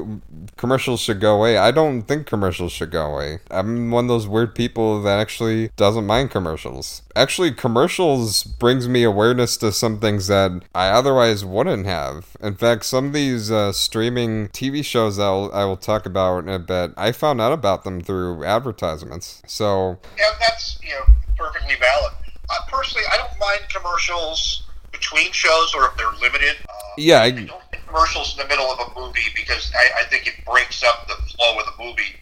commercials 0.58 1.00
should 1.02 1.20
go 1.20 1.36
away. 1.38 1.58
I 1.58 1.72
don't 1.72 2.04
think 2.04 2.26
commercials 2.28 2.72
should 2.72 2.92
go 2.92 3.06
away. 3.14 3.40
I'm 3.52 3.92
one 3.92 4.06
of 4.06 4.10
those 4.10 4.28
weird 4.28 4.56
people 4.56 5.02
that 5.04 5.20
actually 5.20 5.70
doesn't 5.76 6.06
mind 6.06 6.32
commercials. 6.32 7.02
Actually 7.16 7.52
commercials 7.52 8.44
brings 8.44 8.88
me 8.88 9.04
awareness 9.04 9.58
to 9.58 9.72
some 9.72 10.00
things 10.00 10.28
that 10.28 10.52
i 10.74 10.88
otherwise 10.90 11.44
wouldn't 11.44 11.86
have. 11.86 12.36
In 12.42 12.56
fact 12.56 12.86
some 12.86 13.08
of 13.08 13.14
these 13.14 13.52
uh, 13.52 13.72
streaming 13.74 14.48
tv 14.50 14.84
shows 14.86 15.18
that 15.18 15.24
I'll, 15.24 15.52
i 15.54 15.66
will 15.66 15.78
talk 15.78 16.06
about 16.06 16.40
in 16.44 16.50
a 16.50 16.60
bit 16.60 16.92
i 16.98 17.12
found 17.12 17.42
out 17.42 17.52
about 17.52 17.84
them 17.84 18.02
through 18.02 18.44
advertisements. 18.46 19.42
So 19.48 20.00
And 20.12 20.36
that's 20.40 20.80
you 20.82 20.90
know 20.92 21.06
perfectly 21.38 21.76
valid. 21.76 22.14
Uh, 22.50 22.56
personally, 22.72 23.06
I 23.14 23.18
don't 23.18 23.38
mind 23.40 23.62
commercials 23.70 24.64
between 24.92 25.32
shows 25.32 25.74
or 25.76 25.86
if 25.86 25.98
they're 25.98 26.12
limited. 26.22 26.56
Uh, 26.68 26.74
Yeah, 26.98 27.22
I- 27.22 27.26
I 27.26 27.50
commercials 27.90 28.34
in 28.34 28.38
the 28.38 28.48
middle 28.48 28.70
of 28.72 28.80
a 28.80 29.00
movie 29.00 29.34
because 29.36 29.72
I, 29.76 30.02
I 30.02 30.04
think 30.10 30.28
it 30.28 30.36
breaks 30.46 30.84
up 30.84 31.08
the 31.08 31.16
flow 31.34 31.58
of 31.60 31.66
the 31.66 31.84
movie, 31.84 32.16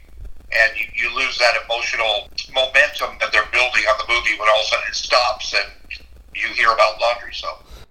and 0.51 0.71
you, 0.79 0.85
you 0.95 1.15
lose 1.15 1.37
that 1.37 1.55
emotional 1.65 2.29
momentum 2.53 3.17
that 3.19 3.31
they're 3.31 3.51
building 3.51 3.83
on 3.83 3.97
the 3.99 4.13
movie 4.13 4.39
when 4.39 4.47
all 4.47 4.59
of 4.59 4.65
a 4.65 4.69
sudden 4.69 4.85
it 4.89 4.95
stops 4.95 5.53
and 5.53 5.69
you 6.35 6.47
hear 6.55 6.71
about 6.71 6.99
laundry. 7.01 7.33
So. 7.33 7.47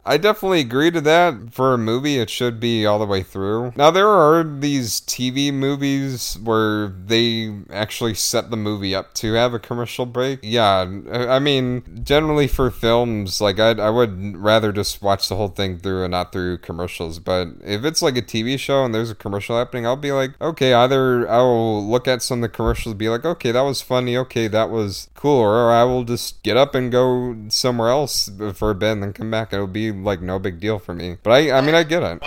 I 0.06 0.18
definitely 0.18 0.60
agree 0.60 0.92
to 0.92 1.00
that. 1.00 1.52
For 1.52 1.74
a 1.74 1.78
movie, 1.78 2.18
it 2.18 2.30
should 2.30 2.60
be 2.60 2.86
all 2.86 2.98
the 3.00 3.06
way 3.06 3.22
through. 3.22 3.72
Now, 3.76 3.90
there 3.90 4.08
are 4.08 4.44
these 4.44 5.00
TV 5.00 5.52
movies 5.52 6.38
where 6.42 6.88
they 6.88 7.52
actually 7.70 8.14
set 8.14 8.50
the 8.50 8.56
movie 8.56 8.94
up 8.94 9.14
to 9.14 9.32
have 9.32 9.52
a 9.52 9.58
commercial 9.58 10.06
break. 10.06 10.40
Yeah, 10.42 10.88
I 11.10 11.40
mean, 11.40 11.82
generally 12.04 12.46
for 12.46 12.70
films, 12.70 13.40
like, 13.40 13.58
I'd, 13.58 13.80
I 13.80 13.90
would 13.90 14.36
rather 14.36 14.70
just 14.70 15.02
watch 15.02 15.28
the 15.28 15.36
whole 15.36 15.48
thing 15.48 15.78
through 15.78 16.04
and 16.04 16.12
not 16.12 16.30
through 16.32 16.58
commercials. 16.58 17.18
But 17.18 17.48
if 17.64 17.84
it's 17.84 18.00
like 18.00 18.16
a 18.16 18.22
TV 18.22 18.58
show 18.58 18.84
and 18.84 18.94
there's 18.94 19.10
a 19.10 19.14
commercial 19.16 19.58
happening, 19.58 19.86
I'll 19.86 19.96
be 19.96 20.12
like, 20.12 20.40
okay, 20.40 20.72
either 20.72 21.28
I 21.28 21.38
will 21.38 21.84
look 21.84 22.06
at 22.06 22.22
some 22.22 22.38
of 22.38 22.42
the 22.42 22.54
commercials 22.54 22.94
be 22.94 23.08
like, 23.08 23.24
okay, 23.24 23.50
that 23.50 23.62
was 23.62 23.82
funny, 23.82 24.16
okay, 24.18 24.46
that 24.46 24.70
was 24.70 25.08
cool, 25.14 25.40
or 25.40 25.72
I 25.72 25.82
will 25.82 26.04
just 26.04 26.42
get 26.44 26.56
up 26.56 26.76
and 26.76 26.92
go 26.92 27.36
somewhere 27.48 27.88
else 27.88 28.30
for 28.54 28.70
a 28.70 28.74
bit 28.74 28.92
and 28.92 29.02
then 29.02 29.12
come 29.12 29.30
back. 29.30 29.52
It'll 29.52 29.66
be 29.66 29.95
like 30.04 30.20
no 30.20 30.38
big 30.38 30.60
deal 30.60 30.78
for 30.78 30.94
me. 30.94 31.16
But 31.22 31.30
I, 31.32 31.58
I 31.58 31.60
mean, 31.60 31.74
I 31.74 31.82
get 31.82 32.02
it. 32.02 32.22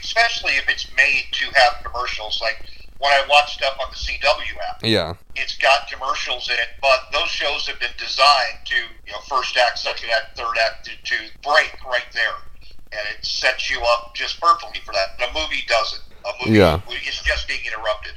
Especially 0.00 0.52
if 0.52 0.68
it's 0.68 0.86
made 0.96 1.24
to 1.32 1.44
have 1.46 1.84
commercials. 1.84 2.40
Like 2.42 2.64
when 2.98 3.10
I 3.12 3.24
watch 3.28 3.54
stuff 3.54 3.74
on 3.80 3.86
the 3.90 3.96
CW 3.96 4.56
app, 4.70 4.80
Yeah. 4.82 5.14
it's 5.36 5.56
got 5.56 5.88
commercials 5.90 6.48
in 6.48 6.54
it, 6.56 6.68
but 6.82 7.00
those 7.12 7.28
shows 7.28 7.66
have 7.68 7.78
been 7.80 7.94
designed 7.98 8.58
to, 8.66 8.74
you 8.74 9.12
know, 9.12 9.20
first 9.28 9.56
act, 9.56 9.78
second 9.78 10.10
act, 10.10 10.36
third 10.36 10.56
act, 10.60 10.84
to, 10.86 10.90
to 11.04 11.16
break 11.42 11.72
right 11.86 12.06
there. 12.12 12.34
And 12.90 13.00
it 13.16 13.24
sets 13.24 13.70
you 13.70 13.80
up 13.82 14.14
just 14.14 14.40
perfectly 14.40 14.80
for 14.84 14.92
that. 14.92 15.28
A 15.28 15.32
movie 15.34 15.62
doesn't. 15.68 16.02
A 16.24 16.44
movie 16.44 16.58
Yeah. 16.58 16.80
is 17.06 17.20
just 17.20 17.46
being 17.46 17.60
interrupted. 17.66 18.12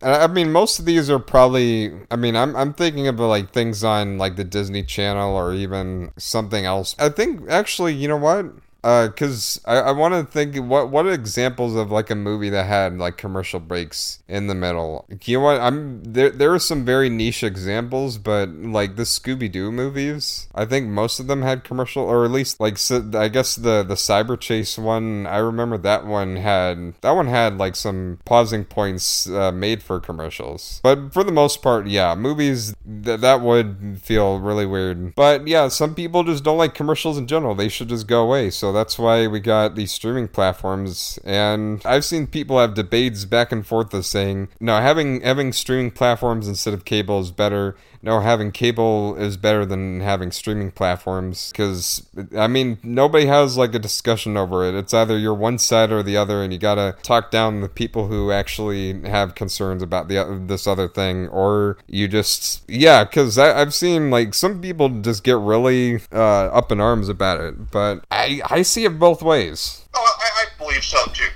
I 0.00 0.28
mean, 0.28 0.52
most 0.52 0.78
of 0.78 0.84
these 0.84 1.10
are 1.10 1.18
probably. 1.18 1.92
I 2.10 2.16
mean, 2.16 2.36
I'm 2.36 2.54
I'm 2.54 2.72
thinking 2.72 3.08
of 3.08 3.18
like 3.18 3.50
things 3.50 3.82
on 3.82 4.16
like 4.16 4.36
the 4.36 4.44
Disney 4.44 4.84
Channel 4.84 5.34
or 5.34 5.52
even 5.52 6.12
something 6.16 6.64
else. 6.64 6.94
I 6.98 7.08
think 7.08 7.48
actually, 7.50 7.94
you 7.94 8.06
know 8.06 8.16
what? 8.16 8.46
Because 8.82 9.60
I, 9.64 9.76
I 9.76 9.90
want 9.92 10.14
to 10.14 10.24
think 10.24 10.56
what 10.56 10.90
what 10.90 11.06
examples 11.06 11.74
of 11.74 11.90
like 11.90 12.10
a 12.10 12.14
movie 12.14 12.48
that 12.50 12.66
had 12.66 12.96
like 12.96 13.16
commercial 13.16 13.58
breaks 13.58 14.22
in 14.28 14.46
the 14.46 14.54
middle. 14.54 15.04
You 15.24 15.38
know 15.38 15.44
what? 15.44 15.60
I'm 15.60 16.02
there. 16.04 16.30
There 16.30 16.54
are 16.54 16.58
some 16.60 16.84
very 16.84 17.08
niche 17.08 17.42
examples, 17.42 18.18
but 18.18 18.48
like 18.50 18.96
the 18.96 19.02
Scooby 19.02 19.50
Doo 19.50 19.72
movies, 19.72 20.46
I 20.54 20.64
think 20.64 20.88
most 20.88 21.18
of 21.18 21.26
them 21.26 21.42
had 21.42 21.64
commercial, 21.64 22.04
or 22.04 22.24
at 22.24 22.30
least 22.30 22.60
like 22.60 22.78
so, 22.78 23.10
I 23.14 23.28
guess 23.28 23.56
the 23.56 23.82
the 23.82 23.94
Cyber 23.94 24.38
Chase 24.38 24.78
one. 24.78 25.26
I 25.26 25.38
remember 25.38 25.76
that 25.78 26.06
one 26.06 26.36
had 26.36 26.94
that 27.00 27.12
one 27.12 27.26
had 27.26 27.58
like 27.58 27.74
some 27.74 28.20
pausing 28.24 28.64
points 28.64 29.28
uh, 29.28 29.50
made 29.50 29.82
for 29.82 29.98
commercials. 29.98 30.80
But 30.82 31.12
for 31.12 31.24
the 31.24 31.32
most 31.32 31.62
part, 31.62 31.88
yeah, 31.88 32.14
movies 32.14 32.74
th- 33.04 33.20
that 33.20 33.40
would 33.40 33.98
feel 34.02 34.38
really 34.38 34.66
weird. 34.66 35.14
But 35.14 35.48
yeah, 35.48 35.68
some 35.68 35.94
people 35.94 36.22
just 36.22 36.44
don't 36.44 36.58
like 36.58 36.74
commercials 36.74 37.18
in 37.18 37.26
general. 37.26 37.54
They 37.54 37.68
should 37.68 37.88
just 37.88 38.06
go 38.06 38.22
away. 38.22 38.50
So 38.50 38.67
that's 38.72 38.98
why 38.98 39.26
we 39.26 39.40
got 39.40 39.74
these 39.74 39.92
streaming 39.92 40.28
platforms. 40.28 41.18
And 41.24 41.82
I've 41.84 42.04
seen 42.04 42.26
people 42.26 42.58
have 42.58 42.74
debates 42.74 43.24
back 43.24 43.52
and 43.52 43.66
forth 43.66 43.92
of 43.94 44.06
saying, 44.06 44.48
no, 44.60 44.80
having 44.80 45.20
having 45.20 45.52
streaming 45.52 45.90
platforms 45.90 46.48
instead 46.48 46.74
of 46.74 46.84
cable 46.84 47.20
is 47.20 47.30
better. 47.30 47.76
No, 48.02 48.20
having 48.20 48.52
cable 48.52 49.16
is 49.16 49.36
better 49.36 49.66
than 49.66 50.00
having 50.00 50.30
streaming 50.30 50.70
platforms 50.70 51.50
because 51.50 52.06
I 52.36 52.46
mean 52.46 52.78
nobody 52.82 53.26
has 53.26 53.56
like 53.56 53.74
a 53.74 53.78
discussion 53.78 54.36
over 54.36 54.64
it. 54.64 54.74
It's 54.74 54.94
either 54.94 55.18
you're 55.18 55.34
one 55.34 55.58
side 55.58 55.90
or 55.90 56.02
the 56.02 56.16
other, 56.16 56.42
and 56.42 56.52
you 56.52 56.58
gotta 56.58 56.96
talk 57.02 57.30
down 57.30 57.60
the 57.60 57.68
people 57.68 58.08
who 58.08 58.30
actually 58.30 59.00
have 59.02 59.34
concerns 59.34 59.82
about 59.82 60.08
the 60.08 60.42
this 60.46 60.66
other 60.66 60.88
thing, 60.88 61.28
or 61.28 61.78
you 61.86 62.08
just 62.08 62.62
yeah, 62.68 63.04
because 63.04 63.38
I've 63.38 63.74
seen 63.74 64.10
like 64.10 64.34
some 64.34 64.60
people 64.60 64.88
just 64.88 65.24
get 65.24 65.38
really 65.38 66.00
uh, 66.12 66.46
up 66.46 66.70
in 66.70 66.80
arms 66.80 67.08
about 67.08 67.40
it, 67.40 67.70
but 67.70 68.04
I 68.10 68.40
I 68.48 68.62
see 68.62 68.84
it 68.84 68.98
both 68.98 69.22
ways. 69.22 69.84
Oh, 69.94 70.18
I, 70.20 70.44
I 70.44 70.58
believe 70.58 70.84
so 70.84 71.04
too. 71.12 71.28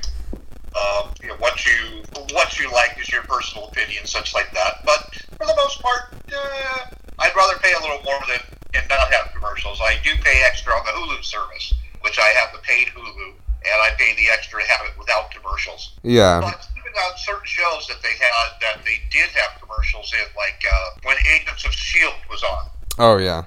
Um, 0.75 1.12
know, 1.33 1.38
what 1.38 1.64
you 1.66 2.03
what 2.33 2.59
you 2.59 2.71
like 2.73 2.97
is 3.01 3.11
your 3.11 3.23
personal 3.23 3.68
opinion, 3.68 4.07
such 4.07 4.35
like 4.35 4.51
that. 4.53 4.85
But 4.85 5.14
for 5.37 5.47
the 5.47 5.55
most 5.57 5.81
part, 5.81 6.14
uh, 6.35 6.87
I'd 7.18 7.37
rather 7.37 7.59
pay 7.59 7.73
a 7.73 7.81
little 7.81 8.03
more 8.05 8.21
than 8.29 8.40
and 8.75 8.88
not 8.88 9.12
have 9.12 9.33
commercials. 9.35 9.81
I 9.83 9.99
do 10.03 10.11
pay 10.23 10.42
extra 10.47 10.73
on 10.73 10.85
the 10.87 10.92
Hulu 10.92 11.23
service, 11.25 11.75
which 12.01 12.18
I 12.18 12.29
have 12.40 12.53
the 12.53 12.59
paid 12.61 12.88
Hulu, 12.88 13.29
and 13.29 13.83
I 13.83 13.90
pay 13.99 14.14
the 14.16 14.31
extra 14.33 14.62
to 14.62 14.68
have 14.68 14.87
it 14.87 14.99
without 14.99 15.31
commercials. 15.31 15.92
Yeah. 16.03 16.40
But 16.40 16.66
even 16.77 16.92
on 16.92 17.18
certain 17.18 17.45
shows 17.45 17.87
that 17.88 18.03
they 18.03 18.12
had 18.12 18.33
that 18.61 18.85
they 18.85 19.01
did 19.11 19.29
have 19.31 19.61
commercials 19.61 20.12
in, 20.12 20.27
like 20.37 20.62
uh, 20.71 20.90
when 21.05 21.16
Agents 21.35 21.64
of 21.64 21.73
Shield 21.73 22.14
was 22.31 22.42
on. 22.42 22.71
Oh 22.99 23.16
yeah. 23.18 23.45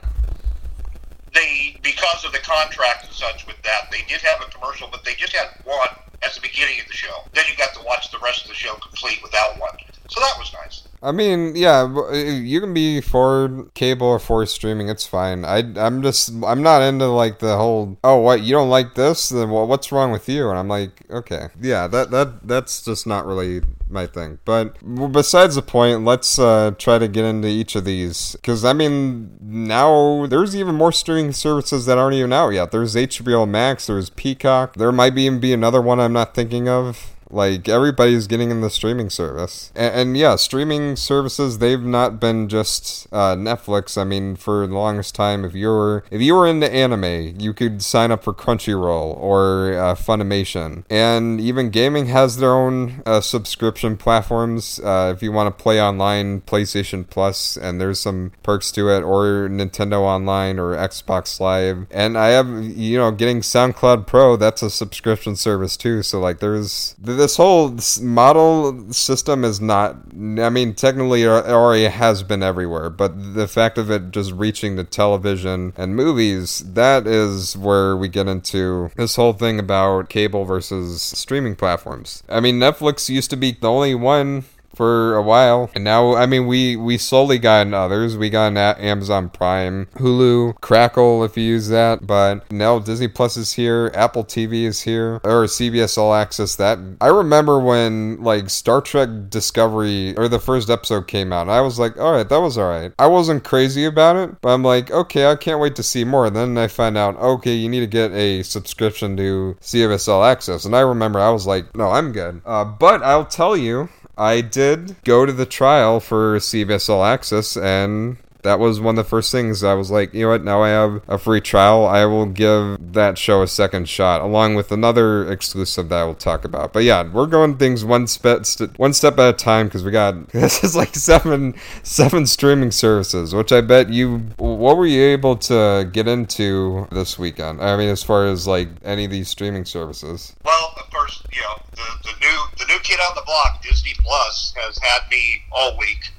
They 1.33 1.77
because 1.81 2.23
of 2.23 2.31
the 2.31 2.39
contract 2.39 3.05
and 3.05 3.13
such 3.13 3.45
with 3.45 3.61
that, 3.63 3.91
they 3.91 4.03
did 4.07 4.21
have 4.21 4.41
a 4.41 4.49
commercial, 4.51 4.87
but 4.89 5.03
they 5.03 5.15
just 5.15 5.35
had 5.35 5.49
one 5.65 5.89
at 6.23 6.33
the 6.33 6.41
beginning 6.41 6.79
of 6.79 6.87
the 6.87 6.93
show. 6.93 7.23
Then 7.33 7.45
you 7.49 7.57
got 7.57 7.73
to 7.73 7.83
watch 7.85 8.11
the 8.11 8.19
rest 8.19 8.43
of 8.43 8.49
the 8.49 8.55
show 8.55 8.75
complete 8.75 9.19
without 9.23 9.59
one. 9.59 9.75
So 10.09 10.19
that 10.19 10.35
was 10.37 10.51
nice. 10.53 10.83
I 11.05 11.11
mean, 11.11 11.55
yeah, 11.55 11.83
uh, 11.83 12.11
you 12.13 12.59
can 12.59 12.73
be 12.73 12.99
for 12.99 13.67
cable 13.75 14.07
or 14.07 14.19
for 14.19 14.43
streaming. 14.47 14.89
It's 14.89 15.05
fine. 15.05 15.45
I, 15.45 15.59
I'm 15.75 16.01
just, 16.01 16.31
I'm 16.43 16.63
not 16.63 16.81
into 16.81 17.05
like 17.07 17.37
the 17.39 17.57
whole. 17.57 17.99
Oh, 18.03 18.17
what 18.17 18.41
you 18.41 18.53
don't 18.53 18.69
like 18.69 18.95
this? 18.95 19.29
Then 19.29 19.51
what's 19.51 19.91
wrong 19.91 20.11
with 20.11 20.27
you? 20.27 20.49
And 20.49 20.57
I'm 20.57 20.67
like, 20.67 21.03
okay, 21.11 21.49
yeah, 21.61 21.85
that 21.87 22.09
that 22.09 22.47
that's 22.47 22.83
just 22.83 23.05
not 23.05 23.27
really 23.27 23.61
my 23.87 24.07
thing. 24.07 24.39
But 24.45 24.77
besides 25.11 25.55
the 25.55 25.61
point, 25.61 26.05
let's 26.05 26.39
uh, 26.39 26.71
try 26.77 26.97
to 26.97 27.07
get 27.07 27.23
into 27.23 27.47
each 27.47 27.75
of 27.75 27.85
these 27.85 28.33
because 28.33 28.65
I 28.65 28.73
mean, 28.73 29.37
now 29.41 30.25
there's 30.25 30.55
even 30.55 30.73
more 30.73 30.91
streaming 30.91 31.33
services 31.33 31.85
that 31.85 31.99
aren't 31.99 32.15
even 32.15 32.33
out 32.33 32.49
yet. 32.49 32.71
There's 32.71 32.95
HBO 32.95 33.47
Max. 33.47 33.87
There's 33.87 34.09
Peacock. 34.09 34.75
There 34.75 34.91
might 34.91 35.15
even 35.17 35.39
be 35.39 35.53
another 35.53 35.81
one 35.81 35.99
I'm 35.99 36.13
not 36.13 36.33
thinking 36.33 36.67
of. 36.67 37.14
Like 37.29 37.67
everybody's 37.67 38.27
getting 38.27 38.51
in 38.51 38.61
the 38.61 38.69
streaming 38.69 39.09
service, 39.09 39.71
and, 39.75 39.95
and 39.95 40.17
yeah, 40.17 40.35
streaming 40.35 40.95
services 40.95 41.57
they've 41.57 41.81
not 41.81 42.19
been 42.19 42.47
just 42.47 43.07
uh, 43.11 43.35
Netflix. 43.35 43.99
I 43.99 44.03
mean, 44.03 44.35
for 44.35 44.67
the 44.67 44.73
longest 44.75 45.15
time, 45.15 45.43
if 45.43 45.53
you 45.53 45.67
were 45.67 46.03
if 46.11 46.21
you 46.21 46.35
were 46.35 46.47
into 46.47 46.71
anime, 46.71 47.39
you 47.39 47.53
could 47.53 47.81
sign 47.81 48.11
up 48.11 48.23
for 48.23 48.33
Crunchyroll 48.33 49.17
or 49.17 49.73
uh, 49.73 49.95
Funimation, 49.95 50.83
and 50.89 51.41
even 51.41 51.69
gaming 51.69 52.07
has 52.07 52.37
their 52.37 52.53
own 52.53 53.01
uh, 53.05 53.21
subscription 53.21 53.97
platforms. 53.97 54.79
Uh, 54.79 55.11
if 55.15 55.23
you 55.23 55.31
want 55.31 55.55
to 55.55 55.63
play 55.63 55.81
online, 55.81 56.41
PlayStation 56.41 57.09
Plus, 57.09 57.57
and 57.57 57.81
there's 57.81 57.99
some 57.99 58.31
perks 58.43 58.71
to 58.73 58.89
it, 58.89 59.01
or 59.01 59.49
Nintendo 59.49 60.01
Online 60.01 60.59
or 60.59 60.75
Xbox 60.75 61.39
Live, 61.39 61.87
and 61.91 62.17
I 62.17 62.27
have 62.29 62.47
you 62.47 62.97
know 62.97 63.11
getting 63.11 63.41
SoundCloud 63.41 64.05
Pro. 64.07 64.35
That's 64.35 64.61
a 64.61 64.69
subscription 64.69 65.35
service 65.35 65.75
too. 65.75 66.03
So 66.03 66.19
like 66.19 66.39
there's 66.39 66.95
this 67.15 67.37
whole 67.37 67.75
model 68.01 68.91
system 68.91 69.43
is 69.43 69.59
not 69.59 69.95
i 70.15 70.49
mean 70.49 70.73
technically 70.73 71.23
it 71.23 71.27
already 71.27 71.85
has 71.85 72.23
been 72.23 72.43
everywhere 72.43 72.89
but 72.89 73.33
the 73.33 73.47
fact 73.47 73.77
of 73.77 73.89
it 73.89 74.11
just 74.11 74.31
reaching 74.31 74.75
to 74.75 74.83
television 74.83 75.73
and 75.77 75.95
movies 75.95 76.59
that 76.73 77.07
is 77.07 77.57
where 77.57 77.95
we 77.95 78.07
get 78.07 78.27
into 78.27 78.89
this 78.95 79.15
whole 79.15 79.33
thing 79.33 79.59
about 79.59 80.09
cable 80.09 80.45
versus 80.45 81.01
streaming 81.01 81.55
platforms. 81.55 82.23
I 82.29 82.39
mean 82.39 82.59
netflix 82.59 83.09
used 83.09 83.29
to 83.31 83.37
be 83.37 83.51
the 83.53 83.69
only 83.69 83.95
one 83.95 84.45
for 84.75 85.15
a 85.15 85.21
while. 85.21 85.69
And 85.73 85.83
now, 85.83 86.15
I 86.15 86.25
mean, 86.25 86.47
we 86.47 86.75
we 86.75 86.97
slowly 86.97 87.39
got 87.39 87.71
others. 87.73 88.17
We 88.17 88.29
got 88.29 88.55
Amazon 88.57 89.29
Prime, 89.29 89.87
Hulu, 89.95 90.59
Crackle 90.61 91.23
if 91.23 91.37
you 91.37 91.43
use 91.43 91.69
that. 91.69 92.05
But 92.05 92.49
now 92.51 92.79
Disney 92.79 93.07
Plus 93.07 93.37
is 93.37 93.53
here, 93.53 93.91
Apple 93.93 94.23
TV 94.23 94.63
is 94.63 94.81
here, 94.81 95.15
or 95.23 95.45
CBS 95.45 95.97
All 95.97 96.13
Access. 96.13 96.55
That 96.55 96.79
I 97.01 97.07
remember 97.07 97.59
when 97.59 98.21
like 98.21 98.49
Star 98.49 98.81
Trek 98.81 99.09
Discovery 99.29 100.15
or 100.17 100.27
the 100.27 100.39
first 100.39 100.69
episode 100.69 101.07
came 101.07 101.31
out. 101.31 101.49
I 101.49 101.61
was 101.61 101.79
like, 101.79 101.97
all 101.97 102.11
right, 102.11 102.27
that 102.27 102.41
was 102.41 102.57
all 102.57 102.69
right. 102.69 102.91
I 102.99 103.07
wasn't 103.07 103.43
crazy 103.43 103.85
about 103.85 104.15
it, 104.15 104.41
but 104.41 104.49
I'm 104.49 104.63
like, 104.63 104.91
okay, 104.91 105.29
I 105.29 105.35
can't 105.35 105.59
wait 105.59 105.75
to 105.75 105.83
see 105.83 106.03
more. 106.03 106.25
And 106.27 106.35
then 106.35 106.57
I 106.57 106.67
find 106.67 106.97
out, 106.97 107.15
okay, 107.17 107.53
you 107.53 107.69
need 107.69 107.81
to 107.81 107.87
get 107.87 108.11
a 108.11 108.43
subscription 108.43 109.17
to 109.17 109.57
CBS 109.61 110.07
All 110.07 110.23
Access. 110.23 110.65
And 110.65 110.75
I 110.75 110.81
remember 110.81 111.19
I 111.19 111.29
was 111.29 111.47
like, 111.47 111.75
no, 111.75 111.89
I'm 111.89 112.11
good. 112.11 112.41
Uh, 112.45 112.65
but 112.65 113.03
I'll 113.03 113.25
tell 113.25 113.55
you, 113.55 113.89
I 114.17 114.41
did 114.41 114.95
go 115.03 115.25
to 115.25 115.33
the 115.33 115.45
trial 115.45 115.99
for 115.99 116.37
CBS 116.37 116.89
All 116.89 117.03
Access, 117.03 117.57
and 117.57 118.17
that 118.45 118.59
was 118.59 118.79
one 118.79 118.97
of 118.97 119.03
the 119.03 119.09
first 119.09 119.31
things 119.31 119.63
I 119.63 119.73
was 119.73 119.89
like, 119.89 120.13
you 120.13 120.21
know 120.21 120.29
what, 120.29 120.43
now 120.43 120.61
I 120.61 120.69
have 120.69 121.01
a 121.07 121.17
free 121.17 121.41
trial. 121.41 121.85
I 121.87 122.05
will 122.05 122.27
give 122.27 122.93
that 122.93 123.17
show 123.17 123.41
a 123.41 123.47
second 123.47 123.89
shot, 123.89 124.21
along 124.21 124.53
with 124.53 124.71
another 124.71 125.29
exclusive 125.31 125.89
that 125.89 125.99
I 125.99 126.03
will 126.03 126.13
talk 126.13 126.45
about. 126.45 126.71
But 126.71 126.83
yeah, 126.83 127.03
we're 127.11 127.25
going 127.25 127.57
things 127.57 127.83
one 127.83 128.07
step 128.07 128.45
one 128.77 128.93
step 128.93 129.17
at 129.17 129.33
a 129.33 129.37
time 129.37 129.67
because 129.67 129.83
we 129.83 129.91
got 129.91 130.29
this 130.29 130.63
is 130.63 130.75
like 130.75 130.95
seven 130.95 131.55
seven 131.83 132.27
streaming 132.27 132.71
services, 132.71 133.33
which 133.33 133.51
I 133.51 133.61
bet 133.61 133.89
you. 133.89 134.19
What 134.37 134.77
were 134.77 134.85
you 134.85 135.01
able 135.01 135.35
to 135.37 135.89
get 135.91 136.07
into 136.07 136.87
this 136.91 137.17
weekend? 137.17 137.61
I 137.61 137.75
mean, 137.77 137.89
as 137.89 138.03
far 138.03 138.27
as 138.27 138.47
like 138.47 138.69
any 138.83 139.05
of 139.05 139.11
these 139.11 139.27
streaming 139.27 139.65
services. 139.65 140.35
Well, 140.45 140.73
of 140.77 140.89
course, 140.91 141.23
you 141.33 141.41
know 141.41 141.57
the, 141.71 141.87
the 142.03 142.13
new 142.21 142.43
the 142.59 142.65
new 142.67 142.79
kid 142.79 142.99
on 142.99 143.15
the 143.15 143.23
block, 143.25 143.63
Disney 143.63 143.93
Plus, 143.97 144.53
has 144.55 144.77
had 144.77 145.09
me 145.09 145.41
all 145.51 145.75
week. 145.79 146.11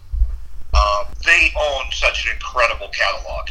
Uh, 0.77 1.05
they 1.25 1.53
own 1.59 1.85
such 1.91 2.27
an 2.27 2.33
incredible 2.33 2.89
catalog. 2.89 3.49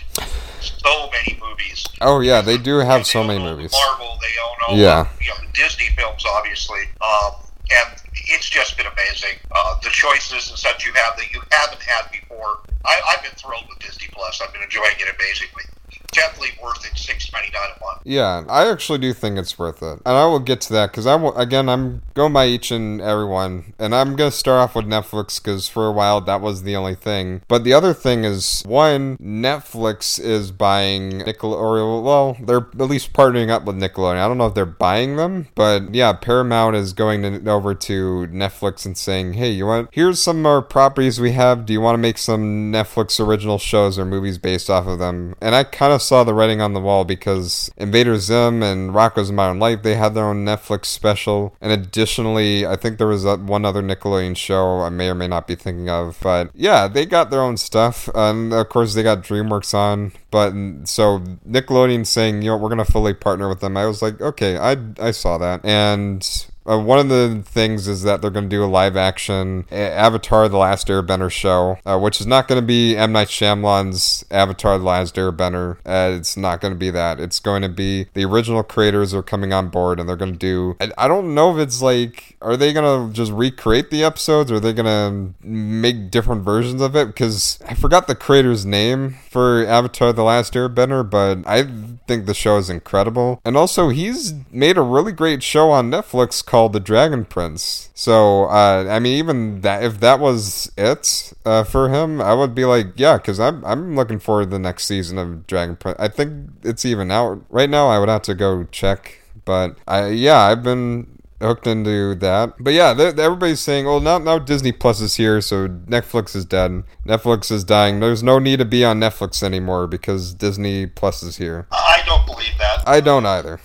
So 0.61 1.09
many 1.11 1.39
movies. 1.41 1.83
Oh 2.01 2.19
yeah, 2.19 2.41
they 2.41 2.57
do 2.57 2.77
have 2.77 3.01
they 3.01 3.03
so 3.03 3.23
many 3.23 3.39
movies. 3.39 3.71
Marvel, 3.71 4.17
they 4.21 4.33
own 4.45 4.57
all 4.67 4.77
yeah. 4.77 5.09
the, 5.17 5.25
you 5.25 5.29
know, 5.31 5.37
the 5.41 5.51
Disney 5.53 5.87
films, 5.97 6.23
obviously, 6.37 6.81
um, 7.01 7.33
and 7.71 8.01
it's 8.29 8.47
just 8.47 8.77
been 8.77 8.85
amazing. 8.85 9.39
Uh, 9.51 9.79
the 9.81 9.89
choices 9.89 10.49
and 10.49 10.57
such 10.57 10.85
you 10.85 10.93
have 10.93 11.17
that 11.17 11.31
you 11.33 11.41
haven't 11.51 11.81
had 11.81 12.11
before. 12.11 12.59
I, 12.85 13.01
I've 13.09 13.23
been 13.23 13.33
thrilled 13.33 13.65
with 13.69 13.79
Disney 13.79 14.07
Plus. 14.11 14.41
I've 14.41 14.53
been 14.53 14.63
enjoying 14.63 14.93
it 14.99 15.09
amazingly 15.09 15.63
definitely 16.11 16.57
worth 16.61 16.85
it. 16.85 16.97
Six 16.97 17.31
ninety 17.31 17.51
nine 17.51 17.69
a 17.75 17.79
month. 17.83 18.01
Yeah, 18.03 18.43
I 18.49 18.69
actually 18.69 18.99
do 18.99 19.13
think 19.13 19.37
it's 19.37 19.57
worth 19.57 19.81
it, 19.81 19.99
and 20.05 20.17
I 20.17 20.25
will 20.25 20.39
get 20.39 20.61
to 20.61 20.73
that 20.73 20.91
because 20.91 21.05
I 21.05 21.15
will. 21.15 21.35
Again, 21.37 21.69
I'm 21.69 22.01
going 22.13 22.33
by 22.33 22.47
each 22.47 22.71
and 22.71 23.01
every 23.01 23.25
one, 23.25 23.73
and 23.79 23.93
I'm 23.93 24.15
gonna 24.15 24.31
start 24.31 24.59
off 24.59 24.75
with 24.75 24.85
Netflix 24.85 25.41
because 25.41 25.67
for 25.67 25.87
a 25.87 25.91
while 25.91 26.21
that 26.21 26.41
was 26.41 26.63
the 26.63 26.75
only 26.75 26.95
thing. 26.95 27.41
But 27.47 27.63
the 27.63 27.73
other 27.73 27.93
thing 27.93 28.23
is 28.23 28.63
one, 28.65 29.17
Netflix 29.17 30.19
is 30.19 30.51
buying 30.51 31.21
Nickelodeon. 31.21 32.03
Well, 32.03 32.37
they're 32.41 32.67
at 32.79 32.89
least 32.89 33.13
partnering 33.13 33.49
up 33.49 33.65
with 33.65 33.77
Nickelodeon. 33.77 34.17
I 34.17 34.27
don't 34.27 34.37
know 34.37 34.47
if 34.47 34.53
they're 34.53 34.65
buying 34.65 35.17
them, 35.17 35.47
but 35.55 35.93
yeah, 35.93 36.13
Paramount 36.13 36.75
is 36.75 36.93
going 36.93 37.21
to, 37.23 37.49
over 37.49 37.73
to 37.73 38.27
Netflix 38.31 38.85
and 38.85 38.97
saying, 38.97 39.33
"Hey, 39.33 39.51
you 39.51 39.65
want? 39.65 39.89
Here's 39.91 40.21
some 40.21 40.41
more 40.41 40.61
properties 40.61 41.19
we 41.19 41.31
have. 41.31 41.65
Do 41.65 41.73
you 41.73 41.81
want 41.81 41.95
to 41.95 42.01
make 42.01 42.17
some 42.17 42.71
Netflix 42.71 43.19
original 43.25 43.57
shows 43.57 43.99
or 43.99 44.05
movies 44.05 44.37
based 44.37 44.69
off 44.69 44.87
of 44.87 44.99
them?" 44.99 45.35
And 45.41 45.55
I 45.55 45.63
kind 45.63 45.93
of 45.93 46.01
saw 46.05 46.23
the 46.23 46.33
writing 46.33 46.61
on 46.61 46.73
the 46.73 46.79
wall 46.79 47.05
because 47.05 47.71
Invader 47.77 48.17
Zim 48.17 48.61
and 48.63 48.91
Rocko's 48.91 49.31
Modern 49.31 49.59
Life 49.59 49.83
they 49.83 49.95
had 49.95 50.13
their 50.13 50.25
own 50.25 50.45
Netflix 50.45 50.85
special, 50.85 51.55
and 51.61 51.71
additionally, 51.71 52.65
I 52.65 52.75
think 52.75 52.97
there 52.97 53.07
was 53.07 53.25
one 53.25 53.65
other 53.65 53.81
Nickelodeon 53.81 54.37
show 54.37 54.81
I 54.81 54.89
may 54.89 55.09
or 55.09 55.15
may 55.15 55.27
not 55.27 55.47
be 55.47 55.55
thinking 55.55 55.89
of, 55.89 56.17
but 56.21 56.51
yeah, 56.53 56.87
they 56.87 57.05
got 57.05 57.29
their 57.29 57.41
own 57.41 57.57
stuff, 57.57 58.09
and 58.15 58.53
of 58.53 58.69
course 58.69 58.93
they 58.93 59.03
got 59.03 59.23
DreamWorks 59.23 59.73
on. 59.73 60.11
But 60.31 60.51
so 60.87 61.19
Nickelodeon 61.47 62.05
saying, 62.05 62.41
you 62.41 62.49
know, 62.49 62.57
we're 62.57 62.69
gonna 62.69 62.85
fully 62.85 63.13
partner 63.13 63.49
with 63.49 63.59
them. 63.59 63.77
I 63.77 63.85
was 63.85 64.01
like, 64.01 64.21
okay, 64.21 64.57
I 64.57 64.77
I 64.99 65.11
saw 65.11 65.37
that, 65.37 65.63
and 65.65 66.47
uh, 66.67 66.79
one 66.79 66.99
of 66.99 67.09
the 67.09 67.43
things 67.45 67.87
is 67.87 68.03
that 68.03 68.21
they're 68.21 68.31
going 68.31 68.49
to 68.49 68.55
do 68.55 68.63
a 68.63 68.65
live 68.65 68.97
action 68.97 69.65
Avatar: 69.71 70.49
The 70.49 70.57
Last 70.57 70.87
Airbender 70.87 71.31
show, 71.31 71.77
uh, 71.85 71.99
which 71.99 72.19
is 72.19 72.27
not 72.27 72.47
going 72.47 72.59
to 72.59 72.65
be 72.65 72.95
M 72.95 73.11
Night 73.11 73.27
Shyamalan's 73.27 74.25
Avatar: 74.31 74.77
The 74.77 74.83
Last 74.83 75.15
Airbender. 75.15 75.77
Uh, 75.85 76.15
it's 76.17 76.35
not 76.35 76.61
going 76.61 76.73
to 76.73 76.77
be 76.77 76.89
that. 76.89 77.19
It's 77.19 77.39
going 77.39 77.61
to 77.61 77.69
be 77.69 78.07
the 78.13 78.25
original 78.25 78.63
creators 78.63 79.13
are 79.13 79.23
coming 79.23 79.53
on 79.53 79.69
board, 79.69 79.99
and 79.99 80.09
they're 80.09 80.15
going 80.15 80.33
to 80.33 80.39
do. 80.39 80.75
I, 80.79 80.91
I 80.97 81.07
don't 81.07 81.35
know 81.35 81.55
if 81.55 81.61
it's 81.61 81.81
like, 81.81 82.35
are 82.41 82.57
they 82.57 82.73
going 82.73 83.09
to 83.09 83.13
just 83.13 83.31
recreate 83.31 83.91
the 83.91 84.03
episodes, 84.03 84.51
or 84.51 84.55
are 84.55 84.59
they 84.59 84.73
going 84.73 84.85
to 84.85 85.47
make 85.47 86.09
different 86.09 86.43
versions 86.43 86.81
of 86.81 86.95
it? 86.95 87.07
Because 87.07 87.59
I 87.67 87.75
forgot 87.75 88.07
the 88.07 88.15
creator's 88.15 88.65
name 88.65 89.17
for 89.29 89.65
Avatar: 89.65 90.13
The 90.13 90.23
Last 90.23 90.53
Airbender, 90.53 91.07
but 91.07 91.39
I 91.45 91.67
think 92.07 92.25
the 92.25 92.33
show 92.33 92.57
is 92.57 92.69
incredible, 92.69 93.39
and 93.45 93.55
also 93.55 93.89
he's 93.89 94.33
made 94.51 94.77
a 94.77 94.81
really 94.81 95.11
great 95.11 95.43
show 95.43 95.69
on 95.69 95.91
Netflix 95.91 96.43
called 96.55 96.71
The 96.71 96.79
Dragon 96.79 97.25
Prince. 97.25 97.89
So, 97.93 98.45
uh, 98.45 98.87
I 98.89 98.99
mean, 98.99 99.17
even 99.17 99.59
that, 99.59 99.83
if 99.83 99.99
that 99.99 100.21
was 100.21 100.71
it 100.77 101.33
uh, 101.43 101.65
for 101.65 101.89
him, 101.89 102.21
I 102.21 102.33
would 102.33 102.55
be 102.55 102.63
like, 102.63 102.93
yeah, 102.95 103.17
because 103.17 103.41
I'm, 103.41 103.65
I'm 103.65 103.93
looking 103.97 104.19
forward 104.19 104.45
to 104.45 104.49
the 104.51 104.59
next 104.59 104.85
season 104.85 105.17
of 105.17 105.45
Dragon 105.47 105.75
Prince. 105.75 105.97
I 105.99 106.07
think 106.07 106.51
it's 106.63 106.85
even 106.85 107.11
out 107.11 107.43
right 107.49 107.69
now. 107.69 107.89
I 107.89 107.99
would 107.99 108.07
have 108.07 108.21
to 108.21 108.35
go 108.35 108.63
check. 108.71 109.19
But 109.43 109.75
I, 109.85 110.07
yeah, 110.11 110.39
I've 110.39 110.63
been 110.63 111.19
hooked 111.41 111.67
into 111.67 112.15
that. 112.15 112.53
But 112.57 112.71
yeah, 112.71 112.91
everybody's 112.97 113.59
saying, 113.59 113.85
"Oh, 113.85 113.99
now 113.99 114.17
now 114.17 114.39
Disney 114.39 114.71
Plus 114.71 115.01
is 115.01 115.15
here, 115.15 115.41
so 115.41 115.67
Netflix 115.67 116.37
is 116.37 116.45
dead. 116.45 116.83
Netflix 117.05 117.51
is 117.51 117.65
dying. 117.65 117.99
There's 117.99 118.23
no 118.23 118.39
need 118.39 118.59
to 118.59 118.65
be 118.65 118.85
on 118.85 119.01
Netflix 119.01 119.43
anymore 119.43 119.87
because 119.87 120.33
Disney 120.33 120.87
Plus 120.87 121.21
is 121.21 121.35
here." 121.35 121.67
I 121.71 122.01
don't 122.05 122.25
believe 122.25 122.57
that. 122.59 122.87
I 122.87 123.01
don't 123.01 123.25
either. 123.25 123.57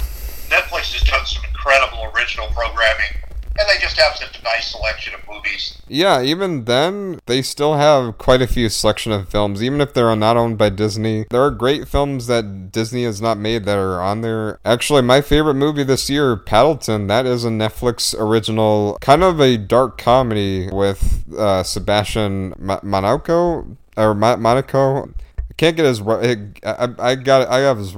Netflix 0.50 0.92
has 0.92 1.08
done 1.08 1.24
some 1.24 1.44
incredible 1.44 1.99
original 2.14 2.48
programming 2.48 3.20
and 3.60 3.68
they 3.68 3.80
just 3.80 3.98
have 3.98 4.16
such 4.16 4.38
a 4.38 4.42
nice 4.42 4.70
selection 4.70 5.14
of 5.14 5.20
movies. 5.28 5.80
Yeah, 5.88 6.22
even 6.22 6.64
then, 6.64 7.20
they 7.26 7.42
still 7.42 7.74
have 7.74 8.16
quite 8.16 8.40
a 8.40 8.46
few 8.46 8.68
selection 8.68 9.12
of 9.12 9.28
films, 9.28 9.62
even 9.62 9.80
if 9.80 9.92
they're 9.92 10.14
not 10.16 10.36
owned 10.36 10.56
by 10.56 10.70
Disney. 10.70 11.26
There 11.30 11.42
are 11.42 11.50
great 11.50 11.88
films 11.88 12.26
that 12.28 12.72
Disney 12.72 13.04
has 13.04 13.20
not 13.20 13.38
made 13.38 13.64
that 13.64 13.78
are 13.78 14.00
on 14.00 14.22
there. 14.22 14.58
Actually, 14.64 15.02
my 15.02 15.20
favorite 15.20 15.54
movie 15.54 15.84
this 15.84 16.08
year, 16.08 16.36
Paddleton, 16.36 17.08
that 17.08 17.26
is 17.26 17.44
a 17.44 17.50
Netflix 17.50 18.18
original, 18.18 18.96
kind 19.00 19.22
of 19.22 19.40
a 19.40 19.58
dark 19.58 19.98
comedy 19.98 20.68
with 20.70 21.24
uh, 21.36 21.62
Sebastian 21.62 22.54
Monaco 22.82 23.76
or 23.96 24.14
Monaco 24.14 25.12
can't 25.60 25.76
get 25.76 25.84
his 25.84 26.00
I, 26.00 26.88
I 26.98 27.14
got 27.16 27.46
I 27.48 27.58
have 27.58 27.76
his 27.76 27.94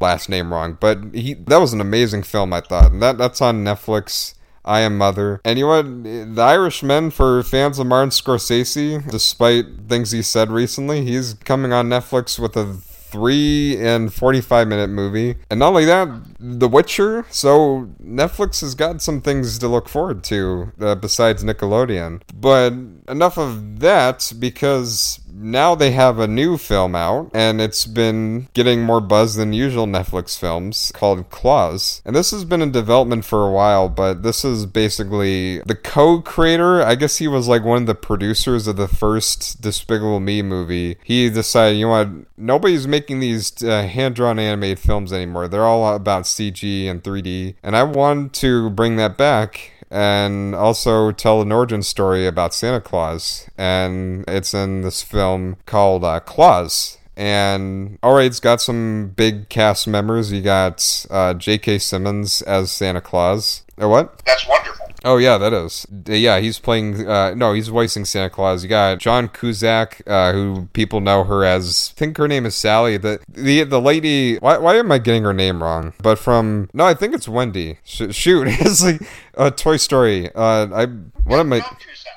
last 0.00 0.28
name 0.28 0.52
wrong, 0.52 0.76
but 0.80 1.14
he 1.14 1.34
that 1.34 1.58
was 1.58 1.72
an 1.72 1.80
amazing 1.80 2.24
film 2.24 2.52
I 2.52 2.60
thought. 2.60 2.90
And 2.90 3.00
that 3.02 3.18
that's 3.18 3.40
on 3.40 3.64
Netflix. 3.64 4.34
I 4.66 4.80
Am 4.80 4.96
Mother. 4.96 5.42
And 5.44 5.58
you 5.58 5.66
know 5.66 5.82
what? 5.82 6.34
The 6.34 6.42
Irishman, 6.42 7.10
for 7.10 7.42
fans 7.42 7.78
of 7.78 7.86
Martin 7.86 8.08
Scorsese, 8.08 9.10
despite 9.10 9.66
things 9.90 10.10
he 10.10 10.22
said 10.22 10.50
recently, 10.50 11.04
he's 11.04 11.34
coming 11.34 11.70
on 11.74 11.90
Netflix 11.90 12.38
with 12.38 12.56
a 12.56 12.78
three 13.14 13.78
and 13.78 14.12
45 14.12 14.66
minute 14.66 14.90
movie. 14.90 15.36
And 15.48 15.60
not 15.60 15.68
only 15.68 15.84
that, 15.84 16.08
The 16.40 16.66
Witcher. 16.66 17.26
So 17.30 17.90
Netflix 18.02 18.60
has 18.62 18.74
got 18.74 19.00
some 19.00 19.20
things 19.20 19.58
to 19.60 19.68
look 19.68 19.88
forward 19.88 20.24
to 20.24 20.72
uh, 20.80 20.96
besides 20.96 21.44
Nickelodeon. 21.44 22.22
But 22.34 22.72
enough 23.08 23.38
of 23.38 23.78
that 23.78 24.32
because 24.40 25.20
now 25.34 25.74
they 25.74 25.90
have 25.90 26.18
a 26.18 26.28
new 26.28 26.56
film 26.56 26.94
out, 26.94 27.30
and 27.34 27.60
it's 27.60 27.86
been 27.86 28.48
getting 28.54 28.82
more 28.82 29.00
buzz 29.00 29.34
than 29.34 29.52
usual 29.52 29.86
Netflix 29.86 30.38
films 30.38 30.92
called 30.94 31.30
Klaus. 31.30 32.00
And 32.04 32.14
this 32.14 32.30
has 32.30 32.44
been 32.44 32.62
in 32.62 32.72
development 32.72 33.24
for 33.24 33.46
a 33.46 33.52
while, 33.52 33.88
but 33.88 34.22
this 34.22 34.44
is 34.44 34.66
basically 34.66 35.58
the 35.60 35.74
co 35.74 36.20
creator. 36.20 36.82
I 36.82 36.94
guess 36.94 37.18
he 37.18 37.28
was 37.28 37.48
like 37.48 37.64
one 37.64 37.82
of 37.82 37.86
the 37.86 37.94
producers 37.94 38.66
of 38.66 38.76
the 38.76 38.88
first 38.88 39.60
Despicable 39.60 40.20
Me 40.20 40.42
movie. 40.42 40.96
He 41.04 41.28
decided, 41.30 41.78
you 41.78 41.86
know 41.86 41.90
what, 41.90 42.08
nobody's 42.36 42.86
making 42.86 43.20
these 43.20 43.62
uh, 43.62 43.82
hand 43.86 44.14
drawn 44.14 44.38
animated 44.38 44.78
films 44.78 45.12
anymore. 45.12 45.48
They're 45.48 45.64
all 45.64 45.94
about 45.94 46.24
CG 46.24 46.86
and 46.86 47.02
3D. 47.02 47.56
And 47.62 47.76
I 47.76 47.82
want 47.82 48.34
to 48.34 48.70
bring 48.70 48.96
that 48.96 49.16
back 49.16 49.72
and 49.94 50.56
also 50.56 51.12
tell 51.12 51.40
an 51.40 51.52
origin 51.52 51.80
story 51.80 52.26
about 52.26 52.52
Santa 52.52 52.80
Claus. 52.80 53.48
And 53.56 54.24
it's 54.26 54.52
in 54.52 54.80
this 54.80 55.04
film 55.04 55.56
called 55.66 56.02
uh, 56.02 56.18
Klaus. 56.18 56.98
And 57.16 57.96
alright, 58.02 58.26
it's 58.26 58.40
got 58.40 58.60
some 58.60 59.12
big 59.14 59.48
cast 59.48 59.86
members. 59.86 60.32
You 60.32 60.42
got 60.42 61.06
uh, 61.10 61.34
J.K. 61.34 61.78
Simmons 61.78 62.42
as 62.42 62.72
Santa 62.72 63.00
Claus. 63.00 63.62
Or 63.78 63.88
what? 63.88 64.20
That's 64.26 64.48
wonderful. 64.48 64.83
Oh 65.04 65.18
yeah, 65.18 65.36
that 65.36 65.52
is. 65.52 65.86
Yeah, 66.06 66.40
he's 66.40 66.58
playing. 66.58 67.06
Uh, 67.06 67.34
no, 67.34 67.52
he's 67.52 67.68
voicing 67.68 68.06
Santa 68.06 68.30
Claus. 68.30 68.62
You 68.62 68.70
got 68.70 68.98
John 68.98 69.28
Cusack, 69.28 70.00
uh, 70.06 70.32
who 70.32 70.68
people 70.72 71.00
know 71.00 71.24
her 71.24 71.44
as. 71.44 71.92
I 71.94 71.98
think 71.98 72.16
her 72.16 72.26
name 72.26 72.46
is 72.46 72.54
Sally. 72.56 72.96
The 72.96 73.20
the 73.28 73.64
the 73.64 73.80
lady. 73.80 74.38
Why 74.38 74.56
why 74.56 74.76
am 74.76 74.90
I 74.90 74.96
getting 74.98 75.24
her 75.24 75.34
name 75.34 75.62
wrong? 75.62 75.92
But 76.02 76.18
from 76.18 76.70
no, 76.72 76.86
I 76.86 76.94
think 76.94 77.14
it's 77.14 77.28
Wendy. 77.28 77.78
Sh- 77.84 78.12
shoot, 78.12 78.48
it's 78.50 78.82
like 78.82 79.02
a 79.34 79.50
Toy 79.50 79.76
Story. 79.76 80.30
Uh, 80.34 80.68
I 80.74 80.86
what 81.24 81.38
am 81.38 81.52
I? 81.52 81.60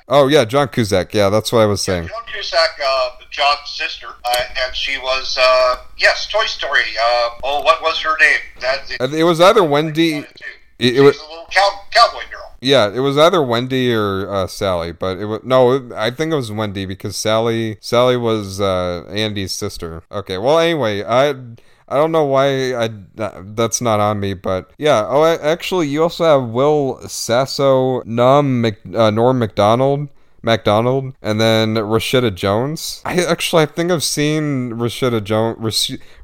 Oh 0.07 0.27
yeah, 0.27 0.45
John 0.45 0.69
Cusack. 0.69 1.13
Yeah, 1.13 1.29
that's 1.29 1.51
what 1.51 1.59
I 1.59 1.65
was 1.65 1.81
saying. 1.81 2.03
Yeah, 2.03 2.09
John 2.09 2.23
Cusack, 2.33 2.79
uh, 2.85 3.09
John's 3.29 3.69
sister, 3.69 4.07
uh, 4.23 4.43
and 4.63 4.73
she 4.73 4.97
was 4.97 5.37
uh, 5.37 5.75
yes, 5.97 6.25
Toy 6.27 6.45
Story. 6.45 6.83
Uh, 6.97 7.29
oh, 7.43 7.61
what 7.63 7.81
was 7.81 7.99
her 7.99 8.15
name? 8.17 8.39
That 8.61 8.91
it, 8.99 9.13
it 9.13 9.23
was 9.23 9.41
either 9.41 9.63
Wendy. 9.63 10.25
It, 10.79 10.97
it 10.97 11.01
was 11.01 11.17
a 11.17 11.23
little 11.23 11.47
cow, 11.49 11.69
cowboy 11.91 12.29
girl. 12.29 12.55
Yeah, 12.61 12.89
it 12.89 12.99
was 12.99 13.17
either 13.17 13.41
Wendy 13.41 13.93
or 13.93 14.29
uh, 14.31 14.47
Sally, 14.47 14.91
but 14.91 15.17
it 15.17 15.25
was 15.25 15.41
no. 15.43 15.73
It, 15.73 15.91
I 15.93 16.11
think 16.11 16.31
it 16.31 16.35
was 16.35 16.51
Wendy 16.51 16.85
because 16.85 17.15
Sally 17.15 17.77
Sally 17.81 18.17
was 18.17 18.59
uh, 18.59 19.05
Andy's 19.09 19.51
sister. 19.51 20.03
Okay, 20.11 20.37
well 20.37 20.59
anyway, 20.59 21.03
I. 21.03 21.35
I 21.89 21.95
don't 21.95 22.11
know 22.11 22.25
why 22.25 22.75
I 22.75 22.89
that's 23.15 23.79
not 23.79 24.01
on 24.01 24.19
me, 24.19 24.33
but 24.33 24.71
yeah. 24.77 25.05
Oh, 25.07 25.23
actually, 25.23 25.87
you 25.87 26.03
also 26.03 26.25
have 26.25 26.49
Will 26.49 26.99
Sasso, 27.07 28.01
Num, 28.03 28.59
Mc, 28.59 28.77
uh, 28.93 29.09
Norm 29.09 29.39
Macdonald, 29.39 30.09
MacDonald, 30.47 31.13
and 31.21 31.39
then 31.39 31.75
Rashida 31.75 32.33
Jones. 32.33 33.01
I 33.05 33.23
actually 33.23 33.63
I 33.63 33.65
think 33.67 33.91
I've 33.91 34.03
seen 34.03 34.71
Rashida 34.71 35.23
Jones, 35.23 35.57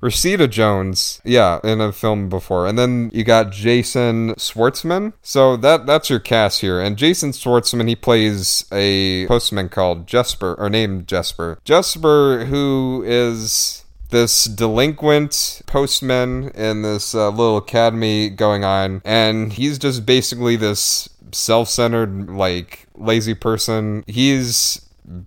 Rashida 0.02 0.50
Jones, 0.50 1.22
yeah, 1.24 1.60
in 1.64 1.82
a 1.82 1.92
film 1.92 2.30
before. 2.30 2.66
And 2.66 2.80
then 2.80 3.12
you 3.14 3.24
got 3.24 3.52
Jason 3.52 4.34
Schwartzman. 4.36 5.14
So 5.22 5.58
that 5.58 5.86
that's 5.86 6.10
your 6.10 6.20
cast 6.20 6.62
here. 6.62 6.80
And 6.82 6.98
Jason 6.98 7.32
Schwartzman, 7.32 7.88
he 7.88 7.96
plays 7.96 8.66
a 8.72 9.28
postman 9.28 9.70
called 9.70 10.08
Jesper, 10.08 10.56
or 10.58 10.70
named 10.70 11.08
Jesper. 11.08 11.60
Jesper, 11.66 12.46
who 12.46 13.04
is 13.06 13.84
this 14.14 14.46
delinquent 14.46 15.64
postman 15.66 16.50
in 16.50 16.84
this 16.84 17.16
uh, 17.16 17.30
little 17.30 17.58
academy 17.58 18.30
going 18.30 18.64
on, 18.64 19.02
and 19.04 19.52
he's 19.52 19.80
just 19.80 20.06
basically 20.06 20.56
this 20.56 21.10
self-centered, 21.34 22.30
like 22.30 22.88
lazy 22.96 23.34
person. 23.34 24.04
He's 24.08 24.82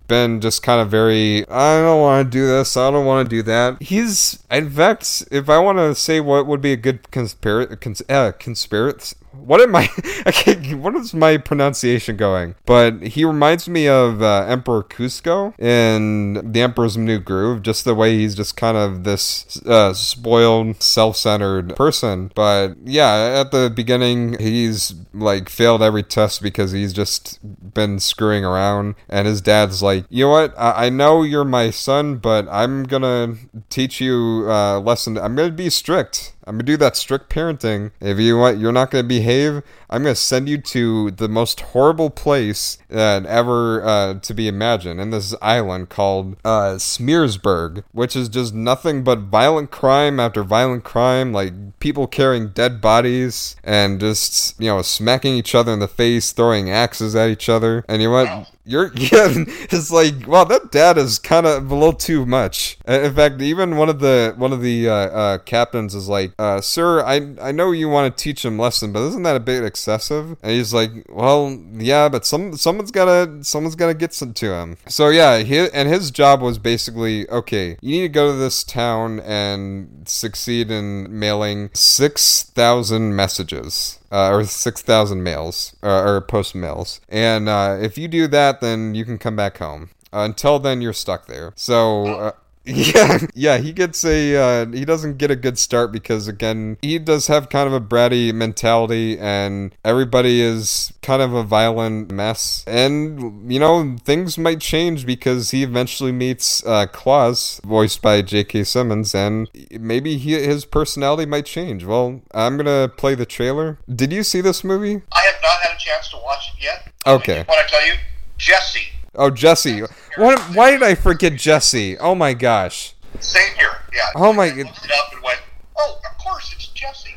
been 0.07 0.41
just 0.41 0.63
kind 0.63 0.81
of 0.81 0.89
very 0.89 1.47
I 1.47 1.79
don't 1.81 2.01
want 2.01 2.25
to 2.25 2.31
do 2.31 2.47
this, 2.47 2.75
I 2.75 2.89
don't 2.89 3.05
want 3.05 3.29
to 3.29 3.35
do 3.35 3.43
that. 3.43 3.81
He's 3.81 4.43
in 4.49 4.69
fact, 4.69 5.23
if 5.31 5.49
I 5.49 5.59
want 5.59 5.77
to 5.77 5.93
say 5.95 6.19
what 6.19 6.47
would 6.47 6.61
be 6.61 6.73
a 6.73 6.77
good 6.77 7.11
conspiracy 7.11 7.75
cons- 7.75 8.01
uh, 8.09 8.31
conspiracy 8.39 9.15
what 9.45 9.61
am 9.61 9.75
I? 9.75 9.89
Okay, 10.27 10.73
what 10.73 10.93
is 10.95 11.13
my 11.13 11.37
pronunciation 11.37 12.17
going? 12.17 12.55
But 12.65 13.01
he 13.01 13.23
reminds 13.23 13.69
me 13.69 13.87
of 13.87 14.21
uh, 14.21 14.45
Emperor 14.45 14.83
Kuzco 14.83 15.57
in 15.57 16.51
The 16.51 16.61
Emperor's 16.61 16.97
New 16.97 17.19
Groove, 17.19 17.61
just 17.61 17.85
the 17.85 17.95
way 17.95 18.17
he's 18.17 18.35
just 18.35 18.57
kind 18.57 18.75
of 18.75 19.05
this 19.05 19.61
uh, 19.65 19.93
spoiled, 19.93 20.81
self-centered 20.81 21.77
person. 21.77 22.31
But 22.35 22.75
yeah, 22.83 23.39
at 23.39 23.51
the 23.51 23.71
beginning, 23.73 24.37
he's 24.37 24.95
like 25.13 25.47
failed 25.47 25.81
every 25.81 26.03
test 26.03 26.41
because 26.41 26.73
he's 26.73 26.91
just 26.91 27.39
been 27.73 27.99
screwing 27.99 28.43
around, 28.43 28.95
and 29.07 29.27
his 29.27 29.39
dad's 29.39 29.81
like, 29.81 30.05
you 30.09 30.25
know 30.25 30.31
what? 30.31 30.53
I, 30.57 30.87
I 30.87 30.89
know 30.89 31.23
you're 31.23 31.45
my 31.45 31.69
son, 31.69 32.17
but 32.17 32.47
I'm 32.49 32.83
gonna 32.83 33.35
teach 33.69 34.01
you 34.01 34.49
a 34.49 34.79
lesson. 34.79 35.17
I'm 35.17 35.35
gonna 35.35 35.51
be 35.51 35.69
strict. 35.69 36.33
I'm 36.47 36.53
gonna 36.55 36.63
do 36.63 36.77
that 36.77 36.95
strict 36.95 37.29
parenting. 37.29 37.91
If 37.99 38.19
you 38.19 38.37
want, 38.37 38.57
you're 38.57 38.71
not 38.71 38.89
gonna 38.89 39.03
behave. 39.03 39.61
I'm 39.89 40.03
gonna 40.03 40.15
send 40.15 40.49
you 40.49 40.57
to 40.59 41.11
the 41.11 41.29
most 41.29 41.61
horrible 41.61 42.09
place 42.09 42.77
that 42.89 43.25
ever 43.25 43.83
uh, 43.83 44.13
to 44.15 44.33
be 44.33 44.47
imagined 44.47 44.99
in 44.99 45.11
this 45.11 45.33
island 45.41 45.89
called 45.89 46.35
uh, 46.43 46.75
Smearsburg, 46.77 47.83
which 47.91 48.15
is 48.15 48.27
just 48.29 48.53
nothing 48.53 49.03
but 49.03 49.19
violent 49.19 49.71
crime 49.71 50.19
after 50.19 50.43
violent 50.43 50.83
crime, 50.83 51.31
like 51.31 51.79
people 51.79 52.07
carrying 52.07 52.49
dead 52.49 52.81
bodies 52.81 53.55
and 53.63 53.99
just 53.99 54.59
you 54.59 54.67
know 54.67 54.81
smacking 54.81 55.35
each 55.35 55.55
other 55.55 55.71
in 55.71 55.79
the 55.79 55.87
face, 55.87 56.31
throwing 56.31 56.69
axes 56.69 57.15
at 57.15 57.29
each 57.29 57.47
other. 57.47 57.85
And 57.87 58.01
you 58.01 58.11
what? 58.11 58.51
You're 58.67 58.91
yeah, 58.95 59.29
it's 59.71 59.89
like 59.89 60.27
wow 60.27 60.43
that 60.43 60.71
dad 60.71 60.97
is 60.97 61.19
kind 61.19 61.45
of 61.45 61.71
a 61.71 61.75
little 61.75 61.93
too 61.93 62.25
much. 62.25 62.77
In 62.85 63.13
fact, 63.15 63.41
even 63.41 63.77
one 63.77 63.87
of 63.87 63.99
the 63.99 64.33
one 64.35 64.51
of 64.51 64.61
the 64.61 64.89
uh, 64.89 64.93
uh, 64.93 65.37
captains 65.39 65.95
is 65.95 66.09
like, 66.09 66.33
uh, 66.37 66.59
"Sir, 66.59 67.01
I 67.01 67.33
I 67.41 67.53
know 67.53 67.71
you 67.71 67.87
want 67.87 68.15
to 68.15 68.23
teach 68.23 68.43
him 68.43 68.59
lesson, 68.59 68.91
but 68.91 69.07
isn't 69.07 69.23
that 69.23 69.37
a 69.37 69.39
bit 69.39 69.63
excessive?" 69.77 70.37
And 70.41 70.51
he's 70.51 70.73
like, 70.73 70.91
"Well, 71.09 71.59
yeah, 71.73 72.09
but 72.09 72.25
some 72.25 72.57
someone's 72.57 72.91
gotta 72.91 73.43
someone's 73.43 73.75
gotta 73.75 73.93
get 73.93 74.13
some 74.13 74.33
to 74.33 74.53
him." 74.53 74.77
So 74.87 75.09
yeah, 75.09 75.39
he, 75.39 75.69
and 75.69 75.87
his 75.87 76.11
job 76.11 76.41
was 76.41 76.57
basically, 76.57 77.29
okay, 77.29 77.77
you 77.81 77.91
need 77.91 78.01
to 78.01 78.09
go 78.09 78.31
to 78.31 78.37
this 78.37 78.63
town 78.63 79.19
and 79.21 80.03
succeed 80.07 80.71
in 80.71 81.07
mailing 81.19 81.69
six 81.73 82.43
thousand 82.43 83.15
messages 83.15 83.99
uh, 84.11 84.29
or 84.31 84.43
6,000 84.43 85.21
mails 85.21 85.75
uh, 85.83 86.03
or 86.03 86.21
post 86.21 86.55
mails. 86.55 87.01
And 87.09 87.49
uh, 87.49 87.77
if 87.81 87.97
you 87.97 88.07
do 88.07 88.27
that, 88.27 88.61
then 88.61 88.95
you 88.95 89.05
can 89.05 89.17
come 89.17 89.35
back 89.35 89.57
home. 89.57 89.89
Uh, 90.13 90.19
until 90.19 90.59
then, 90.59 90.81
you're 90.81 90.93
stuck 90.93 91.27
there. 91.27 91.53
So. 91.55 92.07
Uh, 92.07 92.31
Yeah, 92.67 93.19
yeah, 93.33 93.57
he 93.57 93.71
gets 93.71 94.03
a 94.03 94.35
uh, 94.35 94.65
he 94.67 94.85
doesn't 94.85 95.17
get 95.17 95.31
a 95.31 95.35
good 95.35 95.57
start 95.57 95.91
because 95.91 96.27
again 96.27 96.77
he 96.81 96.99
does 96.99 97.27
have 97.27 97.49
kind 97.49 97.67
of 97.67 97.73
a 97.73 97.81
bratty 97.81 98.33
mentality 98.33 99.17
and 99.17 99.73
everybody 99.85 100.41
is 100.41 100.93
kind 101.01 101.21
of 101.21 101.33
a 101.33 101.43
violent 101.43 102.11
mess 102.11 102.65
and 102.67 103.51
you 103.51 103.59
know 103.59 103.95
things 104.03 104.37
might 104.37 104.59
change 104.59 105.05
because 105.05 105.51
he 105.51 105.63
eventually 105.63 106.11
meets 106.11 106.65
uh, 106.65 106.85
Claus, 106.87 107.61
voiced 107.63 108.01
by 108.01 108.21
J.K. 108.21 108.65
Simmons, 108.65 109.15
and 109.15 109.49
maybe 109.71 110.17
he, 110.17 110.33
his 110.33 110.65
personality 110.65 111.25
might 111.25 111.45
change. 111.45 111.85
Well, 111.85 112.21
I'm 112.33 112.57
gonna 112.57 112.89
play 112.89 113.15
the 113.15 113.25
trailer. 113.25 113.79
Did 113.93 114.11
you 114.11 114.23
see 114.23 114.41
this 114.41 114.63
movie? 114.63 115.01
I 115.13 115.21
have 115.21 115.41
not 115.41 115.59
had 115.61 115.75
a 115.75 115.79
chance 115.79 116.09
to 116.09 116.17
watch 116.17 116.51
it 116.53 116.63
yet. 116.63 116.91
Okay. 117.05 117.43
What 117.47 117.63
I 117.63 117.67
tell 117.67 117.85
you, 117.85 117.93
Jesse. 118.37 118.89
Oh, 119.17 119.29
Jesse. 119.29 119.81
What, 120.15 120.39
why 120.55 120.71
did 120.71 120.83
I 120.83 120.95
forget 120.95 121.35
Jesse? 121.35 121.97
Oh 121.97 122.15
my 122.15 122.33
gosh. 122.33 122.93
Same 123.19 123.55
here. 123.55 123.69
Yeah. 123.93 124.01
Oh 124.15 124.31
my- 124.33 124.45
I 124.45 124.49
looked 124.53 124.85
it 124.85 124.91
up 124.91 125.13
and 125.13 125.23
went, 125.23 125.39
oh, 125.77 125.99
of 126.11 126.17
course 126.23 126.53
it's 126.53 126.67
Jesse. 126.67 127.15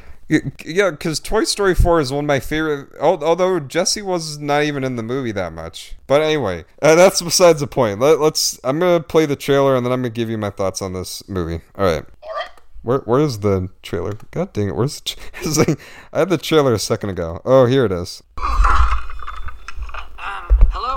Yeah, 0.65 0.91
because 0.93 1.19
Toy 1.19 1.43
Story 1.45 1.75
4 1.75 2.01
is 2.01 2.13
one 2.13 2.25
of 2.25 2.29
my 2.29 2.39
favorite. 2.41 2.89
Although 3.01 3.59
Jesse 3.59 4.01
was 4.01 4.39
not 4.39 4.63
even 4.63 4.85
in 4.85 4.95
the 4.97 5.03
movie 5.03 5.33
that 5.33 5.53
much. 5.53 5.97
But 6.07 6.23
anyway, 6.23 6.65
uh, 6.81 6.95
that's 6.95 7.21
besides 7.21 7.59
the 7.61 7.67
point. 7.67 7.99
Let, 7.99 8.21
let's. 8.21 8.61
I'm 8.63 8.79
gonna 8.79 9.01
play 9.01 9.27
the 9.27 9.35
trailer 9.35 9.75
and 9.75 9.85
then 9.85 9.93
I'm 9.93 10.01
gonna 10.03 10.11
give 10.11 10.31
you 10.31 10.39
my 10.39 10.51
thoughts 10.51 10.81
on 10.81 10.93
this 10.93 11.29
movie. 11.29 11.63
All 11.75 11.85
right. 11.85 12.05
All 12.23 12.31
right. 12.35 12.51
Where 12.83 12.99
where 13.01 13.21
is 13.21 13.41
the 13.41 13.71
trailer? 13.83 14.13
God 14.31 14.53
dang 14.53 14.69
it! 14.69 14.77
Where's 14.77 15.01
the 15.01 15.17
tra- 15.65 15.77
I 16.13 16.19
had 16.21 16.29
the 16.31 16.39
trailer 16.39 16.75
a 16.75 16.79
second 16.79 17.11
ago. 17.11 17.43
Oh, 17.45 17.67
here 17.67 17.85
it 17.85 17.91
is. 17.93 18.23
Um, 18.39 18.47
hello? 20.71 20.97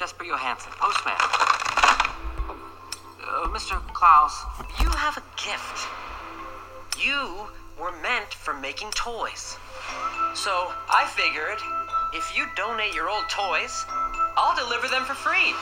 Jesper 0.00 0.24
Johansson, 0.24 0.72
postman. 0.80 1.12
Uh, 3.20 3.52
Mr. 3.52 3.76
Klaus, 3.92 4.32
you 4.80 4.88
have 4.88 5.18
a 5.18 5.22
gift. 5.36 5.86
You 6.98 7.46
were 7.78 7.92
meant 8.00 8.32
for 8.32 8.54
making 8.54 8.92
toys. 8.92 9.58
So 10.32 10.72
I 10.88 11.04
figured 11.04 11.60
if 12.14 12.34
you 12.34 12.46
donate 12.56 12.94
your 12.94 13.10
old 13.10 13.28
toys, 13.28 13.84
I'll 14.38 14.56
deliver 14.56 14.88
them 14.88 15.04
for 15.04 15.12
free. 15.12 15.52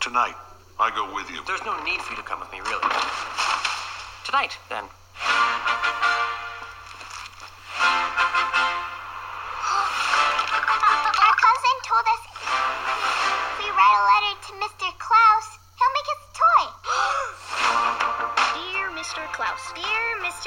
Tonight, 0.00 0.36
I 0.78 0.92
go 0.94 1.14
with 1.14 1.30
you. 1.30 1.40
There's 1.46 1.64
no 1.64 1.82
need 1.82 2.02
for 2.02 2.12
you 2.12 2.18
to 2.18 2.28
come 2.28 2.40
with 2.40 2.52
me, 2.52 2.60
really. 2.60 2.92
Tonight, 4.26 4.58
then. 4.68 4.84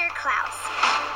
Mr. 0.06 0.14
Klaus. 0.14 0.58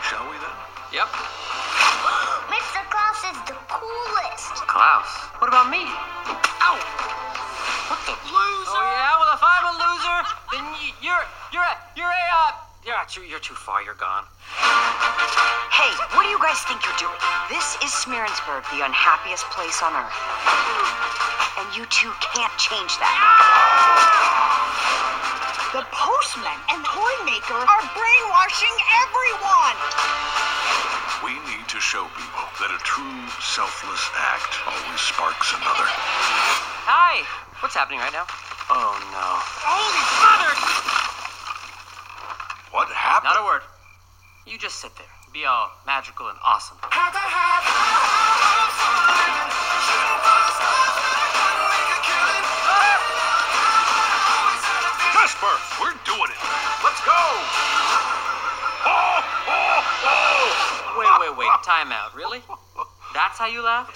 Shall 0.10 0.26
we 0.26 0.34
then? 0.42 0.58
Yep. 0.98 1.06
Mr. 2.50 2.82
Klaus 2.90 3.22
is 3.30 3.38
the 3.46 3.54
coolest. 3.70 4.66
Klaus. 4.66 5.06
What 5.38 5.46
about 5.48 5.70
me? 5.70 5.86
Ow! 5.86 6.74
What 7.86 8.02
the 8.10 8.18
loser? 8.18 8.74
Oh 8.74 8.82
yeah. 8.82 9.14
Well, 9.22 9.30
if 9.38 9.44
I'm 9.46 9.66
a 9.70 9.74
loser, 9.78 10.20
then 10.50 10.66
y- 10.74 10.98
you're 11.06 11.22
you're 11.54 11.62
a 11.70 11.78
you're 11.94 12.10
a 12.10 12.26
uh, 12.34 12.52
you're 12.82 12.98
too 13.06 13.22
you're 13.30 13.38
too 13.46 13.54
far. 13.54 13.84
You're 13.86 13.94
gone. 14.02 14.26
Hey, 14.58 15.94
what 16.18 16.26
do 16.26 16.30
you 16.34 16.42
guys 16.42 16.58
think 16.66 16.82
you're 16.82 16.98
doing? 16.98 17.14
This 17.54 17.78
is 17.86 17.94
Smeerensburg, 17.94 18.66
the 18.74 18.82
unhappiest 18.90 19.46
place 19.54 19.86
on 19.86 19.94
earth. 19.94 20.18
And 21.62 21.78
you 21.78 21.86
two 21.94 22.10
can't 22.34 22.58
change 22.58 22.98
that. 22.98 23.14
The 25.70 25.86
postman 25.94 26.58
and 26.74 26.82
toy 26.82 27.16
maker 27.30 27.54
are 27.54 27.84
brainwashing 27.94 28.76
everyone. 29.06 29.78
We 31.22 31.38
need 31.46 31.70
to 31.70 31.78
show 31.78 32.10
people 32.18 32.50
that 32.58 32.74
a 32.74 32.82
true 32.82 33.22
selfless 33.38 34.02
act 34.18 34.66
always 34.66 34.98
sparks 34.98 35.54
another. 35.54 35.86
Hi. 36.90 37.22
What's 37.62 37.76
happening 37.78 38.00
right 38.02 38.10
now? 38.10 38.26
Oh 38.74 38.98
no. 39.14 39.30
Holy 39.62 40.06
Mother! 40.26 40.58
What 42.74 42.90
happened? 42.90 43.30
Not 43.30 43.38
a 43.38 43.46
word. 43.46 43.62
You 44.50 44.58
just 44.58 44.82
sit 44.82 44.98
there. 44.98 45.14
Be 45.34 45.46
all 45.46 45.70
magical 45.86 46.30
and 46.30 46.38
awesome. 46.44 46.82
Wait, 61.70 61.86
wait. 61.86 61.86
Time 61.86 61.92
out. 61.92 62.16
Really? 62.16 62.42
That's 63.14 63.38
how 63.38 63.48
you 63.48 63.62
laugh? 63.62 63.90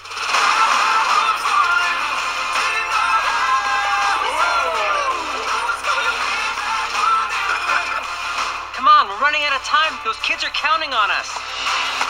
Come 8.74 8.86
on, 8.86 9.08
we're 9.08 9.22
running 9.22 9.42
out 9.42 9.56
of 9.56 9.64
time. 9.64 9.92
Those 10.04 10.18
kids 10.22 10.44
are 10.44 10.54
counting 10.54 10.92
on 10.92 11.10
us. 11.10 11.30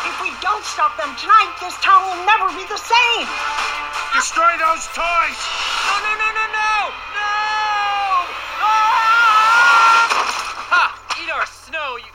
If 0.05 0.21
we 0.21 0.33
don't 0.43 0.65
stop 0.65 0.97
them 0.99 1.15
tonight, 1.17 1.55
this 1.61 1.77
town 1.81 2.03
will 2.05 2.27
never 2.27 2.49
be 2.53 2.67
the 2.69 2.77
same. 2.77 3.29
Destroy 4.13 4.53
those 4.61 4.85
toys. 4.93 5.41
No, 5.89 5.97
no, 6.05 6.13
no, 6.13 6.29
no, 6.29 6.47
no! 6.53 6.75
No! 7.17 7.33
Ah! 8.61 10.13
Ha! 10.69 10.83
Eat 11.23 11.31
our 11.33 11.47
snow, 11.47 11.97
you. 11.97 12.13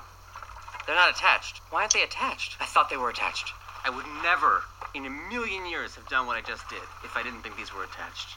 They're 0.86 0.96
not 0.96 1.10
attached. 1.10 1.59
Why 1.72 1.82
aren't 1.82 1.94
they 1.94 2.02
attached? 2.02 2.58
I 2.60 2.66
thought 2.66 2.90
they 2.90 2.98
were 2.98 3.10
attached. 3.12 3.54
I 3.86 3.92
would 3.92 4.06
never, 4.24 4.64
in 4.96 5.06
a 5.06 5.10
million 5.10 5.68
years, 5.68 5.94
have 5.94 6.08
done 6.10 6.26
what 6.26 6.36
I 6.36 6.42
just 6.42 6.68
did 6.68 6.82
if 7.04 7.16
I 7.16 7.22
didn't 7.22 7.42
think 7.42 7.58
these 7.58 7.72
were 7.72 7.84
attached. 7.84 8.30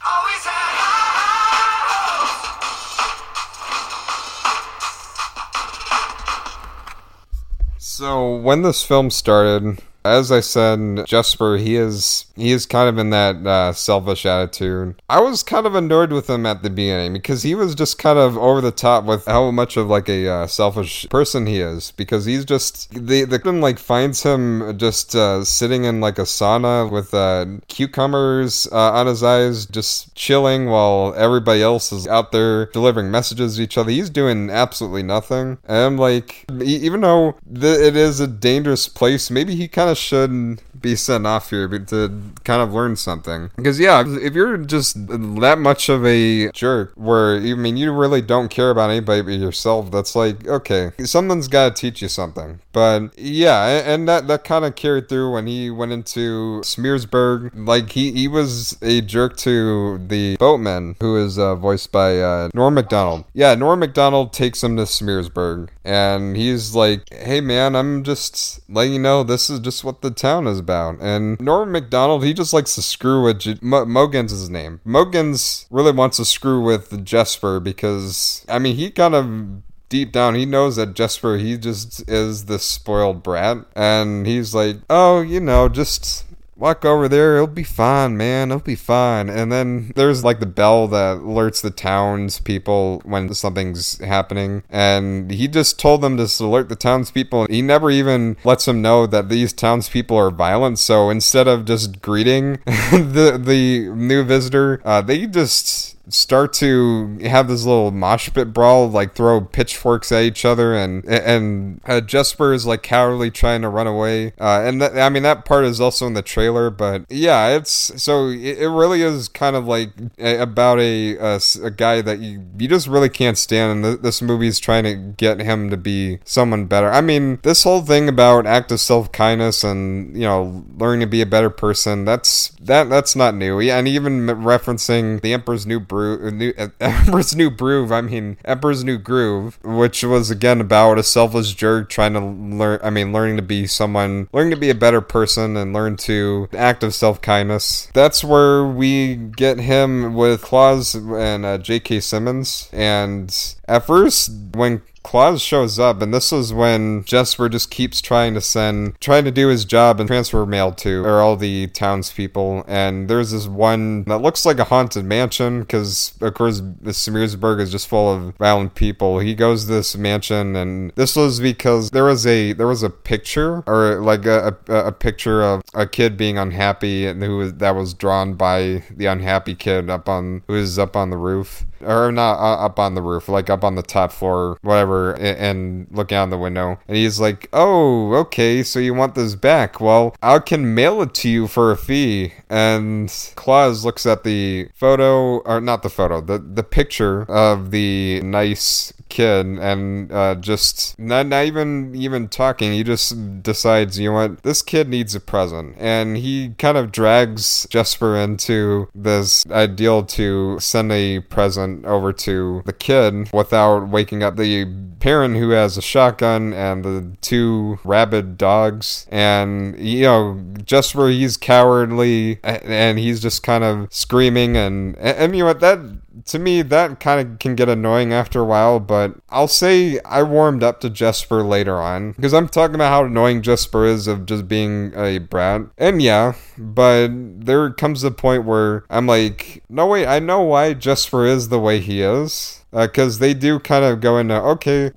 So 7.79 8.37
when 8.37 8.61
this 8.63 8.83
film 8.83 9.11
started, 9.11 9.79
as 10.05 10.33
I 10.33 10.41
said, 10.41 11.07
Jesper 11.07 11.57
he 11.57 11.77
is 11.77 12.27
he 12.35 12.53
is 12.53 12.67
kind 12.67 12.89
of 12.89 12.99
in 12.99 13.11
that 13.11 13.47
uh, 13.47 13.73
selfish 13.73 14.27
attitude. 14.27 15.01
I 15.09 15.21
was 15.21 15.43
kind 15.43 15.67
of 15.67 15.75
annoyed 15.75 16.13
with 16.13 16.29
him 16.29 16.47
at 16.47 16.63
the 16.63 16.71
beginning 16.71 17.13
because 17.13 17.43
he 17.43 17.55
was 17.55 17.75
just 17.75 17.99
kind 17.99 18.19
of 18.19 18.37
over 18.39 18.61
the 18.61 18.73
top 18.73 19.05
with 19.05 19.27
how 19.27 19.51
much 19.51 19.77
of 19.77 19.89
like 19.89 20.09
a 20.09 20.29
uh, 20.29 20.47
selfish 20.47 21.09
person 21.09 21.47
he 21.47 21.61
is. 21.61 21.93
Because 21.93 22.25
he's 22.25 22.45
just 22.45 22.91
the 22.91 23.25
the 23.25 23.53
like 23.53 23.79
finds 23.79 24.23
him 24.23 24.79
just 24.79 25.15
uh, 25.15 25.45
sitting 25.45 25.85
in 25.85 26.01
like 26.01 26.19
a 26.19 26.23
sauna 26.23 26.91
with 26.91 27.13
uh, 27.13 27.47
cucumbers 27.69 28.67
uh, 28.73 28.93
on 28.93 29.07
his 29.07 29.23
eyes, 29.23 29.67
just 29.67 30.15
chilling 30.15 30.67
while 30.67 31.15
everybody 31.17 31.63
else 31.63 31.93
is 31.93 32.07
out 32.07 32.33
there 32.33 32.67
delivering 32.67 33.11
messages 33.11 33.57
to 33.57 33.63
each 33.63 33.77
other. 33.77 33.91
He's 33.91 34.11
doing 34.11 34.51
absolutely 34.51 35.03
nothing. 35.03 35.59
And 35.65 35.77
I'm 35.77 35.99
like, 35.99 36.45
even 36.63 37.03
though 37.03 37.37
th- 37.53 37.81
it 37.81 37.97
is 37.97 38.21
a 38.21 38.27
dangerous 38.27 38.89
place, 38.89 39.31
maybe 39.31 39.55
he 39.55 39.69
kind 39.69 39.91
of 39.91 39.92
should 39.95 40.63
be 40.83 40.97
sent 40.97 41.27
off 41.27 41.51
here 41.51 41.69
to 41.69 42.23
kind 42.45 42.63
of 42.63 42.73
learn 42.73 42.97
something. 42.97 43.51
Because 43.57 43.79
yeah, 43.79 44.05
if 44.07 44.35
you're 44.35 44.57
just 44.59 44.95
that 45.07 45.59
much 45.59 45.89
of 45.89 46.05
a 46.05 46.51
jerk, 46.53 46.93
where 46.97 47.37
I 47.37 47.55
mean 47.55 47.77
you 47.77 47.93
really 47.93 48.23
don't 48.23 48.49
care 48.49 48.71
about 48.71 48.91
anybody 48.91 49.23
but 49.23 49.33
yourself, 49.33 49.91
that's 49.91 50.15
like 50.15 50.47
okay, 50.47 50.93
someone's 51.05 51.49
got 51.49 51.75
to 51.75 51.81
teach 51.81 52.03
you 52.03 52.09
something. 52.09 52.61
But 52.73 53.17
yeah, 53.19 53.83
and 53.93 54.09
that 54.09 54.27
that 54.29 54.45
kind 54.45 54.65
of 54.65 54.75
carried 54.75 55.09
through 55.09 55.33
when 55.33 55.47
he 55.47 55.71
went 55.71 55.93
into 55.93 56.61
Smearsburg. 56.63 57.51
Like 57.55 57.91
he 57.91 58.13
he 58.13 58.29
was 58.29 58.77
a 58.83 59.01
jerk 59.01 59.37
to 59.39 59.99
the 59.99 60.37
boatman, 60.37 60.97
who 61.01 61.17
is 61.17 61.39
uh, 61.39 61.55
voiced 61.55 61.93
by 61.93 62.19
uh, 62.19 62.49
Norm 62.55 62.75
Macdonald. 62.75 63.25
Yeah, 63.33 63.55
Norm 63.55 63.81
Macdonald 63.81 64.33
takes 64.33 64.63
him 64.63 64.77
to 64.77 64.83
Smearsburg, 64.83 65.69
and 65.85 66.37
he's 66.37 66.75
like, 66.75 67.13
"Hey 67.13 67.41
man, 67.41 67.77
I'm 67.77 68.03
just 68.05 68.61
letting 68.69 68.95
you 68.95 68.99
know 68.99 69.23
this 69.23 69.49
is 69.51 69.61
just 69.61 69.85
what 69.85 70.03
the 70.03 70.11
town 70.11 70.47
is 70.47 70.59
about." 70.59 70.72
And 71.01 71.41
Norm 71.41 71.73
Macdonald, 71.73 72.25
he 72.25 72.35
just 72.35 72.53
likes 72.53 72.75
to 72.75 72.83
screw 72.83 73.25
with 73.25 73.41
Mogens 73.61 74.31
his 74.31 74.51
name. 74.51 74.81
Mogens 74.87 75.67
really 75.71 75.93
wants 75.93 76.17
to 76.19 76.25
screw 76.25 76.63
with 76.63 77.05
Jesper 77.05 77.61
because 77.61 78.45
I 78.49 78.59
mean 78.59 78.77
he 78.77 78.91
kind 78.91 79.15
of 79.15 79.63
deep 79.89 80.11
down 80.11 80.35
he 80.35 80.47
knows 80.47 80.77
that 80.77 80.95
Jesper 80.95 81.37
he 81.37 81.59
just 81.59 82.09
is 82.09 82.47
this 82.47 82.65
spoiled 82.65 83.23
brat 83.23 83.59
and 83.77 84.27
he's 84.27 84.55
like 84.55 84.79
oh 84.89 85.21
you 85.21 85.39
know 85.39 85.69
just 85.69 86.25
walk 86.63 86.85
over 86.85 87.09
there. 87.09 87.35
It'll 87.35 87.49
be 87.49 87.65
fine, 87.65 88.17
man. 88.17 88.53
It'll 88.53 88.63
be 88.63 88.77
fine. 88.77 89.29
And 89.29 89.51
then 89.51 89.93
there's 89.97 90.23
like 90.23 90.39
the 90.39 90.47
bell 90.47 90.87
that 90.89 91.19
alerts 91.19 91.61
the 91.61 91.73
townspeople 91.73 93.03
when 93.05 93.35
something's 93.35 93.99
happening. 93.99 94.63
And 94.71 95.33
he 95.33 95.49
just 95.49 95.81
told 95.81 96.03
them 96.03 96.17
to 96.17 96.45
alert 96.45 96.69
the 96.69 96.77
townspeople. 96.77 97.49
He 97.51 97.63
never 97.63 97.91
even 97.91 98.37
lets 98.45 98.67
them 98.67 98.81
know 98.81 99.09
that 99.09 99.29
these 99.29 99.53
townspeople 99.53 100.17
are 100.17 100.31
violent. 100.31 100.79
So 100.79 101.11
instead 101.11 101.49
of 101.49 101.65
just 101.65 102.01
greeting 102.01 102.53
the 102.65 103.41
the 103.45 103.89
new 103.91 104.23
visitor, 104.23 104.81
uh, 104.85 105.03
they 105.03 105.27
just 105.27 105.97
start 106.09 106.53
to 106.55 107.19
have 107.23 107.49
this 107.49 107.65
little 107.65 107.91
mosh 107.91 108.31
pit 108.33 108.53
brawl, 108.53 108.89
like 108.89 109.15
throw 109.15 109.41
pitchforks 109.41 110.11
at 110.13 110.23
each 110.23 110.45
other, 110.45 110.75
and 110.75 111.05
and 111.05 111.81
uh, 111.87 112.01
Jesper 112.01 112.53
is 112.53 112.67
like 112.67 112.83
cowardly 112.83 113.31
trying 113.31 113.63
to 113.63 113.69
run 113.69 113.87
away. 113.87 114.33
Uh, 114.41 114.63
and 114.65 114.81
th- 114.81 114.93
I 114.93 115.09
mean 115.09 115.23
that 115.23 115.45
part 115.45 115.65
is 115.65 115.81
also 115.81 116.07
in 116.07 116.15
the 116.15 116.23
trailer, 116.23 116.71
but 116.71 117.05
yeah, 117.09 117.49
it's 117.57 118.03
so 118.03 118.29
it, 118.29 118.59
it 118.59 118.69
really 118.69 119.03
is 119.03 119.29
kind 119.29 119.57
of 119.57 119.67
like 119.67 119.91
a, 120.19 120.39
about 120.39 120.79
a, 120.79 121.17
a 121.17 121.41
a 121.63 121.71
guy 121.71 122.03
that 122.03 122.19
you 122.19 122.45
you 122.59 122.69
just 122.69 122.87
really 122.89 123.09
can't 123.09 123.39
stand, 123.39 123.73
and 123.73 123.85
th- 123.85 124.03
this 124.03 124.23
movie 124.23 124.49
is 124.49 124.59
trying 124.59 124.85
to 124.85 124.95
get 124.95 125.41
him 125.41 125.71
to 125.71 125.77
be 125.77 126.19
someone 126.25 126.67
better. 126.67 126.91
I 126.91 127.01
mean, 127.01 127.39
this 127.43 127.65
whole 127.65 127.83
thing 127.83 128.09
about 128.09 128.47
act 128.47 128.73
of 128.73 128.81
self 128.81 129.13
kindness 129.13 129.65
and 129.65 130.17
you 130.17 130.23
know 130.23 130.65
learning 130.77 131.01
to 131.01 131.07
be 131.07 131.21
a 131.23 131.27
better 131.27 131.51
person 131.51 132.05
that's 132.05 132.51
that 132.61 132.89
that's 132.89 133.15
not 133.15 133.35
new, 133.35 133.61
and 133.61 133.87
even 133.89 134.27
referencing 134.27 135.21
the 135.21 135.33
Emperor's 135.33 135.67
New 135.67 135.81
Brew, 135.93 136.31
new, 136.31 136.55
Emperor's 136.81 137.37
New 137.37 137.51
Groove. 137.51 137.93
I 137.93 138.01
mean, 138.01 138.39
Emperor's 138.47 138.83
New 138.83 138.97
Groove, 138.97 139.59
which 139.63 140.03
was 140.03 140.31
again 140.31 140.59
about 140.59 140.97
a 140.97 141.03
selfless 141.03 141.53
jerk 141.53 141.91
trying 141.91 142.15
to 142.15 142.21
learn. 142.21 142.81
I 142.83 142.89
mean, 142.89 143.13
learning 143.13 143.37
to 143.37 143.43
be 143.43 143.67
someone, 143.67 144.27
learning 144.33 144.53
to 144.53 144.57
be 144.57 144.71
a 144.71 144.75
better 144.75 145.03
person, 145.03 145.55
and 145.55 145.75
learn 145.75 145.99
to 145.99 146.49
act 146.55 146.83
of 146.83 146.95
self 146.95 147.21
kindness. 147.21 147.91
That's 147.93 148.25
where 148.25 148.65
we 148.65 149.17
get 149.17 149.59
him 149.59 150.15
with 150.15 150.41
Klaus 150.41 150.95
and 150.95 151.45
uh, 151.45 151.59
J.K. 151.59 152.01
Simmons. 152.01 152.71
And 152.73 153.55
at 153.69 153.87
first, 153.87 154.31
when 154.55 154.81
Klaus 155.03 155.43
shows 155.43 155.79
up, 155.79 156.01
and 156.01 156.15
this 156.15 156.33
is 156.33 156.53
when 156.53 157.05
Jesper 157.05 157.49
just 157.49 157.71
keeps 157.71 158.01
trying 158.01 158.35
to 158.35 158.41
send, 158.41 159.01
trying 159.01 159.25
to 159.25 159.31
do 159.31 159.49
his 159.49 159.65
job 159.65 159.99
and 160.01 160.09
transfer 160.09 160.47
mail 160.47 160.73
to 160.73 161.05
or 161.05 161.21
all 161.21 161.37
the 161.37 161.67
townspeople. 161.69 162.65
And 162.69 163.09
there's 163.09 163.33
this 163.33 163.47
one 163.47 164.05
that 164.05 164.19
looks 164.19 164.47
like 164.47 164.59
a 164.59 164.65
haunted 164.65 165.05
mansion 165.05 165.61
because, 165.61 166.15
of 166.21 166.35
course, 166.35 166.61
Smearsburg 166.61 167.61
is 167.61 167.73
just 167.73 167.89
full 167.89 168.13
of 168.13 168.37
violent 168.37 168.75
people. 168.75 169.19
He 169.19 169.35
goes 169.35 169.65
to 169.65 169.73
this 169.73 169.97
mansion, 169.97 170.57
and 170.57 170.93
this 170.95 171.17
was 171.17 171.41
because 171.41 171.91
there 171.91 172.05
was 172.05 172.27
a 172.27 172.53
there 172.53 172.69
was 172.69 172.83
a 172.83 172.91
picture 172.91 173.63
or 173.67 174.01
like 174.01 174.25
a, 174.25 174.57
a, 174.69 174.75
a 174.87 174.93
picture 174.93 175.43
of 175.43 175.63
a 175.75 175.87
kid 175.87 176.17
being 176.17 176.39
unhappy, 176.39 177.07
and 177.07 177.23
who 177.23 177.39
was, 177.39 177.55
that 177.55 177.75
was 177.75 177.93
drawn 177.95 178.35
by 178.35 178.83
the 178.91 179.07
unhappy 179.07 179.55
kid 179.55 179.91
up 179.91 180.09
on 180.09 180.43
who 180.47 180.55
is 180.55 180.79
up 180.79 180.97
on 180.97 181.11
the 181.11 181.17
roof 181.17 181.67
or 181.85 182.13
not 182.13 182.39
uh, 182.39 182.65
up 182.65 182.79
on 182.79 182.95
the 182.95 183.03
roof, 183.03 183.29
like 183.29 183.51
up 183.51 183.65
on 183.65 183.75
the 183.75 183.83
top 183.83 184.13
floor, 184.13 184.59
whatever, 184.63 185.13
and, 185.13 185.39
and 185.39 185.87
looking 185.91 186.17
out 186.17 186.31
the 186.31 186.39
window. 186.39 186.79
And 186.89 186.97
he's 186.97 187.21
like, 187.21 187.49
"Oh, 187.53 188.15
okay, 188.15 188.63
so 188.63 188.79
you 188.79 188.95
want 188.95 189.15
this 189.15 189.35
back? 189.35 189.81
Well, 189.81 190.15
I 190.23 190.39
can 190.39 190.75
mail 190.75 191.03
it 191.03 191.15
to 191.15 191.29
you 191.29 191.47
for 191.47 191.71
a 191.71 191.77
fee." 191.77 192.33
And 192.49 193.13
Klaus 193.37 193.85
looks 193.85 194.07
at 194.07 194.25
the 194.25 194.69
photo, 194.75 195.39
or 195.41 195.61
not 195.61 195.83
the 195.83 195.91
photo, 195.91 196.21
the 196.21 196.39
the 196.39 196.63
picture 196.63 197.23
of 197.31 197.71
the 197.71 198.21
nice 198.23 198.93
kid 199.13 199.45
and 199.47 200.11
uh, 200.11 200.35
just 200.37 200.99
not, 200.99 201.27
not 201.27 201.45
even 201.45 201.95
even 201.95 202.29
talking 202.29 202.73
he 202.73 202.83
just 202.83 203.43
decides 203.43 203.99
you 203.99 204.09
know 204.09 204.15
what 204.15 204.43
this 204.43 204.63
kid 204.63 204.89
needs 204.89 205.15
a 205.15 205.21
present 205.21 205.77
and 205.79 206.17
he 206.17 206.55
kind 206.57 206.79
of 206.79 206.91
drags 206.91 207.67
jesper 207.69 208.17
into 208.17 208.89
this 208.95 209.45
ideal 209.51 210.03
to 210.03 210.59
send 210.59 210.91
a 210.91 211.21
present 211.21 211.72
over 211.85 212.13
to 212.13 212.63
the 212.65 212.73
kid 212.73 213.31
without 213.33 213.89
waking 213.89 214.23
up. 214.23 214.37
The 214.37 214.67
parent 215.01 215.37
who 215.37 215.51
has 215.51 215.77
a 215.77 215.83
shotgun 215.83 216.53
and 216.53 216.85
the 216.85 217.17
two 217.21 217.79
rabid 217.85 218.39
dogs. 218.39 219.07
And 219.11 219.79
you 219.79 220.03
know 220.03 220.41
jesper 220.65 221.09
he's 221.09 221.37
cowardly 221.37 222.39
and 222.45 222.99
he's 222.99 223.21
just 223.21 223.43
kind 223.43 223.65
of 223.65 223.93
screaming 223.93 224.57
and 224.57 224.97
and 224.99 225.35
you 225.35 225.43
know 225.43 225.47
what? 225.47 225.61
That 225.61 225.79
to 226.25 226.39
me 226.39 226.63
that 226.63 227.01
kind 227.01 227.21
of 227.21 227.39
can 227.39 227.55
get 227.55 227.69
annoying 227.69 228.13
after 228.13 228.41
a 228.41 228.45
while 228.45 228.79
but 228.81 229.15
i'll 229.31 229.49
say 229.49 229.99
i 230.01 230.23
warmed 230.23 230.63
up 230.63 230.81
to 230.81 230.91
jesper 230.91 231.43
later 231.43 231.81
on 231.81 232.13
because 232.13 232.35
i'm 232.35 232.49
talking 232.49 232.75
about 232.75 232.91
how 232.91 233.05
annoying 233.05 233.43
jesper 233.43 233.85
is 233.85 234.07
of 234.07 234.27
just 234.27 234.49
being 234.49 234.93
a 234.95 235.19
brat. 235.19 235.63
And 235.79 236.03
yeah 236.03 236.35
but 236.59 237.09
there 237.13 237.71
comes 237.71 238.05
a 238.05 238.11
point 238.11 238.45
where 238.45 238.85
i'm 238.91 239.07
like 239.07 239.63
no 239.69 239.87
wait 239.87 240.07
i 240.07 240.19
know 240.19 240.43
why 240.43 240.75
jesper 240.75 241.25
is 241.25 241.49
the 241.49 241.61
way 241.61 241.81
he 241.81 242.03
is 242.03 242.62
because 242.73 243.19
uh, 243.19 243.21
they 243.21 243.35
do 243.35 243.59
kind 243.59 243.85
of 243.85 244.01
go 244.01 244.19
into 244.19 244.35
okay 244.35 244.91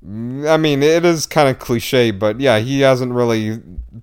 i 0.48 0.58
mean 0.58 0.82
it 0.82 1.04
is 1.04 1.26
kind 1.26 1.50
of 1.50 1.60
cliche 1.60 2.10
but 2.10 2.40
yeah 2.40 2.58
he 2.60 2.82
hasn't 2.82 3.12
really 3.12 3.60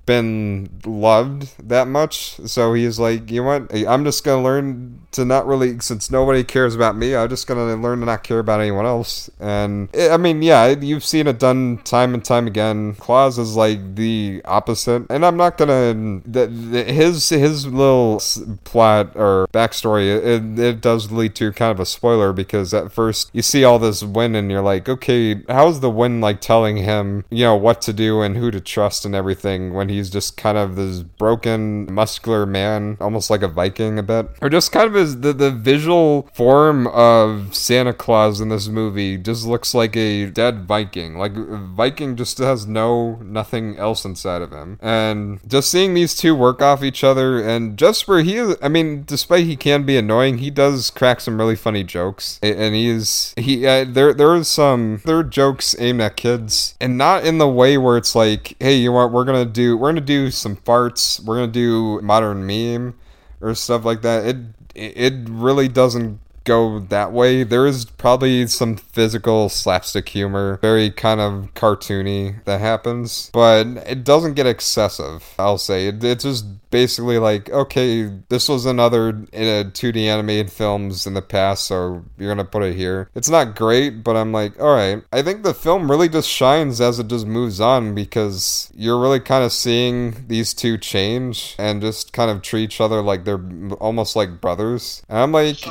been 0.06 0.68
loved 0.84 1.68
that 1.68 1.86
much. 1.86 2.36
So 2.46 2.74
he's 2.74 2.98
like 2.98 3.30
you 3.30 3.42
know 3.42 3.58
what? 3.58 3.74
I'm 3.86 4.04
just 4.04 4.24
gonna 4.24 4.42
learn 4.42 5.00
to 5.12 5.24
not 5.24 5.46
really 5.46 5.78
since 5.80 6.10
nobody 6.10 6.42
cares 6.42 6.74
about 6.74 6.96
me 6.96 7.14
i'm 7.14 7.28
just 7.28 7.46
gonna 7.46 7.76
learn 7.76 8.00
to 8.00 8.06
not 8.06 8.22
care 8.22 8.38
about 8.38 8.60
anyone 8.60 8.86
else. 8.86 9.30
And 9.38 9.88
it, 9.92 10.10
i 10.10 10.16
mean 10.16 10.42
yeah 10.42 10.68
you've 10.68 11.04
seen 11.04 11.26
it 11.26 11.38
done 11.38 11.78
time 11.84 12.14
and 12.14 12.24
time 12.24 12.46
again. 12.46 12.94
Klaus 12.94 13.38
is 13.38 13.54
like 13.56 13.94
the 13.94 14.40
opposite. 14.44 15.06
And 15.10 15.24
i'm 15.24 15.36
not 15.36 15.58
gonna 15.58 16.22
the, 16.24 16.46
the, 16.46 16.84
his 16.84 17.28
his 17.28 17.66
little 17.66 18.22
plot 18.64 19.12
or 19.14 19.46
backstory 19.52 20.08
it, 20.08 20.58
it 20.58 20.80
does 20.80 21.12
lead 21.12 21.34
to 21.36 21.52
kind 21.52 21.70
of 21.70 21.80
a 21.80 21.86
spoiler 21.86 22.32
because 22.32 22.72
at 22.72 22.92
first 22.92 23.30
you 23.32 23.42
see 23.42 23.61
all 23.64 23.78
this 23.78 24.02
wind 24.02 24.36
and 24.36 24.50
you're 24.50 24.62
like 24.62 24.88
okay 24.88 25.42
how's 25.48 25.80
the 25.80 25.90
wind 25.90 26.20
like 26.20 26.40
telling 26.40 26.78
him 26.78 27.24
you 27.30 27.44
know 27.44 27.56
what 27.56 27.80
to 27.82 27.92
do 27.92 28.22
and 28.22 28.36
who 28.36 28.50
to 28.50 28.60
trust 28.60 29.04
and 29.04 29.14
everything 29.14 29.72
when 29.74 29.88
he's 29.88 30.10
just 30.10 30.36
kind 30.36 30.58
of 30.58 30.76
this 30.76 31.02
broken 31.02 31.92
muscular 31.92 32.46
man 32.46 32.96
almost 33.00 33.30
like 33.30 33.42
a 33.42 33.48
viking 33.48 33.98
a 33.98 34.02
bit? 34.02 34.28
Or 34.40 34.48
just 34.48 34.72
kind 34.72 34.86
of 34.86 34.94
his 34.94 35.20
the, 35.20 35.32
the 35.32 35.50
visual 35.50 36.28
form 36.32 36.86
of 36.88 37.54
santa 37.54 37.92
claus 37.92 38.40
in 38.40 38.48
this 38.48 38.68
movie 38.68 39.16
just 39.16 39.46
looks 39.46 39.74
like 39.74 39.96
a 39.96 40.26
dead 40.26 40.64
viking. 40.64 41.18
Like 41.18 41.34
viking 41.34 42.16
just 42.16 42.38
has 42.38 42.66
no 42.66 43.16
nothing 43.16 43.76
else 43.76 44.04
inside 44.04 44.42
of 44.42 44.52
him. 44.52 44.78
And 44.80 45.40
just 45.46 45.70
seeing 45.70 45.94
these 45.94 46.14
two 46.14 46.34
work 46.34 46.62
off 46.62 46.82
each 46.82 47.04
other 47.04 47.42
and 47.42 47.80
where 48.06 48.22
he 48.22 48.36
is 48.36 48.56
i 48.62 48.68
mean 48.68 49.04
despite 49.04 49.44
he 49.44 49.54
can 49.54 49.84
be 49.84 49.96
annoying 49.96 50.38
he 50.38 50.50
does 50.50 50.90
crack 50.90 51.20
some 51.20 51.38
really 51.38 51.56
funny 51.56 51.84
jokes. 51.84 52.38
And 52.42 52.74
he's 52.74 53.34
he 53.36 53.51
uh, 53.66 53.84
there 53.88 54.12
there 54.14 54.30
are 54.30 54.44
some 54.44 55.00
there 55.04 55.18
are 55.18 55.24
jokes 55.24 55.74
aimed 55.78 56.00
at 56.00 56.16
kids 56.16 56.76
and 56.80 56.96
not 56.98 57.24
in 57.24 57.38
the 57.38 57.48
way 57.48 57.78
where 57.78 57.96
it's 57.96 58.14
like 58.14 58.56
hey 58.60 58.76
you 58.76 58.92
want 58.92 59.12
we're 59.12 59.24
gonna 59.24 59.44
do 59.44 59.76
we're 59.76 59.90
gonna 59.90 60.00
do 60.00 60.30
some 60.30 60.56
farts 60.56 61.22
we're 61.24 61.36
gonna 61.36 61.52
do 61.52 62.00
modern 62.02 62.46
meme 62.46 62.94
or 63.42 63.54
stuff 63.54 63.84
like 63.84 64.00
that. 64.02 64.24
It 64.24 64.36
it 64.74 65.14
really 65.28 65.68
doesn't 65.68 66.20
go 66.44 66.80
that 66.80 67.12
way. 67.12 67.44
There 67.44 67.66
is 67.66 67.84
probably 67.84 68.46
some 68.46 68.76
physical 68.76 69.48
slapstick 69.48 70.08
humor, 70.08 70.58
very 70.62 70.90
kind 70.90 71.20
of 71.20 71.54
cartoony 71.54 72.42
that 72.44 72.60
happens, 72.60 73.30
but 73.32 73.66
it 73.86 74.04
doesn't 74.04 74.34
get 74.34 74.46
excessive. 74.46 75.34
I'll 75.38 75.58
say 75.58 75.88
it, 75.88 76.02
it's 76.02 76.24
just 76.24 76.44
basically 76.70 77.18
like, 77.18 77.48
okay, 77.50 78.10
this 78.28 78.48
was 78.48 78.66
another 78.66 79.10
in 79.10 79.66
a 79.66 79.70
2D 79.70 80.06
animated 80.06 80.50
films 80.50 81.06
in 81.06 81.14
the 81.14 81.22
past, 81.22 81.66
so 81.66 82.04
you're 82.18 82.30
gonna 82.30 82.44
put 82.44 82.64
it 82.64 82.74
here. 82.74 83.08
It's 83.14 83.28
not 83.28 83.54
great, 83.54 84.02
but 84.02 84.16
I'm 84.16 84.32
like, 84.32 84.58
all 84.60 84.74
right. 84.74 85.02
I 85.12 85.22
think 85.22 85.44
the 85.44 85.54
film 85.54 85.88
really 85.88 86.08
just 86.08 86.28
shines 86.28 86.80
as 86.80 86.98
it 86.98 87.06
just 87.06 87.26
moves 87.26 87.60
on 87.60 87.94
because 87.94 88.72
you're 88.74 89.00
really 89.00 89.20
kind 89.20 89.44
of 89.44 89.52
seeing 89.52 90.26
these 90.26 90.54
two 90.54 90.78
change 90.78 91.54
and 91.58 91.80
just 91.80 92.12
kind 92.12 92.30
of 92.30 92.42
treat 92.42 92.62
each 92.64 92.80
other 92.80 93.02
like 93.02 93.24
they're 93.24 93.42
almost 93.78 94.16
like 94.16 94.40
brothers. 94.40 95.02
And 95.08 95.18
I'm 95.18 95.32
like. 95.32 95.64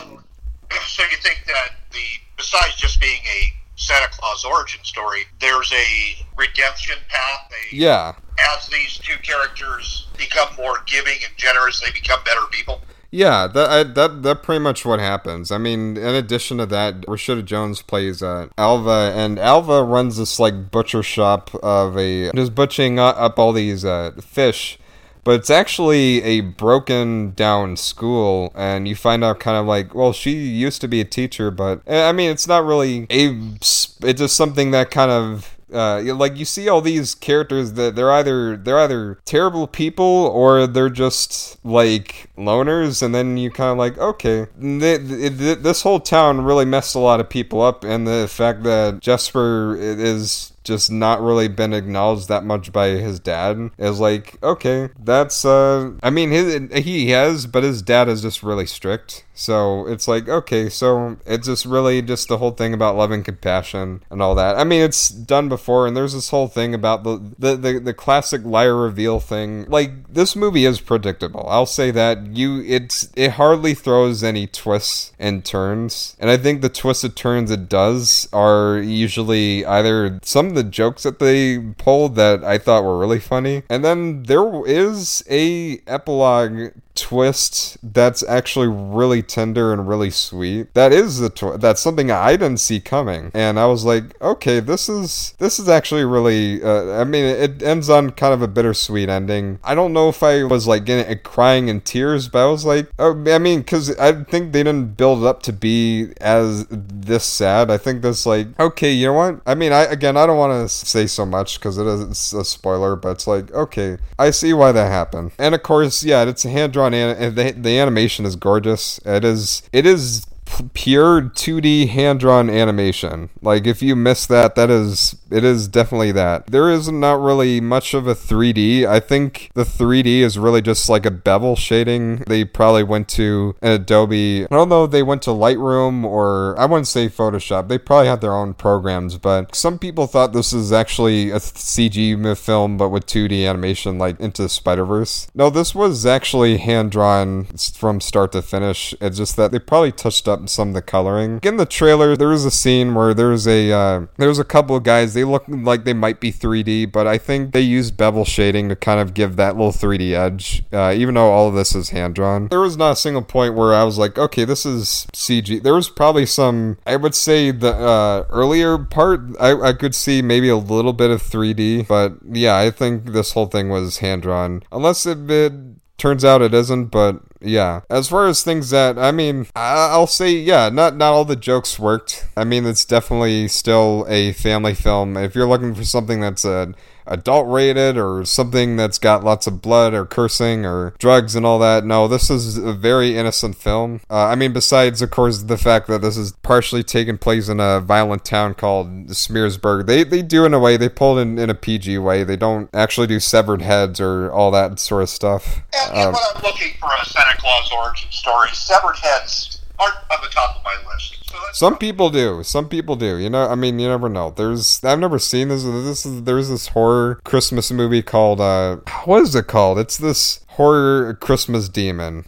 So- 0.85 1.03
you 1.11 1.17
think 1.17 1.43
that 1.47 1.71
the 1.91 2.05
besides 2.37 2.75
just 2.75 2.99
being 2.99 3.21
a 3.25 3.53
Santa 3.75 4.07
Claus 4.11 4.45
origin 4.45 4.83
story, 4.83 5.25
there's 5.39 5.71
a 5.71 6.25
redemption 6.37 6.97
path. 7.09 7.51
A, 7.51 7.75
yeah. 7.75 8.13
As 8.55 8.67
these 8.67 8.97
two 8.97 9.17
characters 9.23 10.07
become 10.17 10.49
more 10.57 10.77
giving 10.85 11.17
and 11.27 11.35
generous, 11.37 11.79
they 11.81 11.91
become 11.91 12.23
better 12.23 12.41
people. 12.51 12.81
Yeah, 13.13 13.47
that 13.47 13.69
I, 13.69 13.83
that 13.83 14.23
that 14.23 14.43
pretty 14.43 14.59
much 14.59 14.85
what 14.85 15.01
happens. 15.01 15.51
I 15.51 15.57
mean, 15.57 15.97
in 15.97 16.15
addition 16.15 16.59
to 16.59 16.65
that, 16.67 17.01
Rashida 17.01 17.43
Jones 17.43 17.81
plays 17.81 18.23
uh, 18.23 18.47
Alva, 18.57 19.11
and 19.13 19.37
Alva 19.37 19.83
runs 19.83 20.15
this 20.17 20.39
like 20.39 20.71
butcher 20.71 21.03
shop 21.03 21.53
of 21.55 21.97
a 21.97 22.31
just 22.31 22.55
butchering 22.55 22.99
up 22.99 23.37
all 23.37 23.51
these 23.51 23.83
uh, 23.83 24.11
fish 24.21 24.79
but 25.23 25.35
it's 25.35 25.49
actually 25.49 26.21
a 26.23 26.41
broken 26.41 27.31
down 27.31 27.77
school 27.77 28.51
and 28.55 28.87
you 28.87 28.95
find 28.95 29.23
out 29.23 29.39
kind 29.39 29.57
of 29.57 29.65
like 29.65 29.93
well 29.93 30.13
she 30.13 30.31
used 30.31 30.81
to 30.81 30.87
be 30.87 31.01
a 31.01 31.05
teacher 31.05 31.51
but 31.51 31.81
eh, 31.87 32.07
i 32.07 32.11
mean 32.11 32.29
it's 32.29 32.47
not 32.47 32.63
really 32.63 33.05
a 33.09 33.29
it's 33.61 34.19
just 34.19 34.35
something 34.35 34.71
that 34.71 34.91
kind 34.91 35.11
of 35.11 35.57
uh, 35.73 36.01
like 36.15 36.37
you 36.37 36.45
see 36.45 36.67
all 36.67 36.81
these 36.81 37.15
characters 37.15 37.73
that 37.73 37.95
they're 37.95 38.11
either 38.11 38.57
they're 38.57 38.79
either 38.79 39.17
terrible 39.25 39.67
people 39.67 40.05
or 40.05 40.67
they're 40.67 40.89
just 40.89 41.63
like 41.63 42.29
loners, 42.37 43.01
and 43.01 43.15
then 43.15 43.37
you 43.37 43.49
kind 43.49 43.71
of 43.71 43.77
like 43.77 43.97
okay, 43.97 44.47
th- 44.59 45.07
th- 45.07 45.37
th- 45.37 45.59
this 45.59 45.81
whole 45.83 45.99
town 45.99 46.41
really 46.41 46.65
messed 46.65 46.95
a 46.95 46.99
lot 46.99 47.19
of 47.19 47.29
people 47.29 47.61
up, 47.61 47.83
and 47.83 48.05
the 48.05 48.27
fact 48.29 48.63
that 48.63 48.99
Jesper 48.99 49.75
is 49.79 50.50
just 50.63 50.91
not 50.91 51.21
really 51.21 51.47
been 51.47 51.73
acknowledged 51.73 52.27
that 52.27 52.43
much 52.43 52.71
by 52.71 52.89
his 52.89 53.19
dad. 53.19 53.71
Is 53.77 53.99
like 53.99 54.41
okay 54.43 54.89
that's 54.99 55.43
uh 55.45 55.91
i 56.03 56.09
mean 56.09 56.31
his 56.31 56.71
he 56.83 57.09
has 57.09 57.45
but 57.47 57.63
his 57.63 57.81
dad 57.81 58.07
is 58.07 58.21
just 58.21 58.43
really 58.43 58.65
strict. 58.65 59.25
So 59.33 59.87
it's 59.87 60.07
like 60.07 60.27
okay 60.29 60.69
so 60.69 61.17
it's 61.25 61.47
just 61.47 61.65
really 61.65 62.01
just 62.01 62.27
the 62.27 62.37
whole 62.37 62.51
thing 62.51 62.73
about 62.73 62.95
love 62.95 63.11
and 63.11 63.25
compassion 63.25 64.03
and 64.09 64.21
all 64.21 64.35
that. 64.35 64.57
I 64.57 64.63
mean 64.63 64.81
it's 64.81 65.09
done 65.09 65.49
before 65.49 65.87
and 65.87 65.95
there's 65.95 66.13
this 66.13 66.29
whole 66.29 66.47
thing 66.47 66.73
about 66.73 67.03
the 67.03 67.17
the 67.39 67.55
the, 67.55 67.79
the 67.79 67.93
classic 67.93 68.43
liar 68.43 68.75
reveal 68.75 69.19
thing. 69.19 69.65
Like 69.65 70.13
this 70.13 70.35
movie 70.35 70.65
is 70.65 70.79
predictable. 70.79 71.45
I'll 71.49 71.65
say 71.65 71.91
that. 71.91 72.35
You 72.35 72.63
it's 72.65 73.09
it 73.15 73.31
hardly 73.31 73.73
throws 73.73 74.23
any 74.23 74.47
twists 74.47 75.13
and 75.19 75.43
turns. 75.43 76.15
And 76.19 76.29
i 76.29 76.37
think 76.37 76.61
the 76.61 76.69
twisted 76.69 77.15
turns 77.15 77.51
it 77.51 77.69
does 77.69 78.27
are 78.33 78.77
usually 78.77 79.65
either 79.65 80.19
some 80.23 80.50
of 80.51 80.63
the 80.63 80.69
jokes 80.69 81.03
that 81.03 81.19
they 81.19 81.59
pulled 81.77 82.15
that 82.15 82.43
i 82.43 82.57
thought 82.57 82.83
were 82.83 82.97
really 82.97 83.19
funny. 83.19 83.63
And 83.69 83.83
then 83.83 84.23
there 84.23 84.65
is 84.65 85.23
a 85.29 85.81
epilogue 85.87 86.73
twist 87.01 87.77
that's 87.81 88.21
actually 88.23 88.67
really 88.67 89.23
tender 89.23 89.73
and 89.73 89.87
really 89.87 90.11
sweet. 90.11 90.71
That 90.75 90.93
is 90.93 91.17
the 91.17 91.31
twist. 91.31 91.59
that's 91.59 91.81
something 91.81 92.11
I 92.11 92.33
didn't 92.33 92.59
see 92.59 92.79
coming, 92.79 93.31
and 93.33 93.59
I 93.59 93.65
was 93.65 93.83
like, 93.83 94.19
okay, 94.21 94.59
this 94.59 94.87
is 94.87 95.33
this 95.39 95.57
is 95.57 95.67
actually 95.67 96.05
really. 96.05 96.61
Uh, 96.63 97.01
I 97.01 97.03
mean, 97.03 97.25
it 97.25 97.63
ends 97.63 97.89
on 97.89 98.11
kind 98.11 98.35
of 98.35 98.43
a 98.43 98.47
bittersweet 98.47 99.09
ending. 99.09 99.59
I 99.63 99.73
don't 99.73 99.93
know 99.93 100.09
if 100.09 100.21
I 100.21 100.43
was 100.43 100.67
like 100.67 100.85
getting 100.85 101.17
crying 101.23 101.69
in 101.69 101.81
tears, 101.81 102.27
but 102.27 102.47
I 102.47 102.51
was 102.51 102.65
like, 102.65 102.91
oh, 102.99 103.19
I 103.27 103.39
mean, 103.39 103.61
because 103.61 103.97
I 103.97 104.23
think 104.23 104.53
they 104.53 104.61
didn't 104.61 104.95
build 104.95 105.23
it 105.23 105.25
up 105.25 105.41
to 105.43 105.53
be 105.53 106.13
as 106.21 106.67
this 106.69 107.25
sad. 107.25 107.71
I 107.71 107.77
think 107.77 108.03
this 108.03 108.27
like, 108.27 108.47
okay, 108.59 108.91
you 108.91 109.07
know 109.07 109.13
what? 109.13 109.41
I 109.47 109.55
mean, 109.55 109.73
I 109.73 109.81
again, 109.85 110.17
I 110.17 110.27
don't 110.27 110.37
want 110.37 110.53
to 110.53 110.69
say 110.69 111.07
so 111.07 111.25
much 111.25 111.59
because 111.59 111.79
it 111.79 111.87
is 111.87 112.31
a 112.33 112.45
spoiler, 112.45 112.95
but 112.95 113.09
it's 113.13 113.25
like, 113.25 113.51
okay, 113.51 113.97
I 114.19 114.29
see 114.29 114.53
why 114.53 114.71
that 114.71 114.91
happened, 114.91 115.31
and 115.39 115.55
of 115.55 115.63
course, 115.63 116.03
yeah, 116.03 116.23
it's 116.25 116.45
a 116.45 116.49
hand 116.49 116.73
drawn. 116.73 116.90
An- 116.93 117.35
the, 117.35 117.51
the 117.51 117.79
animation 117.79 118.25
is 118.25 118.35
gorgeous. 118.35 118.99
It 119.05 119.23
is. 119.23 119.63
It 119.71 119.85
is 119.85 120.25
pure 120.73 121.21
2D 121.21 121.89
hand 121.89 122.19
drawn 122.19 122.49
animation. 122.49 123.29
Like 123.41 123.65
if 123.65 123.81
you 123.81 123.95
miss 123.95 124.25
that, 124.27 124.55
that 124.55 124.69
is 124.69 125.15
it 125.31 125.43
is 125.43 125.67
definitely 125.67 126.11
that. 126.11 126.47
There 126.47 126.69
is 126.69 126.91
not 126.91 127.19
really 127.21 127.61
much 127.61 127.93
of 127.93 128.05
a 128.07 128.13
3D. 128.13 128.85
I 128.85 128.99
think 128.99 129.51
the 129.53 129.63
3D 129.63 130.19
is 130.19 130.37
really 130.37 130.61
just 130.61 130.89
like 130.89 131.05
a 131.05 131.11
bevel 131.11 131.55
shading. 131.55 132.23
They 132.27 132.43
probably 132.43 132.83
went 132.83 133.07
to 133.09 133.55
an 133.61 133.71
Adobe. 133.71 134.43
I 134.43 134.47
don't 134.49 134.69
know 134.69 134.87
they 134.87 135.03
went 135.03 135.21
to 135.23 135.29
Lightroom 135.31 136.03
or 136.03 136.59
I 136.59 136.65
wouldn't 136.65 136.87
say 136.87 137.07
Photoshop. 137.07 137.67
They 137.67 137.77
probably 137.77 138.07
had 138.07 138.21
their 138.21 138.35
own 138.35 138.53
programs, 138.53 139.17
but 139.17 139.55
some 139.55 139.79
people 139.79 140.07
thought 140.07 140.33
this 140.33 140.53
is 140.53 140.73
actually 140.73 141.31
a 141.31 141.37
CG 141.37 142.11
film 142.37 142.77
but 142.77 142.89
with 142.89 143.05
2D 143.05 143.47
animation 143.47 143.97
like 143.97 144.19
into 144.19 144.47
Spider-Verse. 144.49 145.29
No, 145.33 145.49
this 145.49 145.73
was 145.73 146.05
actually 146.05 146.57
hand 146.57 146.91
drawn 146.91 147.45
from 147.73 148.01
start 148.01 148.33
to 148.33 148.41
finish. 148.41 148.93
It's 148.99 149.17
just 149.17 149.37
that 149.37 149.51
they 149.51 149.59
probably 149.59 149.91
touched 149.91 150.27
up 150.27 150.40
some 150.49 150.69
of 150.69 150.73
the 150.73 150.81
coloring. 150.81 151.39
In 151.43 151.57
the 151.57 151.65
trailer, 151.65 152.15
there 152.15 152.29
was 152.29 152.45
a 152.45 152.51
scene 152.51 152.93
where 152.95 153.13
there's 153.13 153.47
a 153.47 153.71
uh, 153.71 154.05
there's 154.17 154.39
a 154.39 154.43
couple 154.43 154.75
of 154.75 154.83
guys. 154.83 155.13
They 155.13 155.23
look 155.23 155.43
like 155.47 155.83
they 155.83 155.93
might 155.93 156.19
be 156.19 156.31
3D, 156.31 156.91
but 156.91 157.07
I 157.07 157.17
think 157.17 157.53
they 157.53 157.61
used 157.61 157.97
bevel 157.97 158.25
shading 158.25 158.69
to 158.69 158.75
kind 158.75 158.99
of 158.99 159.13
give 159.13 159.35
that 159.35 159.55
little 159.55 159.71
3D 159.71 160.11
edge. 160.13 160.63
Uh, 160.71 160.93
even 160.95 161.15
though 161.15 161.31
all 161.31 161.47
of 161.47 161.55
this 161.55 161.75
is 161.75 161.89
hand 161.89 162.15
drawn, 162.15 162.47
there 162.47 162.59
was 162.59 162.77
not 162.77 162.91
a 162.91 162.95
single 162.95 163.21
point 163.21 163.55
where 163.55 163.73
I 163.73 163.83
was 163.83 163.97
like, 163.97 164.17
okay, 164.17 164.45
this 164.45 164.65
is 164.65 165.07
CG. 165.13 165.61
There 165.61 165.75
was 165.75 165.89
probably 165.89 166.25
some. 166.25 166.77
I 166.85 166.95
would 166.95 167.15
say 167.15 167.51
the 167.51 167.73
uh, 167.73 168.25
earlier 168.29 168.77
part, 168.77 169.21
I, 169.39 169.59
I 169.59 169.73
could 169.73 169.95
see 169.95 170.21
maybe 170.21 170.49
a 170.49 170.57
little 170.57 170.93
bit 170.93 171.11
of 171.11 171.21
3D, 171.21 171.87
but 171.87 172.13
yeah, 172.31 172.57
I 172.57 172.71
think 172.71 173.05
this 173.07 173.31
whole 173.33 173.47
thing 173.47 173.69
was 173.69 173.99
hand 173.99 174.23
drawn. 174.23 174.63
Unless 174.71 175.05
it, 175.05 175.29
it 175.29 175.53
turns 176.01 176.25
out 176.25 176.41
it 176.41 176.53
isn't, 176.53 176.85
but 176.85 177.21
yeah. 177.39 177.81
As 177.87 178.09
far 178.09 178.27
as 178.27 178.43
things 178.43 178.71
that 178.71 178.97
I 178.97 179.11
mean, 179.11 179.47
I'll 179.55 180.07
say 180.07 180.31
yeah. 180.31 180.69
Not 180.69 180.95
not 180.95 181.13
all 181.13 181.25
the 181.25 181.35
jokes 181.35 181.77
worked. 181.77 182.25
I 182.35 182.43
mean, 182.43 182.65
it's 182.65 182.83
definitely 182.83 183.47
still 183.47 184.05
a 184.09 184.33
family 184.33 184.73
film. 184.73 185.15
If 185.15 185.35
you're 185.35 185.47
looking 185.47 185.75
for 185.75 185.85
something 185.85 186.19
that's 186.19 186.43
a 186.43 186.73
adult 187.11 187.47
rated 187.47 187.97
or 187.97 188.25
something 188.25 188.75
that's 188.77 188.97
got 188.97 189.23
lots 189.23 189.45
of 189.47 189.61
blood 189.61 189.93
or 189.93 190.05
cursing 190.05 190.65
or 190.65 190.93
drugs 190.97 191.35
and 191.35 191.45
all 191.45 191.59
that. 191.59 191.85
No, 191.85 192.07
this 192.07 192.29
is 192.29 192.57
a 192.57 192.73
very 192.73 193.17
innocent 193.17 193.55
film. 193.55 194.01
Uh, 194.09 194.25
I 194.25 194.35
mean, 194.35 194.53
besides, 194.53 195.01
of 195.01 195.11
course, 195.11 195.43
the 195.43 195.57
fact 195.57 195.87
that 195.87 196.01
this 196.01 196.17
is 196.17 196.31
partially 196.43 196.83
taking 196.83 197.17
place 197.17 197.49
in 197.49 197.59
a 197.59 197.79
violent 197.79 198.25
town 198.25 198.53
called 198.53 199.07
Smearsburg. 199.07 199.85
They 199.85 200.03
they 200.03 200.21
do 200.21 200.45
in 200.45 200.53
a 200.53 200.59
way 200.59 200.77
they 200.77 200.89
pulled 200.89 201.19
in 201.19 201.37
in 201.37 201.49
a 201.49 201.55
PG 201.55 201.97
way. 201.99 202.23
They 202.23 202.37
don't 202.37 202.69
actually 202.73 203.07
do 203.07 203.19
severed 203.19 203.61
heads 203.61 203.99
or 203.99 204.31
all 204.31 204.51
that 204.51 204.79
sort 204.79 205.03
of 205.03 205.09
stuff. 205.09 205.61
And, 205.73 205.91
and 205.91 206.07
Um, 206.07 206.13
when 206.13 206.23
I'm 206.35 206.41
looking 206.43 206.73
for 206.79 206.89
a 207.01 207.05
Santa 207.05 207.37
Claus 207.37 207.71
origin 207.71 208.09
story, 208.11 208.49
severed 208.53 208.97
heads 208.97 209.60
aren't 209.81 209.95
on 210.11 210.19
the 210.21 210.29
top 210.29 210.57
of 210.57 210.63
my 210.63 210.75
list. 210.93 211.17
So 211.25 211.37
Some 211.53 211.77
people 211.77 212.09
do. 212.09 212.43
Some 212.43 212.69
people 212.69 212.95
do. 212.95 213.17
You 213.17 213.29
know, 213.29 213.47
I 213.47 213.55
mean, 213.55 213.79
you 213.79 213.87
never 213.87 214.09
know. 214.09 214.31
There's 214.31 214.83
I've 214.83 214.99
never 214.99 215.19
seen 215.19 215.47
this. 215.49 215.63
This 215.63 216.05
is 216.05 216.23
there's 216.23 216.49
this 216.49 216.67
horror 216.69 217.19
Christmas 217.23 217.71
movie 217.71 218.01
called 218.01 218.39
uh 218.41 218.77
what 219.05 219.23
is 219.23 219.35
it 219.35 219.47
called? 219.47 219.79
It's 219.79 219.97
this 219.97 220.45
horror 220.49 221.15
Christmas 221.15 221.69
demon. 221.69 222.23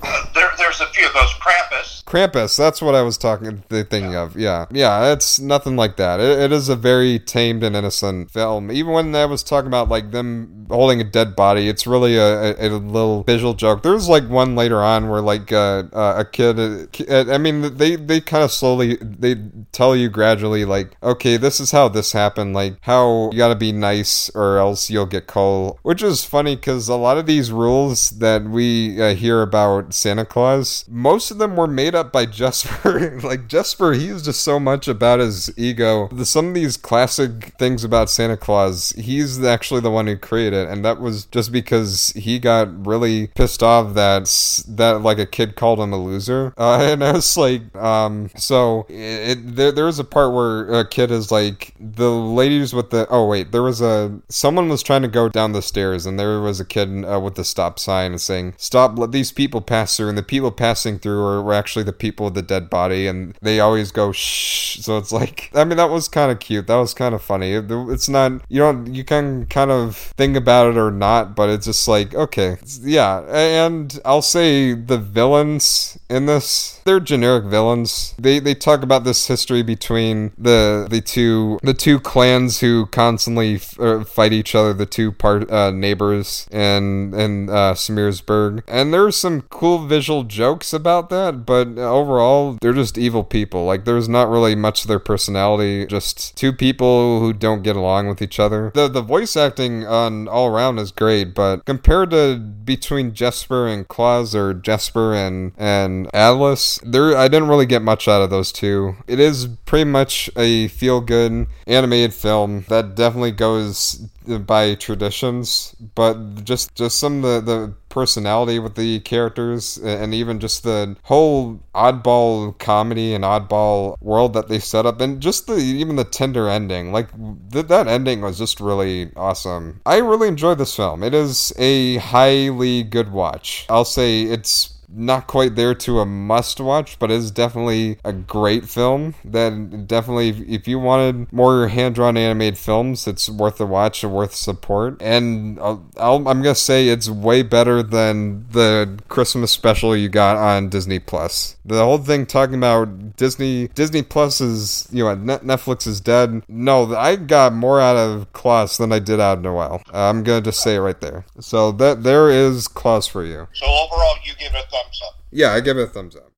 There, 0.78 0.88
there's 0.88 0.90
a 0.90 0.94
few 0.94 1.08
of 1.08 1.14
those 1.14 1.34
Krampus. 1.34 2.04
Krampus, 2.06 2.58
that's 2.58 2.82
what 2.82 2.96
I 2.96 3.02
was 3.02 3.18
talking 3.18 3.64
th- 3.70 3.88
thinking 3.88 4.16
of. 4.16 4.38
Yeah. 4.38 4.66
Yeah, 4.72 5.12
it's 5.12 5.40
nothing 5.40 5.76
like 5.76 5.98
that. 5.98 6.20
It, 6.20 6.40
it 6.40 6.52
is 6.52 6.70
a 6.70 6.76
very 6.76 7.20
tamed 7.20 7.64
and 7.64 7.76
innocent 7.76 8.32
film. 8.32 8.72
Even 8.72 8.94
when 8.94 9.16
I 9.16 9.26
was 9.26 9.44
talking 9.44 9.68
about 9.68 9.90
like 9.90 10.12
them 10.12 10.68
holding 10.70 11.02
a 11.02 11.04
dead 11.04 11.36
body, 11.36 11.70
it's 11.70 11.88
really 11.88 12.16
a, 12.18 12.56
a, 12.56 12.68
a 12.68 12.78
little 12.78 13.24
visual 13.24 13.54
joke. 13.54 13.84
There's 13.84 14.08
like 14.08 14.30
one 14.30 14.56
later 14.56 14.82
on 14.82 15.10
where 15.10 15.22
like 15.22 15.52
uh, 15.52 15.84
uh, 15.92 16.16
a 16.18 16.26
kid 16.26 16.60
uh, 16.60 16.86
uh, 17.10 17.34
I 17.34 17.38
mean 17.38 17.78
they 17.78 17.96
they 17.96 18.22
kind 18.22 18.44
of 18.44 18.52
slowly 18.52 18.98
they 19.02 19.36
tell 19.72 19.96
you 19.96 20.10
gradually 20.10 20.66
like 20.66 20.96
okay, 21.02 21.38
this 21.38 21.60
is 21.60 21.72
how 21.72 21.88
this 21.88 22.12
happened, 22.12 22.54
like 22.54 22.78
how 22.82 23.30
you 23.32 23.38
got 23.38 23.50
to 23.50 23.56
be 23.56 23.72
nice 23.72 24.30
or 24.36 24.58
else 24.58 24.90
you'll 24.90 25.06
get 25.06 25.28
cold, 25.28 25.80
which 25.82 26.04
is 26.04 26.24
funny 26.24 26.56
cuz 26.56 26.88
a 26.88 26.96
lot 26.96 27.18
of 27.18 27.26
these 27.26 27.52
rules 27.52 28.12
that 28.12 28.44
we 28.44 29.02
uh, 29.02 29.16
hear 29.16 29.42
about 29.42 29.94
Santa 29.94 30.26
Claus, 30.26 30.63
most 30.88 31.32
of 31.32 31.38
them 31.38 31.56
were 31.56 31.68
made 31.68 31.96
up 31.96 32.12
by 32.12 32.26
Jesper. 32.34 33.20
like 33.22 33.48
Jesper, 33.48 33.94
he's 33.94 34.24
just 34.24 34.42
so 34.42 34.60
much 34.60 34.88
about 34.88 35.20
his 35.20 35.52
ego. 35.58 36.08
The, 36.10 36.26
some 36.26 36.50
of 36.50 36.54
these 36.54 36.78
classic 36.78 37.54
things 37.58 37.84
about 37.84 38.10
Santa 38.10 38.38
Claus, 38.38 38.92
he's 38.92 39.44
actually 39.44 39.82
the 39.82 39.92
one 39.92 40.08
who 40.08 40.18
created 40.18 40.68
and 40.68 40.84
that 40.84 41.00
was 41.00 41.26
just 41.26 41.52
because 41.52 42.10
he 42.16 42.40
got 42.40 42.86
really 42.86 43.28
pissed 43.28 43.64
off 43.64 43.94
that 43.94 44.24
that 44.68 45.02
like 45.02 45.20
a 45.20 45.26
kid 45.26 45.56
called 45.56 45.80
him 45.80 45.94
a 45.94 45.98
loser. 45.98 46.54
Uh, 46.64 46.80
and 46.94 47.04
I 47.04 47.12
was 47.12 47.36
like, 47.36 47.76
um, 47.76 48.30
so 48.38 48.86
it, 48.88 48.94
it 48.94 49.56
there 49.58 49.72
there 49.72 49.86
was 49.86 50.00
a 50.00 50.04
part 50.06 50.34
where 50.34 50.64
a 50.80 50.88
kid 50.88 51.12
is 51.12 51.30
like 51.30 51.74
the 51.78 52.10
ladies 52.10 52.74
with 52.74 52.90
the 52.90 53.06
oh 53.10 53.28
wait 53.28 53.52
there 53.52 53.62
was 53.62 53.82
a 53.82 54.18
someone 54.30 54.70
was 54.70 54.82
trying 54.82 55.02
to 55.02 55.10
go 55.10 55.28
down 55.28 55.52
the 55.52 55.62
stairs 55.62 56.06
and 56.06 56.18
there 56.18 56.40
was 56.40 56.62
a 56.62 56.66
kid 56.66 57.04
uh, 57.04 57.20
with 57.20 57.36
the 57.36 57.44
stop 57.44 57.80
sign 57.80 58.18
saying 58.18 58.54
stop 58.58 58.98
let 58.98 59.12
these 59.12 59.34
people 59.34 59.60
pass 59.60 59.98
through 59.98 60.08
and 60.08 60.18
the 60.18 60.24
people 60.24 60.52
passing 60.54 61.00
through 61.00 61.24
are, 61.26 61.42
were 61.42 61.54
actually 61.54 61.84
the 61.84 61.94
people 61.94 62.26
with 62.26 62.36
the 62.36 62.42
dead 62.42 62.70
body 62.70 63.08
and 63.08 63.36
they 63.42 63.60
always 63.60 63.92
go 63.92 64.12
shh. 64.12 64.80
So 64.80 64.98
it's 64.98 65.12
like 65.12 65.50
I 65.56 65.64
mean 65.66 65.78
that 65.78 65.90
was 65.90 66.08
kind 66.08 66.32
of 66.32 66.40
cute. 66.40 66.68
That 66.68 66.76
was 66.78 66.94
kind 66.94 67.14
of 67.16 67.22
funny. 67.22 67.54
It- 67.54 67.66
it's 67.70 68.08
not 68.08 68.32
you 68.50 68.60
don't 68.60 68.94
you 68.94 69.04
can 69.04 69.46
kind 69.48 69.72
of 69.72 69.96
think 70.18 70.38
about 70.38 70.68
it 70.72 70.78
or 70.78 70.92
not 70.92 71.36
but 71.36 71.50
it's 71.50 71.66
just 71.66 71.88
like 71.88 72.14
okay 72.14 72.58
yeah 72.82 73.22
and 73.34 74.00
I'll 74.06 74.22
say 74.22 74.74
the 74.74 74.98
villains 74.98 75.98
in 76.10 76.26
this 76.28 76.82
they're 76.86 77.00
generic 77.00 77.46
villains. 77.46 78.14
They 78.20 78.40
they 78.40 78.54
talk 78.54 78.84
about 78.84 79.04
this 79.06 79.28
history 79.28 79.64
between 79.64 80.32
the 80.38 80.88
the 80.90 81.02
two 81.02 81.60
the 81.64 81.74
two 81.74 82.00
clans 82.00 82.60
who 82.60 82.86
constantly 82.88 83.56
f- 83.56 83.80
uh, 83.80 84.04
fight 84.04 84.34
each 84.34 84.54
other 84.54 84.74
the 84.74 84.86
two 84.86 85.12
part 85.12 85.50
uh, 85.50 85.72
neighbors 85.72 86.48
and 86.52 87.14
and 87.16 87.50
uh, 87.50 87.74
Smearsburg 87.74 88.64
and 88.68 88.94
there's 88.94 89.16
some 89.16 89.42
cool 89.44 89.86
visual 89.86 90.24
jokes 90.24 90.43
jokes 90.44 90.74
about 90.74 91.10
that, 91.10 91.46
but 91.46 91.70
overall, 91.78 92.58
they're 92.62 92.74
just 92.74 92.98
evil 92.98 93.24
people. 93.24 93.64
Like, 93.64 93.86
there's 93.86 94.10
not 94.10 94.28
really 94.28 94.56
much 94.56 94.82
of 94.82 94.90
their 94.90 95.00
personality, 95.00 95.86
just 95.86 96.36
two 96.36 96.52
people 96.52 97.22
who 97.22 97.32
don't 97.32 97.64
get 97.64 97.78
along 97.78 98.10
with 98.10 98.22
each 98.22 98.42
other. 98.42 98.70
The, 98.74 98.90
the 98.90 99.02
voice 99.02 99.38
acting 99.38 99.88
on 99.88 100.28
all 100.28 100.48
around 100.48 100.80
is 100.80 100.92
great, 100.92 101.34
but 101.34 101.64
compared 101.64 102.12
to 102.12 102.36
between 102.36 103.14
Jesper 103.14 103.68
and 103.68 103.88
Klaus 103.88 104.36
or 104.36 104.54
Jesper 104.54 105.14
and, 105.14 105.54
and 105.58 106.10
Atlas, 106.14 106.78
there 106.84 107.16
I 107.16 107.30
didn't 107.30 107.48
really 107.48 107.66
get 107.66 107.82
much 107.82 108.10
out 108.10 108.22
of 108.22 108.30
those 108.30 108.52
two. 108.52 108.96
It 109.08 109.22
is 109.22 109.48
pretty 109.66 109.90
much 109.90 110.30
a 110.36 110.68
feel 110.68 111.00
good 111.00 111.48
animated 111.68 112.14
film 112.14 112.66
that 112.68 112.96
definitely 112.96 113.32
goes 113.32 114.08
by 114.26 114.76
traditions, 114.76 115.76
but 115.96 116.44
just 116.44 116.76
just 116.76 117.00
some 117.00 117.24
of 117.24 117.46
the, 117.46 117.52
the 117.52 117.74
personality 117.94 118.58
with 118.58 118.74
the 118.74 119.00
characters 119.02 119.78
and 119.78 120.16
even 120.16 120.40
just 120.40 120.64
the 120.64 120.98
whole 121.04 121.60
oddball 121.76 122.58
comedy 122.58 123.14
and 123.14 123.24
oddball 123.24 123.96
world 124.02 124.34
that 124.34 124.48
they 124.48 124.58
set 124.58 124.88
up 124.88 125.00
and 125.00 125.22
just 125.22 125.46
the 125.46 125.58
even 125.58 125.96
the 125.96 126.04
tender 126.04 126.50
ending. 126.50 126.92
Like 126.92 127.10
th- 127.52 127.68
that 127.68 127.88
ending 127.88 128.22
was 128.22 128.40
just 128.40 128.60
really 128.60 129.12
awesome. 129.16 129.80
I 129.86 129.98
really 129.98 130.28
enjoyed 130.28 130.58
this 130.58 130.76
film. 130.76 131.04
It 131.04 131.14
is 131.14 131.54
a 131.58 131.98
highly 131.98 132.82
good 132.82 133.12
watch. 133.12 133.68
I'll 133.70 133.86
say 133.86 134.24
it's 134.24 134.73
not 134.96 135.28
quite 135.28 135.56
there 135.56 135.74
to 135.74 136.00
a 136.00 136.06
must 136.06 136.60
watch, 136.60 137.00
but 137.00 137.12
it's 137.12 137.32
definitely 137.32 137.98
a 138.04 138.14
great 138.14 138.66
film. 138.70 139.16
That 139.26 139.88
definitely, 139.88 140.30
if 140.48 140.68
you 140.68 140.80
wanted 140.80 141.32
more 141.32 141.68
hand 141.68 141.96
drawn 141.96 142.18
animated 142.18 142.58
films, 142.58 143.08
it's 143.08 143.30
worth 143.30 143.60
a 143.60 143.66
watch 143.66 144.04
and 144.04 144.14
worth 144.14 144.36
support. 144.36 145.02
And 145.02 145.60
I'll, 145.60 145.84
I'm 145.98 146.24
gonna 146.24 146.56
say 146.56 146.88
it's 146.88 147.10
way 147.10 147.44
better 147.44 147.84
than 147.84 148.46
the 148.52 149.00
Christmas 149.10 149.52
special 149.52 149.96
you 149.96 150.10
got 150.10 150.38
on 150.38 150.70
Disney 150.70 151.00
Plus. 151.00 151.58
The 151.66 151.84
whole 151.84 151.98
thing 151.98 152.26
talking 152.26 152.56
about 152.56 153.16
Disney 153.18 153.68
Disney 153.70 154.04
Plus 154.04 154.42
is 154.42 154.88
you 154.92 155.04
know 155.04 155.16
Netflix 155.16 155.88
is 155.88 156.02
dead. 156.02 156.44
No, 156.48 156.96
I 156.96 157.16
got 157.16 157.54
more 157.54 157.80
out 157.80 157.98
of 157.98 158.32
Klaus 158.34 158.78
than 158.78 158.92
I 158.92 159.00
did 159.00 159.20
out 159.20 159.40
of 159.40 159.44
Noelle. 159.44 159.82
I'm 159.94 160.24
gonna 160.24 160.42
just 160.42 160.62
say 160.62 160.76
it 160.76 160.80
right 160.80 161.00
there. 161.00 161.26
So 161.40 161.72
that 161.74 162.04
there 162.04 162.30
is 162.30 162.68
Klaus 162.68 163.08
for 163.08 163.24
you. 163.24 163.48
So 163.54 163.66
overall, 163.66 164.16
you 164.24 164.34
give 164.36 164.54
it 164.54 164.66
a 164.74 164.83
thumbs 164.84 165.02
up. 165.08 165.20
Yeah, 165.32 165.52
I 165.52 165.60
give 165.60 165.78
it 165.78 165.84
a 165.84 165.88
thumbs 165.88 166.16
up. 166.16 166.32